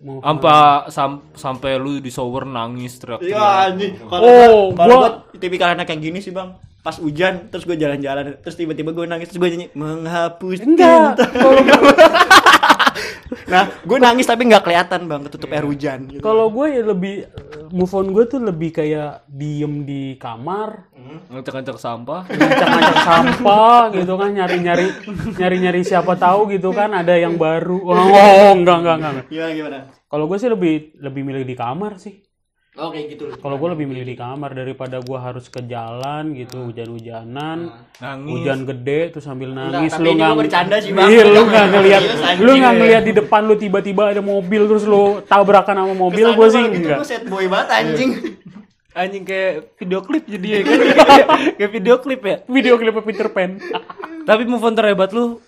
Mau- 0.00 0.22
Sampai 0.22 0.54
sam- 0.88 1.22
sampai 1.34 1.72
lu 1.76 1.98
di 1.98 2.08
shower 2.08 2.44
nangis 2.44 2.94
teriak. 2.96 3.20
Iya 3.20 3.42
anjing. 3.66 3.98
Kalau 4.00 4.22
Oh, 4.22 4.34
gua, 4.68 4.78
kalau 4.78 4.94
gua- 4.96 5.10
gua 5.26 5.36
tipikal 5.36 5.68
anak 5.68 5.84
kayak 5.84 5.98
gini 6.00 6.18
sih 6.18 6.30
bang. 6.30 6.54
Pas 6.78 6.96
hujan, 6.96 7.50
terus 7.50 7.62
gue 7.62 7.74
jalan-jalan, 7.74 8.40
terus 8.40 8.56
tiba-tiba 8.56 8.90
gue 8.90 9.04
nangis, 9.04 9.28
terus 9.28 9.36
gue 9.36 9.50
nyanyi 9.50 9.68
menghapus 9.74 10.58
enggak 10.62 11.12
kalau 11.28 11.60
Nah, 13.50 13.66
gue 13.82 13.98
nangis 13.98 14.30
tapi 14.30 14.46
nggak 14.46 14.62
kelihatan 14.62 15.10
bang, 15.10 15.20
ketutup 15.26 15.50
air 15.50 15.66
hujan. 15.66 16.06
Gitu. 16.06 16.22
kalau 16.22 16.46
gue 16.48 16.66
ya 16.70 16.82
lebih 16.86 17.26
move 17.74 17.92
on 17.92 18.14
gue 18.14 18.24
tuh 18.30 18.40
lebih 18.42 18.70
kayak 18.70 19.26
diem 19.26 19.82
di 19.84 20.14
kamar 20.16 20.90
Ngecek-ngecek 21.30 21.78
sampah. 21.78 22.22
ngacak-ngacak 22.30 22.98
sampah 23.02 23.80
gitu 23.94 24.14
kan 24.14 24.30
nyari-nyari 24.30 24.86
nyari-nyari 25.34 25.82
siapa 25.82 26.14
tahu 26.14 26.54
gitu 26.54 26.70
kan 26.70 26.94
ada 26.94 27.18
yang 27.18 27.34
baru 27.34 27.78
oh 27.82 28.54
enggak 28.54 28.78
enggak 28.82 28.96
enggak, 28.96 29.10
enggak. 29.10 29.26
Gimana 29.26 29.52
gimana? 29.54 29.78
kalau 30.06 30.24
gue 30.30 30.38
sih 30.38 30.50
lebih 30.50 30.74
lebih 30.98 31.22
milih 31.26 31.44
di 31.46 31.54
kamar 31.58 31.98
sih 31.98 32.29
Oh 32.72 32.86
kayak 32.88 33.06
gitu. 33.10 33.34
kalau 33.34 33.58
gue 33.58 33.68
lebih 33.74 33.82
milih 33.84 34.04
di 34.04 34.14
kamar 34.14 34.54
daripada 34.54 35.02
gue 35.02 35.18
harus 35.18 35.46
ke 35.46 35.58
jalan 35.60 36.30
gitu 36.32 36.70
hujan-hujanan 36.70 37.66
Nangis. 37.98 38.30
hujan 38.30 38.62
gede 38.62 39.10
tuh 39.10 39.18
sambil 39.18 39.50
nangis 39.50 39.90
tapi 39.90 40.06
ini 40.06 40.14
nggak- 40.16 40.30
lu 40.30 40.38
bercanda 40.38 40.76
sih, 40.78 40.90
Bang. 40.90 41.10
iya 41.10 41.22
lu 41.24 41.42
nggak 41.44 41.66
ngelihat 41.68 42.02
Serius, 42.04 42.22
anjing. 42.22 42.40
lu 42.40 42.50
nggak 42.54 42.74
ngelihat 42.76 43.02
di 43.02 43.12
depan 43.16 43.40
lu 43.42 43.54
tiba-tiba 43.56 44.02
ada 44.08 44.22
mobil 44.22 44.62
terus 44.64 44.84
lu 44.84 45.02
tabrakan 45.24 45.76
sama 45.76 45.94
mobil 45.94 46.26
gue 46.30 46.46
sih 46.48 46.62
gitu, 46.64 46.78
enggak 46.80 46.96
gue 46.96 47.08
set 47.08 47.24
boy 47.26 47.46
banget 47.46 47.68
anjing. 47.74 48.10
Anjing 48.90 49.22
kayak 49.24 49.52
video 49.76 50.00
klip 50.00 50.24
jadi 50.24 50.46
ya 50.48 50.60
kan 50.60 50.78
kayak, 51.58 51.70
video 51.72 51.94
klip 51.96 52.22
ya. 52.22 52.36
video 52.44 52.74
klip 52.74 52.94
Peter 53.04 53.28
Pan 53.28 53.58
Tapi 54.20 54.42
move 54.44 54.62
on 54.62 54.74
terhebat 54.74 55.10
lu 55.10 55.38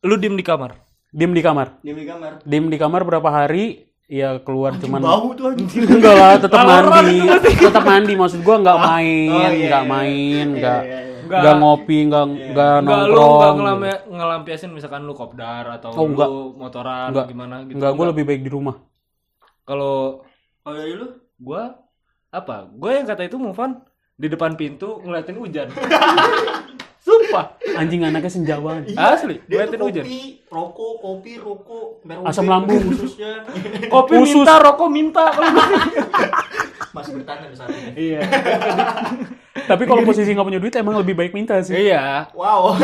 lu 0.00 0.14
diem 0.16 0.32
di 0.32 0.42
kamar. 0.42 0.80
diem 1.08 1.28
di 1.28 1.40
kamar 1.40 1.76
Dia 1.80 1.92
di 1.92 2.04
kamar. 2.04 2.32
diem 2.40 2.66
di 2.66 2.76
kamar 2.76 3.00
berapa 3.02 3.24
hari 3.26 3.89
ya 4.10 4.42
keluar 4.42 4.74
cuman 4.74 4.98
Bau 4.98 5.30
tuh 5.38 5.54
anjing. 5.54 5.86
enggak 6.02 6.14
lah 6.18 6.34
tetap 6.34 6.66
mandi 6.66 7.18
tetap 7.54 7.84
mandi 7.86 8.12
maksud 8.18 8.42
gua 8.42 8.58
nggak 8.58 8.78
main 8.82 9.30
oh, 9.30 9.38
iya, 9.38 9.48
nggak 9.70 9.84
iya. 9.86 9.92
main 9.94 10.46
nggak 10.50 10.80
iya, 10.82 10.98
iya. 11.06 11.26
nggak 11.30 11.54
ngopi 11.62 11.98
nggak 12.10 12.24
nggak 12.26 12.74
Enggak 12.82 13.00
lu 13.06 13.14
enggak 13.14 13.14
nongkrong 13.14 13.56
ngelampe, 13.62 13.90
ngelampiasin 14.10 14.70
misalkan 14.74 15.06
lu 15.06 15.14
kopdar 15.14 15.62
atau 15.78 15.94
Oh, 15.94 16.10
enggak. 16.10 16.26
lu 16.26 16.58
motoran 16.58 17.14
Enggak. 17.14 17.26
gimana 17.30 17.54
gitu. 17.62 17.78
nggak 17.78 17.92
gue 17.94 18.06
lebih 18.10 18.24
baik 18.26 18.42
di 18.42 18.50
rumah 18.50 18.76
Kalau 19.62 20.26
Kalau 20.60 20.74
dari 20.74 20.94
lu? 20.98 21.06
gua 21.38 21.78
apa? 22.28 22.66
Gua 22.66 22.90
yang 22.98 23.06
kata 23.06 23.22
itu 23.24 23.38
move 23.38 23.54
on 23.56 23.78
di 24.14 24.26
depan 24.26 24.52
pintu 24.52 25.00
ngeliatin 25.00 25.38
hujan. 25.38 25.68
Sumpah. 27.30 27.46
anjing 27.78 28.02
anaknya 28.02 28.26
senja 28.26 28.58
banget 28.58 28.90
Asli, 28.92 29.38
Dia 29.46 29.64
tuh 29.64 29.78
hujan. 29.80 30.02
kopi, 30.02 30.20
rokok, 30.50 30.92
kopi, 30.98 31.32
rokok, 31.38 31.86
merah 32.02 32.26
Asam 32.26 32.44
lambung. 32.44 32.82
khususnya. 32.82 33.46
Kopi 33.94 34.14
Khusus. 34.18 34.42
minta, 34.42 34.54
rokok 34.58 34.88
minta. 34.90 35.24
Masih 36.90 37.12
bertanda 37.16 37.46
besar. 37.46 37.70
iya. 37.94 38.20
tapi 39.70 39.86
kalau 39.86 40.02
posisi 40.02 40.34
nggak 40.34 40.42
punya 40.44 40.58
duit 40.58 40.74
emang 40.74 40.98
lebih 40.98 41.14
baik 41.14 41.30
minta 41.30 41.62
sih 41.62 41.86
Iya. 41.86 42.26
Wow. 42.34 42.74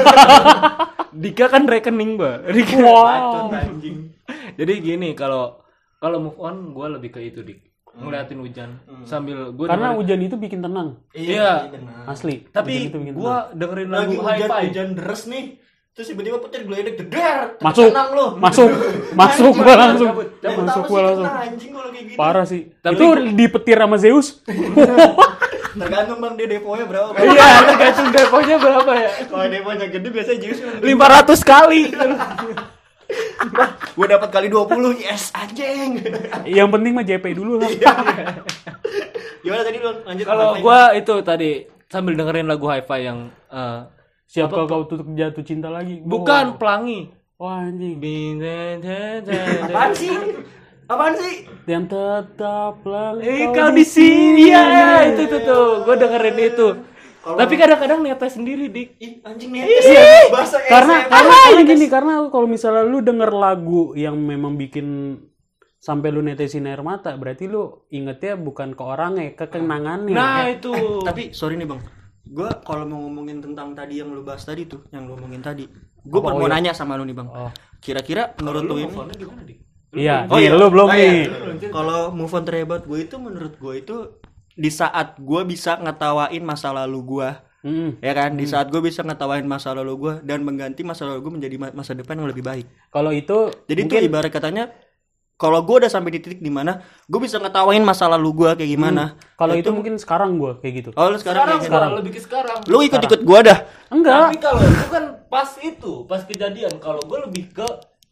Dika 1.17 1.49
kan 1.49 1.67
rekening, 1.67 2.15
Mbak. 2.15 2.37
Dika. 2.55 2.77
Bacot 2.79 3.51
anjing. 3.51 4.13
Jadi 4.55 4.73
gini, 4.79 5.09
kalau 5.13 5.59
kalau 5.97 6.21
move 6.21 6.39
on 6.39 6.71
gua 6.71 6.93
lebih 6.93 7.11
ke 7.11 7.21
itu, 7.25 7.41
Dik. 7.41 7.61
Ngeliatin 7.97 8.39
hujan 8.39 8.71
sambil 9.03 9.51
gue 9.51 9.67
Karena 9.67 9.93
hujan 9.93 10.21
itu 10.21 10.37
bikin 10.37 10.61
tenang. 10.61 11.01
Iya. 11.11 11.69
benar. 11.69 12.05
Asli. 12.07 12.45
tapi 12.49 12.93
gue 12.93 13.37
dengerin 13.53 13.89
lagu 13.89 14.13
lagi 14.15 14.17
hujan 14.17 14.37
hi-fi 14.47 14.65
hujan 14.69 14.89
deres 14.93 15.23
nih 15.27 15.45
terus 15.91 16.13
tiba-tiba 16.13 16.37
petir 16.39 16.61
geledek 16.63 16.95
jeder 16.99 17.57
Masuk. 17.57 17.89
tenang 17.89 18.09
lo 18.13 18.27
Masuk. 18.37 18.69
Masuk 19.21 19.53
gua 19.57 19.75
langsung. 19.75 20.13
cabut, 20.13 20.29
Masuk 20.61 20.85
gua 20.85 20.93
sih 20.93 21.07
langsung. 21.07 21.25
kena 21.25 21.41
anjing 21.43 21.71
kalau 21.73 21.89
kayak 21.89 22.05
gitu 22.05 22.19
Parah 22.21 22.45
sih. 22.45 22.63
Tapi- 22.79 22.95
itu 22.95 23.07
dipetir 23.33 23.77
sama 23.77 23.97
Zeus. 23.97 24.27
tergantung 25.77 26.19
bang 26.19 26.35
dia 26.37 26.49
deponya 26.51 26.85
berapa 26.85 27.13
Bang. 27.13 27.21
iya 27.33 27.49
tergantung 27.63 28.09
deponya 28.09 28.57
berapa 28.57 28.93
ya 28.93 29.11
kalau 29.29 29.45
deponya 29.47 29.87
gede 29.87 30.09
biasanya 30.09 30.49
sih 30.49 30.65
500 30.81 31.37
kali 31.43 31.81
gue 33.97 34.07
dapat 34.07 34.29
kali 34.29 34.47
20 34.51 35.03
yes 35.03 35.31
anjing. 35.33 36.03
Yang 36.45 36.69
penting 36.73 36.93
mah 36.93 37.05
JP 37.07 37.25
dulu 37.37 37.63
lah. 37.63 37.71
gimana 39.47 39.63
tadi 39.63 39.79
lo 39.79 39.91
lanjut 40.03 40.27
kalau 40.27 40.59
gue 40.59 40.81
itu 40.99 41.15
tadi 41.23 41.51
sambil 41.87 42.19
dengerin 42.19 42.51
lagu 42.51 42.67
hi-fi 42.67 43.07
yang 43.07 43.31
eh, 43.47 43.87
Siap 44.27 44.51
kalau 44.51 44.67
kau 44.67 44.83
tutup 44.91 45.07
jatuh 45.15 45.45
cinta 45.47 45.71
lagi. 45.71 46.03
bukan 46.03 46.59
pelangi. 46.59 47.15
Wah 47.39 47.63
anjing. 47.63 48.03
apaan 49.71 49.93
sih? 49.95 50.11
Apaan 50.91 51.15
sih? 51.15 51.35
Yang 51.71 51.95
tetaplah 51.95 53.23
Eh 53.23 53.47
kau 53.55 53.71
di 53.71 53.87
sini. 53.87 54.51
ya 54.51 55.07
itu 55.15 55.31
tuh 55.31 55.41
tuh 55.47 55.67
gue 55.87 55.95
dengerin 55.95 56.39
itu. 56.43 56.69
Tapi 57.29 57.55
kadang-kadang 57.55 57.99
netes 58.01 58.33
sendiri 58.33 58.65
dik. 58.67 58.89
ih 58.97 59.13
anjing 59.21 59.51
netes 59.51 59.83
ya 59.85 60.31
bahasa 60.31 60.63
karena 60.63 60.95
SM. 61.01 61.11
karena 61.11 61.35
karena 61.43 61.63
gini 61.65 61.87
karena 61.87 62.13
kalau 62.27 62.47
misalnya 62.47 62.83
lu 62.83 62.99
denger 63.01 63.31
lagu 63.31 63.83
yang 63.95 64.15
memang 64.15 64.55
bikin 64.55 65.19
sampai 65.79 66.09
lu 66.09 66.21
netesin 66.21 66.65
air 66.65 66.81
mata 66.81 67.15
berarti 67.15 67.47
lu 67.47 67.63
ingetnya 67.89 68.35
bukan 68.37 68.73
ke 68.73 68.83
orangnya 68.83 69.33
ke 69.33 69.47
kenangannya 69.47 70.13
Nah 70.13 70.47
itu. 70.49 71.03
tapi 71.03 71.31
sorry 71.31 71.55
nih 71.55 71.67
bang 71.67 71.83
gue 72.27 72.51
kalau 72.61 72.83
mau 72.85 72.99
ngomongin 73.01 73.39
tentang 73.41 73.71
tadi 73.73 73.99
yang 73.99 74.11
lu 74.11 74.21
bahas 74.21 74.43
tadi 74.43 74.65
tuh 74.65 74.83
yang 74.89 75.05
lu 75.05 75.15
ngomongin 75.15 75.39
tadi 75.41 75.63
gue 76.03 76.21
Apa, 76.21 76.27
mau 76.29 76.39
oh 76.39 76.43
iya? 76.45 76.53
nanya 76.53 76.73
sama 76.73 76.95
lu 76.95 77.03
nih 77.03 77.15
bang 77.15 77.29
Oh. 77.29 77.51
kira-kira 77.79 78.35
menurut 78.37 78.63
lu 78.63 78.75
ini 78.77 78.91
gimana 78.91 79.13
dik? 79.43 79.59
iya 79.95 80.27
Oh 80.27 80.35
nih, 80.35 80.47
iya. 80.47 80.51
lu 80.53 80.67
belum 80.69 80.87
Oh 80.87 80.93
iya. 80.93 81.07
nih 81.07 81.71
Kalau 81.71 82.11
move 82.11 82.31
on 82.31 82.43
terhebat 82.43 82.83
gue 82.83 82.99
itu 83.01 83.17
menurut 83.17 83.55
gue 83.55 83.75
itu 83.77 83.97
di 84.57 84.71
saat 84.71 85.15
gue 85.19 85.43
bisa 85.45 85.77
ngetawain 85.77 86.41
masa 86.41 86.73
lalu 86.73 87.01
gue 87.05 87.31
Mm. 87.59 87.99
ya 87.99 88.13
kan 88.13 88.31
di 88.33 88.47
saat 88.47 88.71
gue 88.71 88.79
bisa 88.79 89.03
ngetawain 89.03 89.43
masa 89.43 89.75
lalu 89.75 89.99
gue 89.99 90.15
dan 90.23 90.39
mengganti 90.41 90.81
masa 90.81 91.03
lalu 91.03 91.19
gue 91.21 91.33
menjadi 91.35 91.57
ma- 91.57 91.75
masa 91.75 91.93
depan 91.93 92.15
yang 92.15 92.27
lebih 92.27 92.41
baik 92.41 92.63
kalau 92.89 93.11
itu 93.11 93.51
jadi 93.67 93.83
mungkin 93.83 93.99
itu 93.99 94.07
ibarat 94.07 94.31
katanya 94.31 94.71
kalau 95.35 95.61
gue 95.61 95.77
udah 95.77 95.91
sampai 95.91 96.15
di 96.15 96.21
titik 96.21 96.39
di 96.39 96.49
mana 96.49 96.79
gue 97.03 97.19
bisa 97.19 97.37
ngetawain 97.37 97.83
masa 97.83 98.07
lalu 98.07 98.31
gue 98.37 98.51
kayak 98.55 98.71
gimana 98.71 99.05
kalau 99.35 99.53
itu 99.53 99.69
mungkin 99.69 99.99
sekarang 99.99 100.39
gua 100.39 100.57
kayak 100.57 100.75
gitu 100.79 100.91
oh 100.95 101.11
lu 101.11 101.19
sekarang, 101.19 101.43
Sekarang, 101.43 101.49
kayak 101.51 101.67
sekarang 101.67 101.91
gitu. 101.91 101.99
lebih 101.99 102.13
ke 102.13 102.21
sekarang. 102.23 102.59
lu 102.65 102.79
ikut-ikut 102.81 103.21
gue 103.21 103.39
dah 103.43 103.59
enggak 103.91 104.21
Tapi 104.23 104.39
kalau 104.39 104.63
itu 104.63 104.87
kan 104.87 105.05
pas 105.27 105.51
itu, 105.59 105.93
pas 106.07 106.23
kejadian. 106.23 106.73
Kalau 106.79 107.03
gue 107.03 107.19
lebih 107.21 107.45
ke 107.51 107.67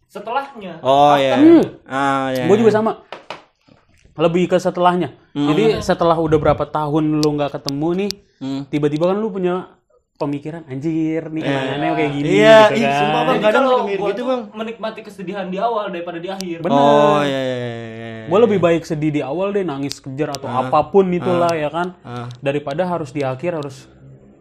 setelahnya. 0.05 0.79
oh 0.81 1.15
ya 1.15 1.37
Hmm. 1.37 1.63
ah 1.87 2.27
ya 2.29 2.45
gue 2.45 2.57
juga 2.57 2.73
sama 2.73 2.91
lebih 4.15 4.47
ke 4.47 4.57
setelahnya 4.57 5.13
jadi 5.35 5.79
setelah 5.79 6.15
udah 6.17 6.39
berapa 6.39 6.65
tahun 6.65 7.19
lu 7.19 7.29
nggak 7.35 7.55
ketemu 7.55 7.91
nih 7.95 8.13
Hmm. 8.35 8.67
tiba-tiba 8.67 9.09
kan 9.09 9.17
lu 9.17 9.31
punya 9.31 9.79
pemikiran 10.15 10.67
anjir 10.67 11.27
nih 11.27 11.39
kenangannya 11.41 11.91
kayak 11.93 12.11
gini 12.13 12.27
Iya, 12.35 12.59
gitu 12.71 12.83
kan. 12.83 12.99
sumpah, 12.99 13.21
Bang. 13.25 13.35
Jadi 13.35 13.45
kadang 13.47 13.65
mikir 13.65 13.99
gua 13.99 14.11
gitu, 14.11 14.23
Bang. 14.27 14.43
menikmati 14.53 15.01
kesedihan 15.03 15.47
di 15.47 15.59
awal 15.59 15.85
daripada 15.89 16.19
di 16.19 16.29
akhir. 16.29 16.59
Bener. 16.61 16.75
oh 16.75 17.19
ya 17.23 17.41
ya 17.41 17.57
ya, 17.57 17.71
ya. 17.73 18.25
gue 18.27 18.39
lebih 18.43 18.59
baik 18.59 18.83
sedih 18.83 19.11
di 19.11 19.23
awal 19.23 19.51
deh 19.51 19.63
nangis 19.63 19.99
kejar 19.99 20.31
atau 20.31 20.47
apa 20.47 20.79
pun 20.87 21.07
itulah 21.09 21.51
ya 21.53 21.67
kan 21.69 21.95
ah. 22.03 22.27
daripada 22.39 22.85
harus 22.85 23.11
di 23.11 23.23
akhir 23.23 23.55
harus 23.57 23.87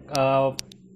eh, 0.09 0.47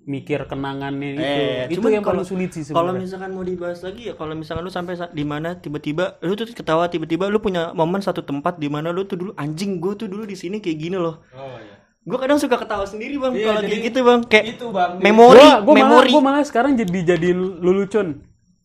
mikir 0.08 0.39
kenangannya 0.43 1.10
itu 1.14 1.22
Eh, 1.22 1.68
itu 1.70 1.84
yang 1.86 1.99
kalau- 1.99 2.24
paling 2.24 2.26
sulit 2.26 2.49
sih 2.49 2.64
Kalau 2.64 2.89
sebenarnya 2.89 3.03
misalkan 3.03 3.30
mau 3.30 3.43
dibahas 3.43 3.80
lagi 3.82 4.08
ya 4.08 4.14
kalau 4.14 4.34
misalkan 4.34 4.64
lu 4.64 4.72
sampai 4.72 4.95
sa- 4.95 5.12
di 5.12 5.22
mana 5.22 5.53
tiba-tiba 5.53 6.16
lu 6.22 6.34
tuh 6.34 6.47
ketawa 6.47 6.88
tiba-tiba 6.88 7.28
lu 7.28 7.38
punya 7.38 7.70
momen 7.72 7.99
satu 7.99 8.22
tempat 8.22 8.55
di 8.55 8.66
mana 8.66 8.89
lu 8.89 9.03
tuh 9.03 9.16
dulu 9.16 9.32
anjing 9.36 9.78
gue 9.78 9.93
tuh 9.93 10.08
dulu 10.08 10.24
di 10.24 10.34
sini 10.34 10.58
kayak 10.58 10.78
gini 10.78 10.95
loh. 10.95 11.20
Oh 11.30 11.58
iya. 11.58 11.76
Gue 12.01 12.16
kadang 12.16 12.39
suka 12.39 12.55
ketawa 12.55 12.84
sendiri 12.84 13.16
bang 13.16 13.36
Iya, 13.36 13.45
kalau 13.45 13.62
jadi 13.62 13.68
kayak 13.70 13.84
gitu 13.84 13.99
bang 14.01 14.20
kayak 14.24 14.45
Itu 14.49 14.66
bang. 14.72 14.91
memori 14.97 15.38
gua, 15.38 15.60
gua 15.60 15.74
malah 15.76 15.84
memori. 15.91 16.10
gua 16.10 16.22
malah 16.24 16.41
sekarang 16.41 16.72
jadi 16.74 16.99
jadiin 17.05 17.39
lulucon 17.60 18.08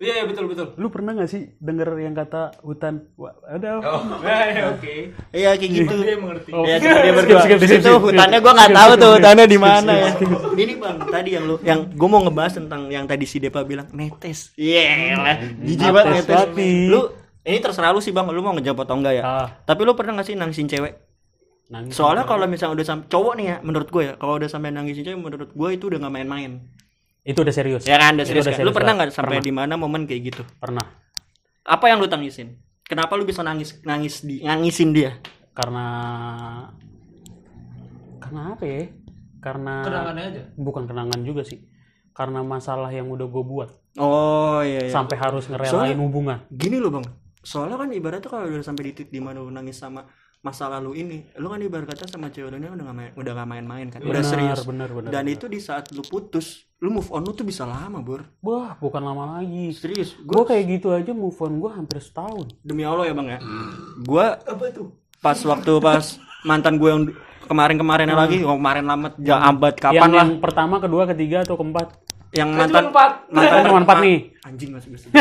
Iya 0.03 0.13
iya, 0.19 0.25
betul 0.27 0.51
betul. 0.51 0.67
lu 0.83 0.91
pernah 0.91 1.15
gak 1.15 1.31
sih 1.31 1.55
denger 1.63 1.95
yang 2.03 2.11
kata 2.11 2.59
hutan 2.67 3.07
Wah, 3.15 3.39
ada 3.47 3.79
Oh, 3.79 4.03
iya, 4.27 4.75
oke. 4.75 4.95
Iya 5.31 5.51
kayak 5.55 5.71
gitu. 5.71 5.95
Dia 6.03 6.19
mengerti. 6.19 6.51
Oh. 6.51 6.67
Ya 6.67 6.83
dia 6.83 7.13
berdua. 7.15 7.47
Skip, 7.47 7.63
skip, 7.63 7.71
Di 7.71 7.87
skip, 7.87 8.03
hutannya 8.03 8.39
gue 8.43 8.53
nggak 8.59 8.73
tahu 8.75 8.93
tuh 8.99 9.11
hutannya 9.15 9.47
di 9.47 9.59
mana 9.63 9.93
ya. 9.95 10.11
Ini 10.59 10.73
bang 10.83 10.97
tadi 11.07 11.31
yang 11.39 11.45
lu 11.47 11.55
yang 11.63 11.87
gue 11.87 12.09
mau 12.11 12.19
ngebahas 12.27 12.59
tentang 12.59 12.91
yang 12.91 13.07
tadi 13.07 13.25
si 13.31 13.39
Depa 13.39 13.63
bilang 13.63 13.87
netes. 13.95 14.51
Iya 14.59 15.15
lah. 15.23 15.37
Jijik 15.63 15.87
banget 15.95 16.27
Netes. 16.27 16.51
Lu 16.91 17.01
ini 17.47 17.59
terserah 17.63 17.95
lu 17.95 18.03
sih 18.03 18.11
bang. 18.11 18.27
Lu 18.27 18.43
mau 18.43 18.59
ngejawab 18.59 18.83
atau 18.83 18.99
enggak 18.99 19.15
ya? 19.15 19.23
Ah. 19.23 19.49
Tapi 19.63 19.87
lu 19.87 19.95
pernah 19.95 20.19
gak 20.19 20.27
sih 20.27 20.35
nangisin 20.35 20.67
cewek? 20.67 20.99
nangis 21.73 21.97
Soalnya 21.97 22.29
kalau 22.29 22.45
misalnya 22.45 22.77
udah 22.77 22.87
sampai 22.87 23.07
cowok 23.09 23.33
nih 23.41 23.47
ya, 23.49 23.57
menurut 23.65 23.89
gue 23.89 24.03
ya, 24.05 24.15
kalau 24.21 24.37
udah 24.37 24.49
sampai 24.53 24.69
nangisin 24.77 25.09
cewek, 25.09 25.17
menurut 25.17 25.51
gue 25.57 25.69
itu 25.73 25.89
udah 25.89 25.99
nggak 26.05 26.15
main-main. 26.21 26.53
Itu 27.23 27.39
udah 27.39 27.51
serius 27.51 27.83
Ya 27.85 27.97
kan, 27.97 28.15
udah 28.15 28.25
serius. 28.25 28.45
kan? 28.45 28.53
Lu 28.53 28.59
serius 28.59 28.75
pernah 28.75 28.93
banget. 28.93 28.99
nggak 29.05 29.15
sampai 29.15 29.37
Pernah. 29.37 29.45
di 29.45 29.53
mana 29.53 29.75
momen 29.77 30.03
kayak 30.05 30.23
gitu? 30.27 30.43
pernah 30.57 30.87
Apa 31.63 31.87
yang 31.87 31.99
lu 31.99 32.07
tangisin? 32.07 32.59
Kenapa 32.83 33.15
lu 33.15 33.23
bisa 33.23 33.41
nangis 33.41 33.79
nangis 33.83 34.21
di 34.21 34.41
nangisin 34.41 34.91
dia? 34.91 35.17
karena 35.53 35.87
karena 38.19 38.41
apa 38.53 38.65
ya 38.65 38.83
karena 39.39 39.75
Kenangannya 39.83 40.25
aja. 40.25 40.43
bukan 40.55 40.83
kenangan 40.85 41.21
juga 41.21 41.43
sih 41.43 41.61
karena 42.13 42.41
masalah 42.41 42.89
yang 42.89 43.09
udah 43.09 43.27
gue 43.27 43.45
buat 43.45 43.71
Oh 43.95 44.63
iya. 44.63 44.87
iya. 44.87 44.91
sampai 44.91 45.17
harus 45.17 45.45
ngerelain 45.47 45.69
Soalnya- 45.69 45.99
hubungan 45.99 46.39
Gini 46.49 46.79
loh 46.79 46.89
bang, 46.91 47.05
soalnya 47.39 47.77
kan 47.77 47.89
ibaratnya 47.91 48.25
kalau 48.25 48.49
udah 48.49 48.65
sampai 48.65 48.83
di 48.85 48.93
titik 48.95 49.11
di 49.11 49.21
mana 49.21 49.39
lu 49.39 49.51
nangis 49.51 49.77
sama 49.77 50.07
masa 50.43 50.67
lalu 50.67 50.91
ini, 51.07 51.19
lu 51.39 51.47
kan 51.47 51.63
ibarat 51.63 51.87
kata 51.87 52.11
sama 52.11 52.27
cewek 52.27 52.51
lu 52.51 52.59
ini 52.59 52.67
udah 52.67 52.85
gak 52.85 52.97
main, 52.99 53.11
udah 53.15 53.33
gak 53.33 53.49
main-main 53.49 53.87
kan, 53.87 54.03
udah 54.03 54.11
Benar, 54.11 54.27
serius. 54.27 54.59
benar, 54.67 54.91
benar, 54.91 55.11
Dan 55.15 55.23
benar. 55.23 55.35
itu 55.39 55.47
di 55.47 55.63
saat 55.63 55.95
lu 55.95 56.03
putus, 56.03 56.67
lu 56.83 56.91
move 56.91 57.07
on 57.15 57.23
lu 57.23 57.31
tuh 57.31 57.47
bisa 57.47 57.63
lama 57.63 58.03
bor. 58.03 58.27
wah 58.43 58.75
bukan 58.75 58.99
lama 58.99 59.39
lagi 59.39 59.71
Serius, 59.71 60.19
gue 60.19 60.35
gue 60.35 60.43
kayak 60.43 60.65
gitu 60.67 60.91
aja 60.91 61.15
move 61.15 61.39
on 61.39 61.63
gue 61.63 61.71
hampir 61.71 62.03
setahun 62.03 62.51
demi 62.59 62.83
Allah 62.83 63.07
ya 63.07 63.15
bang 63.15 63.29
ya, 63.33 63.41
gue 64.03 64.27
apa 64.43 64.63
tuh? 64.75 64.91
Pas 65.23 65.39
waktu 65.39 65.73
pas 65.79 66.05
mantan 66.43 66.75
gue 66.75 66.91
yang 66.91 67.03
kemarin-kemarin 67.43 68.11
lagi, 68.11 68.43
oh, 68.43 68.59
kemarin 68.59 68.83
lama, 68.83 69.15
ya 69.23 69.39
abad 69.47 69.75
kapan 69.79 69.95
yang, 69.95 70.11
lah, 70.11 70.27
yang 70.27 70.43
pertama 70.43 70.83
kedua 70.83 71.07
ketiga 71.07 71.47
atau 71.47 71.55
keempat 71.55 72.02
yang 72.33 72.49
mantan 72.49 72.89
mantan 73.29 73.61
cuma 73.69 73.81
empat. 73.85 73.97
nih. 74.01 74.19
anjing 74.49 74.73
masih 74.73 74.89
bisa 74.89 75.13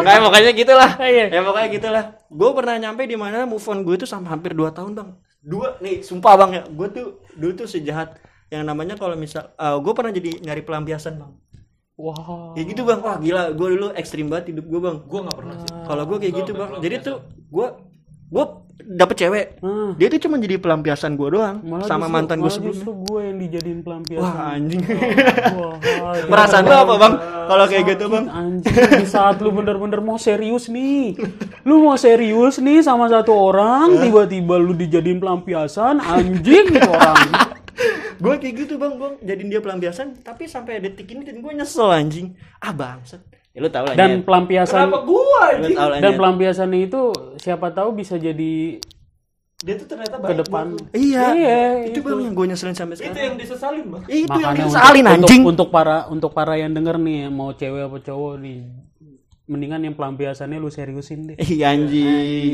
kayak 0.00 0.20
pokoknya 0.24 0.52
gitulah. 0.56 0.90
Iya. 0.96 1.26
ya 1.28 1.40
pokoknya 1.44 1.68
gitulah. 1.68 2.04
Gue 2.32 2.50
pernah 2.56 2.74
nyampe 2.80 3.04
di 3.04 3.16
mana 3.20 3.44
move 3.44 3.62
on 3.68 3.84
gue 3.84 4.00
tuh 4.00 4.08
sampai 4.08 4.32
hampir 4.32 4.56
2 4.56 4.72
tahun 4.72 4.96
bang. 4.96 5.08
Dua 5.44 5.76
nih 5.84 6.00
sumpah 6.00 6.34
bang 6.40 6.50
ya. 6.56 6.62
Gue 6.72 6.88
tuh 6.88 7.06
dulu 7.36 7.52
tuh 7.60 7.68
sejahat. 7.68 8.16
Yang 8.48 8.62
namanya 8.66 8.94
kalau 8.96 9.14
misal 9.20 9.52
gue 9.56 9.92
pernah 9.92 10.10
jadi 10.16 10.40
nyari 10.40 10.64
pelampiasan 10.64 11.20
bang. 11.20 11.32
Wah 12.00 12.56
kayak 12.56 12.66
gitu 12.72 12.82
bang. 12.88 13.00
Wah 13.04 13.16
gila. 13.20 13.42
Gue 13.52 13.68
dulu 13.76 13.86
ekstrim 13.92 14.32
banget 14.32 14.56
hidup 14.56 14.64
gue 14.64 14.80
bang. 14.80 14.96
Gue 15.04 15.20
nggak 15.20 15.36
pernah 15.36 15.56
sih. 15.60 15.68
kalau 15.84 16.02
gue 16.08 16.18
kayak 16.24 16.34
gitu 16.40 16.52
bang. 16.56 16.70
jadi 16.80 16.96
tuh 17.04 17.16
gue 17.52 17.66
gue 18.32 18.44
dapet 18.82 19.16
cewek. 19.18 19.46
Hmm. 19.58 19.92
dia 19.94 20.08
tuh 20.08 20.20
cuma 20.20 20.36
jadi 20.36 20.56
pelampiasan 20.56 21.14
gue 21.14 21.28
doang 21.30 21.60
Malah 21.60 21.84
sama 21.84 22.04
justru- 22.04 22.12
mantan 22.12 22.36
gue 22.38 22.48
sebelumnya. 22.48 22.76
justru 22.76 22.92
gue 23.02 23.20
yang 23.22 23.38
dijadiin 23.38 23.80
pelampiasan. 23.80 24.22
Wah 24.22 24.36
anjing. 24.50 24.80
Wah, 24.80 25.74
ya. 26.16 26.24
perasaan 26.26 26.62
lu 26.62 26.74
apa 26.74 26.94
bang? 26.96 27.14
Kalau 27.46 27.64
kayak 27.66 27.84
gitu 27.88 28.04
bang. 28.06 28.24
Anjing, 28.26 28.74
di 28.94 29.06
saat 29.06 29.36
lu 29.38 29.50
bener-bener 29.50 30.00
mau 30.00 30.16
serius 30.16 30.66
nih. 30.66 31.18
Lu 31.62 31.80
mau 31.80 31.94
serius 31.94 32.56
nih 32.56 32.80
sama 32.80 33.06
satu 33.06 33.32
orang 33.32 33.96
Tiba-tiba 33.96 34.54
lu 34.56 34.72
dijadiin 34.72 35.18
pelampiasan 35.18 35.98
Anjing 35.98 36.66
itu 36.70 36.86
orang. 36.86 37.26
Gue 38.20 38.36
kayak 38.36 38.54
gitu 38.58 38.76
bang. 38.76 38.92
Gue 38.94 39.16
jadiin 39.20 39.48
dia 39.48 39.58
pelampiasan 39.58 40.20
tapi 40.20 40.44
sampai 40.44 40.78
detik 40.78 41.08
ini 41.08 41.24
dan 41.24 41.40
gue 41.40 41.48
nyesel 41.50 41.88
anjing. 41.88 42.36
Ah 42.58 42.70
bangsat 42.70 43.24
ya 43.50 43.58
lu 43.58 43.68
tau 43.68 43.82
lah 43.82 43.94
Dan 43.94 44.10
Nyet. 44.12 44.22
pelampiasan 44.22 44.78
Kenapa 44.84 45.00
gua 45.02 45.20
lu 45.50 45.58
anjing? 45.58 45.76
lah 45.76 45.88
Dan 45.92 46.02
Nyet. 46.04 46.18
pelampiasan 46.18 46.70
itu 46.72 47.02
Siapa 47.36 47.66
tahu 47.70 47.88
bisa 47.92 48.14
jadi 48.14 48.78
Dia 49.58 49.74
tuh 49.76 49.86
ternyata 49.86 50.16
ke 50.16 50.24
baik. 50.24 50.38
depan. 50.40 50.66
iya, 50.90 51.24
Iya, 51.30 51.60
itu, 51.84 52.00
bang 52.00 52.16
yang 52.22 52.32
gue 52.32 52.46
nyeselin 52.48 52.72
sampai 52.72 52.94
Itu 52.94 53.04
sekarang 53.04 53.26
yang 53.26 53.36
disesalin 53.36 53.84
bang. 53.86 54.02
Itu 54.06 54.16
yang 54.32 54.40
Makanya 54.48 54.64
disalin 54.64 55.04
untuk, 55.04 55.12
anjing. 55.12 55.42
untuk, 55.42 55.50
untuk 55.50 55.68
para 55.68 55.96
untuk 56.06 56.30
para 56.32 56.54
yang 56.54 56.72
denger 56.72 56.96
nih 56.96 57.28
Mau 57.28 57.52
cewek 57.52 57.82
apa 57.84 57.98
cowok 58.00 58.34
nih 58.38 58.58
Mendingan 59.44 59.82
yang 59.82 59.92
pelampiasannya 59.92 60.56
lu 60.56 60.70
seriusin 60.70 61.26
deh. 61.26 61.36
Ih 61.36 61.58
anjing 61.60 62.06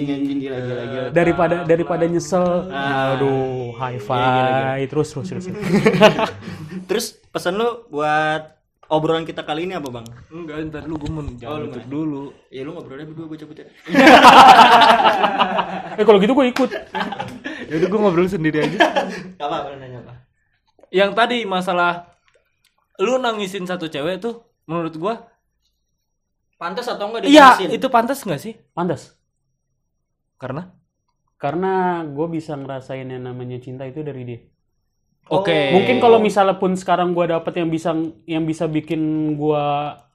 anjing 0.08 0.38
gila 0.40 0.58
gila 0.58 0.82
gila. 0.82 1.08
Daripada 1.12 1.56
daripada 1.62 2.04
nyesel. 2.04 2.72
Aduh 2.72 3.76
high 3.76 4.00
five. 4.00 4.80
Terus 4.86 5.12
terus 5.12 5.28
terus. 5.28 5.46
Terus 6.88 7.20
pesan 7.28 7.54
lu 7.54 7.84
buat 7.86 8.55
obrolan 8.88 9.22
kita 9.22 9.42
kali 9.42 9.66
ini 9.66 9.74
apa 9.74 9.88
bang 9.90 10.06
Enggak, 10.30 10.54
ntar 10.70 10.82
lu 10.84 10.94
gue 10.96 11.08
mau 11.08 11.20
Oh, 11.20 11.34
jangan 11.34 11.66
lu 11.66 11.80
dulu. 11.86 12.22
ya 12.48 12.60
lu 12.62 12.70
ngobrolnya 12.72 13.04
berdua 13.04 13.26
gue 13.26 13.38
cabut 13.38 13.56
ya 13.56 13.66
Eh 15.96 16.04
kalau 16.04 16.18
gitu 16.20 16.32
gue 16.32 16.46
ikut. 16.50 16.70
Ya 17.66 17.82
udah 17.82 17.88
gue 17.90 17.98
ngobrol 17.98 18.28
sendiri 18.30 18.62
aja. 18.62 18.78
apa 19.42 19.54
apa 19.64 19.68
nanya 19.74 19.98
apa 20.06 20.14
Yang 20.94 21.10
tadi 21.18 21.38
masalah 21.42 22.14
lu 22.96 23.18
nangisin 23.18 23.66
satu 23.66 23.90
cewek 23.90 24.22
tuh 24.22 24.40
menurut 24.64 24.94
gua 24.96 25.14
pantas 26.56 26.88
atau 26.88 27.12
enggak 27.12 27.28
iya 27.28 27.58
itu 27.60 27.84
pantas 27.90 28.22
nggak 28.22 28.40
sih? 28.40 28.54
Pantas. 28.72 29.18
Karena 30.38 30.70
Karena 31.36 32.00
gue 32.06 32.26
bisa 32.32 32.56
ngerasain 32.56 33.04
yang 33.04 33.26
namanya 33.26 33.60
cinta 33.60 33.84
itu 33.84 34.00
dari 34.00 34.22
dia. 34.24 34.40
Oke. 35.26 35.74
Mungkin 35.74 35.96
kalau 35.98 36.18
misalnya 36.22 36.54
pun 36.56 36.78
sekarang 36.78 37.10
gue 37.10 37.26
dapet 37.26 37.58
yang 37.58 37.68
bisa 37.70 37.90
yang 38.30 38.44
bisa 38.46 38.70
bikin 38.70 39.34
gue 39.34 39.64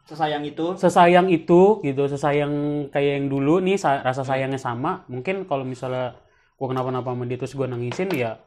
sesayang 0.08 0.44
itu 0.44 0.76
sesayang 0.76 1.28
itu 1.32 1.80
gitu, 1.84 2.04
sesayang 2.08 2.88
kayak 2.92 3.12
yang 3.20 3.28
dulu 3.32 3.60
nih 3.64 3.76
sa- 3.80 4.04
rasa 4.04 4.24
sayangnya 4.24 4.60
sama. 4.60 5.04
Mungkin 5.12 5.48
kalau 5.48 5.64
misalnya 5.68 6.16
gue 6.56 6.68
kenapa-napa 6.68 7.12
sama 7.12 7.24
dia 7.28 7.38
terus 7.40 7.56
gue 7.56 7.68
nangisin 7.68 8.10
ya 8.16 8.40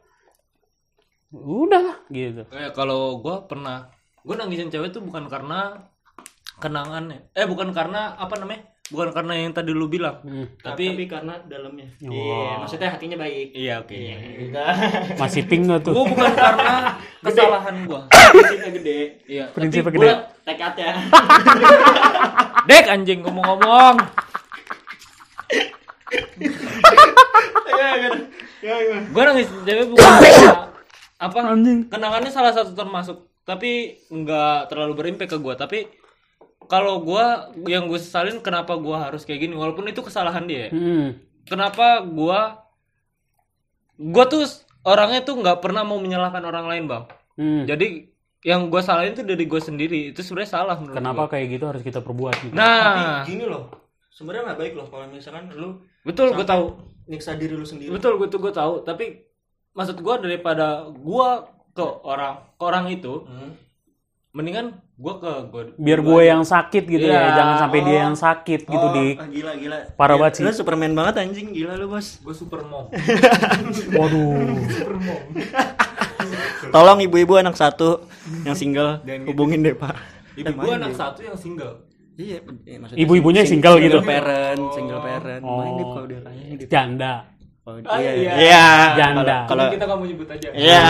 udah 1.35 2.05
gitu. 2.09 2.47
Eh, 2.53 2.69
kalau 2.77 3.19
gua 3.19 3.43
pernah 3.49 3.91
gua 4.25 4.35
nangisin 4.39 4.71
cewek 4.71 4.89
tuh 4.95 5.03
bukan 5.03 5.25
karena 5.27 5.59
kenangannya. 6.57 7.31
Eh 7.31 7.45
bukan 7.45 7.71
karena 7.71 8.15
apa 8.15 8.35
namanya? 8.35 8.63
Bukan 8.85 9.09
karena 9.11 9.33
yang 9.35 9.49
tadi 9.49 9.73
lu 9.73 9.89
bilang. 9.89 10.21
Hmm. 10.21 10.45
tapi, 10.61 10.93
Tapi 10.93 11.03
karena 11.09 11.41
dalamnya 11.43 11.89
iya 11.97 12.61
maksudnya 12.61 12.93
hatinya 12.93 13.17
baik 13.17 13.49
iya 13.51 13.81
oke. 13.81 13.97
Masih 15.17 15.41
pink 15.43 15.65
gak 15.65 15.81
tuh? 15.81 15.93
Gua 15.97 16.05
bukan 16.05 16.29
karena 16.31 16.73
kesalahan 17.25 17.75
gua. 17.83 18.05
prinsipnya 18.05 18.69
gede 18.71 18.99
Iya, 19.25 19.45
Prinsipnya 19.49 19.89
tapi 19.89 19.97
gede. 19.97 20.13
tekadnya 20.45 20.89
Dek 22.69 22.85
anjing 22.85 23.19
ngomong-ngomong. 23.21 23.95
Gua 29.09 29.23
nangis 29.25 29.49
cewek 29.49 29.85
bukan 29.89 30.05
apa 31.15 31.37
kenangannya 31.87 32.29
salah 32.29 32.51
satu 32.51 32.75
termasuk 32.75 33.17
tapi 33.41 33.97
nggak 34.11 34.67
terlalu 34.67 34.93
berimpact 34.93 35.31
ke 35.31 35.37
gua 35.39 35.55
tapi 35.55 35.87
kalau 36.65 36.99
gua 36.99 37.25
yang 37.61 37.85
gue 37.85 37.97
sesalin 37.97 38.39
kenapa 38.39 38.75
gua 38.75 39.05
harus 39.05 39.21
kayak 39.21 39.41
gini 39.41 39.53
walaupun 39.53 39.85
itu 39.85 39.99
kesalahan 39.99 40.43
dia 40.43 40.67
Hmm. 40.67 41.17
kenapa 41.43 42.01
gua 42.01 42.65
gua 43.95 44.25
tuh 44.25 44.43
orangnya 44.83 45.21
tuh 45.21 45.35
nggak 45.35 45.59
pernah 45.59 45.81
mau 45.81 45.97
menyalahkan 45.97 46.41
orang 46.41 46.65
lain 46.67 46.85
bang 46.85 47.03
Hmm. 47.35 47.63
jadi 47.63 48.07
yang 48.41 48.69
gua 48.69 48.79
salahin 48.79 49.11
tuh 49.11 49.23
dari 49.23 49.43
gua 49.43 49.59
sendiri 49.59 50.09
itu 50.09 50.21
sebenarnya 50.21 50.51
salah 50.53 50.75
menurut 50.75 50.95
Kenapa 50.95 51.21
gua. 51.21 51.31
kayak 51.31 51.47
gitu 51.49 51.65
harus 51.65 51.81
kita 51.81 51.99
perbuat 51.99 52.35
gitu? 52.41 52.53
nah 52.53 52.79
tapi 52.85 53.03
gini 53.29 53.43
loh 53.43 53.67
sebenarnya 54.07 54.43
nggak 54.47 54.59
baik 54.59 54.73
loh 54.73 54.87
kalau 54.87 55.05
misalkan 55.07 55.51
lu 55.51 55.69
betul 56.01 56.31
gua 56.31 56.45
tahu 56.45 56.65
nyiksa 57.05 57.35
diri 57.35 57.51
lu 57.51 57.63
sendiri 57.63 57.91
betul 57.91 58.15
gue 58.15 58.25
tuh 58.25 58.39
gue 58.39 58.49
tahu 58.49 58.81
tapi 58.81 59.27
maksud 59.71 59.99
gua 59.99 60.17
daripada 60.17 60.67
gua 60.89 61.43
ke 61.69 61.83
orang 61.83 62.39
ke 62.55 62.63
orang 62.63 62.85
itu 62.87 63.13
Hmm. 63.21 63.51
Mendingan 64.35 64.65
gua 64.93 65.15
ke 65.15 65.31
gua 65.47 65.61
Biar 65.75 65.99
gue 66.01 66.21
yang 66.25 66.43
sakit 66.43 66.83
gitu 66.85 67.05
ya, 67.05 67.23
Iya. 67.23 67.31
jangan 67.33 67.55
sampai 67.57 67.79
dia 67.81 67.97
yang 68.03 68.15
sakit 68.15 68.61
gitu 68.65 68.85
Oh, 68.85 68.91
dik. 68.91 69.15
ah, 69.15 69.27
gila 69.27 69.51
gila 69.55 69.77
Parah 69.95 70.13
Gila, 70.13 70.21
banget 70.21 70.33
sih. 70.35 70.43
lu 70.43 70.51
superman 70.51 70.91
banget 70.91 71.13
anjing 71.17 71.47
gila 71.49 71.73
lu 71.73 71.87
bos 71.87 72.19
gue 72.19 72.35
super 72.35 72.59
mom 72.61 72.91
Waduh. 73.97 74.59
tolong 76.69 76.99
ibu-ibu 76.99 77.33
anak 77.37 77.55
satu 77.55 78.03
yang 78.43 78.53
single 78.53 78.99
hubungin 79.29 79.61
deh 79.61 79.71
pak 79.73 79.95
ibu 80.35 80.51
gua 80.53 80.75
anak 80.77 80.91
satu 80.93 81.23
yang 81.23 81.37
single 81.37 81.87
iya 82.15 82.39
iya, 82.65 82.77
maksudnya 82.77 82.99
Ibu-ibunya 83.01 83.41
sing- 83.43 83.59
single 83.59 83.75
gitu. 83.77 83.99
parent 84.01 84.61
single 84.71 84.99
parent 84.99 85.41
Oh. 85.41 85.59
main 85.59 85.71
deh 85.73 85.85
kalau 85.85 86.05
dia 86.05 86.19
Dip. 86.55 86.67
Janda. 86.67 87.13
Oh, 87.65 87.73
Ah, 87.83 87.97
iya, 87.97 88.11
iya. 88.13 88.31
iya. 88.37 88.65
Janda. 88.95 89.37
Kalau 89.45 89.67
kita 89.67 89.83
kamu 89.83 90.03
nyebut 90.07 90.27
aja 90.29 90.47
iya 90.53 90.85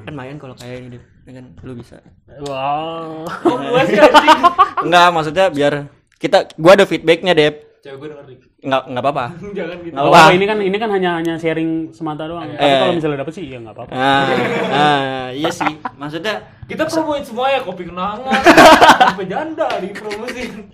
kan 0.00 0.14
main 0.14 0.36
kalau 0.36 0.54
kaya 0.54 0.76
ini 0.78 0.96
Kan 1.32 1.44
lu 1.58 1.72
bisa. 1.72 1.96
Wow. 2.42 3.24
oh 3.24 3.58
gua 3.58 3.82
sih 3.82 3.96
Enggak, 4.84 5.08
maksudnya 5.10 5.46
biar 5.48 5.72
kita 6.14 6.52
gua 6.54 6.72
ada 6.74 6.84
feedbacknya, 6.84 7.32
Dep. 7.32 7.54
cewek 7.82 7.98
gue 7.98 8.08
denger 8.08 8.26
dik 8.28 8.40
Enggak 8.62 8.82
enggak 8.86 9.02
apa-apa. 9.02 9.26
jangan 9.58 9.76
gitu 9.80 9.90
Nggak 9.90 10.04
apa-apa. 10.06 10.30
ini 10.30 10.44
kan 10.46 10.58
ini 10.60 10.76
kan 10.76 10.90
hanya 10.92 11.10
hanya 11.18 11.34
sharing 11.34 11.70
semata 11.90 12.30
doang. 12.30 12.46
Tapi 12.46 12.62
Eh. 12.62 12.78
kalau 12.78 12.94
misalnya 12.94 13.18
dapet 13.18 13.34
sih 13.34 13.44
ya 13.44 13.58
nggak 13.58 13.74
apa-apa. 13.74 13.90
Nah, 13.90 14.26
nah, 14.70 15.26
iya 15.34 15.50
sih. 15.50 15.72
Maksudnya 15.98 16.34
kita 16.70 16.86
promoin 16.86 17.22
semua 17.22 17.50
ya 17.50 17.58
kopi 17.60 17.82
kenangan 17.82 18.22
sampai 19.02 19.26
janda 19.26 19.66
dipromosin 19.78 20.70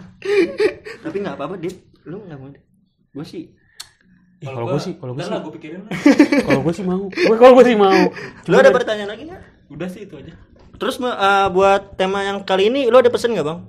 tapi 0.98 1.16
enggak 1.16 1.36
apa-apa, 1.38 1.54
Dip. 1.56 1.76
Lu 2.04 2.20
enggak 2.20 2.36
mau. 2.36 2.52
Gua 3.14 3.24
sih 3.24 3.56
Ih, 4.38 4.46
kalau 4.46 4.70
gue 4.70 4.78
sih, 4.78 4.94
kalau 4.94 5.18
gue 5.18 5.24
sih, 5.24 5.34
gue 5.34 5.54
pikirin 5.58 5.82
kalau 6.46 6.62
gue 6.62 6.70
sih 6.70 6.86
mau. 6.86 7.10
Gue 7.10 7.36
kalau 7.40 7.58
gue 7.58 7.64
sih 7.64 7.74
mau. 7.74 8.00
Lu 8.46 8.54
ada 8.54 8.70
pertanyaan 8.70 9.10
lagi 9.10 9.26
nggak? 9.26 9.42
Udah 9.68 9.88
sih 9.88 10.04
itu 10.04 10.16
aja 10.16 10.34
Terus 10.74 10.96
eh, 10.98 11.48
buat 11.50 11.94
tema 11.94 12.22
yang 12.22 12.42
kali 12.42 12.70
ini 12.70 12.86
lu 12.86 12.96
ada 12.96 13.10
pesen 13.10 13.34
nggak, 13.34 13.42
Bang? 13.42 13.66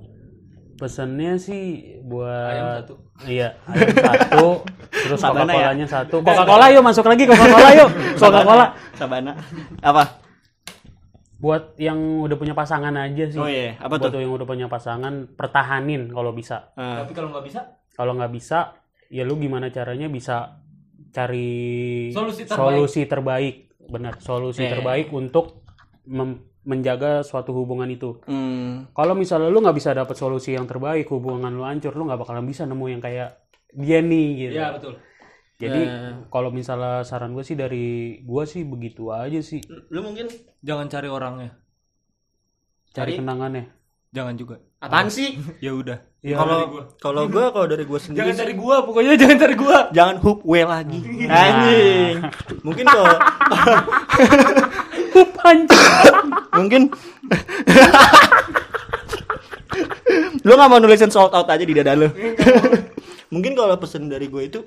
Pesannya 0.75 1.35
sih 1.35 1.63
buat 2.01 2.47
Ayam 2.47 2.67
satu. 2.79 2.93
Iya, 3.25 3.49
ayam 3.65 3.91
satu, 3.99 4.45
terus 4.87 5.19
Sabana 5.19 5.43
Coca-Colanya 5.49 5.87
satu. 5.89 6.15
Coca-Cola 6.21 6.65
yuk 6.69 6.79
masuk 6.81 7.03
lagi 7.03 7.27
Coca-Cola 7.27 7.69
yuk. 7.75 7.89
Coca-Cola. 8.21 8.65
Sabana. 8.93 9.35
Apa? 9.81 10.23
Buat 11.35 11.75
yang 11.75 11.97
udah 12.21 12.35
punya 12.35 12.51
pasangan 12.53 12.91
aja 12.93 13.25
sih. 13.25 13.35
Oh 13.35 13.47
iya, 13.47 13.75
apa 13.75 13.95
Buat 13.95 14.07
tuh? 14.07 14.19
yang 14.19 14.31
udah 14.31 14.45
punya 14.45 14.67
pasangan, 14.67 15.27
pertahanin 15.29 16.07
kalau 16.09 16.31
bisa. 16.31 16.71
Eh, 16.75 16.97
tapi 16.99 17.11
kalau 17.11 17.31
nggak 17.31 17.43
bisa 17.43 17.59
Kalau 17.91 18.15
nggak 18.15 18.31
bisa, 18.31 18.79
ya 19.07 19.23
lu 19.23 19.35
gimana 19.35 19.67
caranya 19.67 20.07
bisa 20.07 20.63
cari 21.09 22.07
Solusi 22.11 22.43
terbaik. 22.43 22.55
solusi 22.55 23.01
terbaik. 23.03 23.55
Benar, 23.81 24.13
solusi 24.19 24.61
Iya. 24.61 24.77
terbaik 24.77 25.11
untuk 25.11 25.59
menjaga 26.61 27.19
suatu 27.21 27.51
hubungan 27.51 27.87
itu. 27.87 28.19
hmm, 28.23 28.91
Kalau 28.91 29.13
misalnya 29.13 29.47
lu 29.47 29.59
nggak 29.59 29.73
bisa 29.73 29.91
dapat 29.91 30.13
solusi 30.13 30.51
yang 30.51 30.63
terbaik, 30.63 31.07
hubungan 31.07 31.49
lu 31.49 31.63
hancur, 31.63 31.91
lu 31.91 32.03
nggak 32.03 32.19
bakalan 32.19 32.43
bisa 32.43 32.63
nemu 32.63 32.85
yang 32.89 32.99
kayak 32.99 33.41
dia 33.71 33.99
nih 33.99 34.27
gitu. 34.39 34.53
Iya 34.55 34.67
betul 34.71 34.93
Jadi 35.55 35.81
Ya. 35.81 36.15
kalau 36.27 36.49
misalnya 36.49 37.03
saran 37.03 37.31
gue 37.31 37.43
sih 37.43 37.53
dari 37.53 37.87
gue 38.17 38.43
sih 38.45 38.63
begitu 38.63 39.09
aja 39.09 39.39
sih. 39.39 39.59
lu 39.89 39.99
mungkin 40.01 40.31
jangan 40.59 40.87
cari 40.87 41.05
orangnya 41.05 41.51
Cari 42.89 43.11
Cari- 43.11 43.19
kenangannya. 43.19 43.65
jangan 44.09 44.33
juga 44.33 44.55
apaan 44.79 45.11
sih? 45.11 45.35
ya 45.61 45.73
udah 45.73 45.99
Iya. 46.19 46.35
Kalau 46.35 46.59
kalau 46.99 47.23
gua 47.27 47.47
kalau 47.49 47.63
dari 47.65 47.83
gua 47.83 47.95
sendiri 47.95 48.19
jangan 48.25 48.35
cari 48.37 48.53
gua 48.53 48.75
pokoknya 48.83 49.15
jangan 49.15 49.37
cari 49.39 49.55
gua 49.55 49.77
jangan 49.89 50.15
hoop 50.19 50.39
we 50.43 50.59
lagi. 50.61 50.99
Anjing. 51.31 52.15
Mungkin 52.59 52.85
kalau 52.85 53.15
mungkin 56.57 56.89
lu 60.43 60.51
nggak 60.55 60.69
mau 60.69 60.79
nulisin 60.81 61.11
sold 61.13 61.33
out 61.35 61.47
aja 61.49 61.63
di 61.63 61.73
dada 61.75 61.93
lu. 61.93 62.09
mungkin 63.33 63.53
kalau 63.53 63.77
pesen 63.77 64.09
dari 64.09 64.25
gue 64.25 64.43
itu 64.45 64.59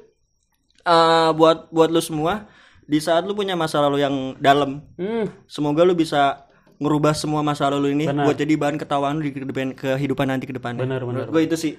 eh, 0.86 1.30
buat 1.34 1.70
buat 1.74 1.90
lu 1.90 1.98
semua 1.98 2.46
di 2.82 2.98
saat 2.98 3.26
lu 3.26 3.32
punya 3.34 3.54
masa 3.54 3.78
lalu 3.80 4.02
yang 4.02 4.14
dalam, 4.42 4.82
Hmm, 4.98 5.30
semoga 5.46 5.86
lu 5.86 5.94
bisa 5.94 6.44
ngerubah 6.82 7.14
semua 7.14 7.40
masa 7.46 7.70
lalu 7.70 7.94
ini 7.94 8.10
Benar. 8.10 8.26
buat 8.26 8.36
jadi 8.36 8.54
bahan 8.58 8.76
ketawaan 8.76 9.22
di 9.22 9.30
kehidupan, 9.30 9.78
kehidupan 9.78 10.26
nanti 10.26 10.50
ke 10.50 10.54
depannya. 10.54 10.82
Benar, 10.82 11.06
benar. 11.06 11.24
Gue 11.30 11.46
itu 11.46 11.54
sih. 11.54 11.78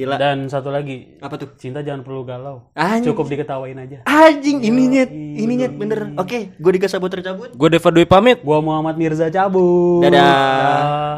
Gila. 0.00 0.16
Dan 0.16 0.48
satu 0.48 0.72
lagi, 0.72 1.20
Apa 1.20 1.36
tuh? 1.36 1.52
cinta 1.54 1.84
jangan 1.84 2.00
perlu 2.00 2.24
galau. 2.24 2.72
Anjing. 2.72 3.12
Cukup 3.12 3.28
diketawain 3.28 3.76
aja. 3.76 4.00
Anjing, 4.08 4.64
ini 4.64 4.82
nyet, 4.88 5.10
ini 5.12 5.52
nyet 5.54 5.76
bener. 5.76 6.16
Oke, 6.16 6.56
gue 6.56 6.70
Dika 6.72 6.88
Saputra 6.88 7.20
cabut. 7.20 7.52
gua 7.52 7.68
Deva 7.68 7.92
Dwi 7.92 8.08
pamit 8.08 8.40
Gua 8.40 8.64
Muhammad 8.64 8.96
Mirza 8.96 9.28
cabut. 9.28 10.00
Dadah. 10.00 10.24
Dah. 10.24 11.16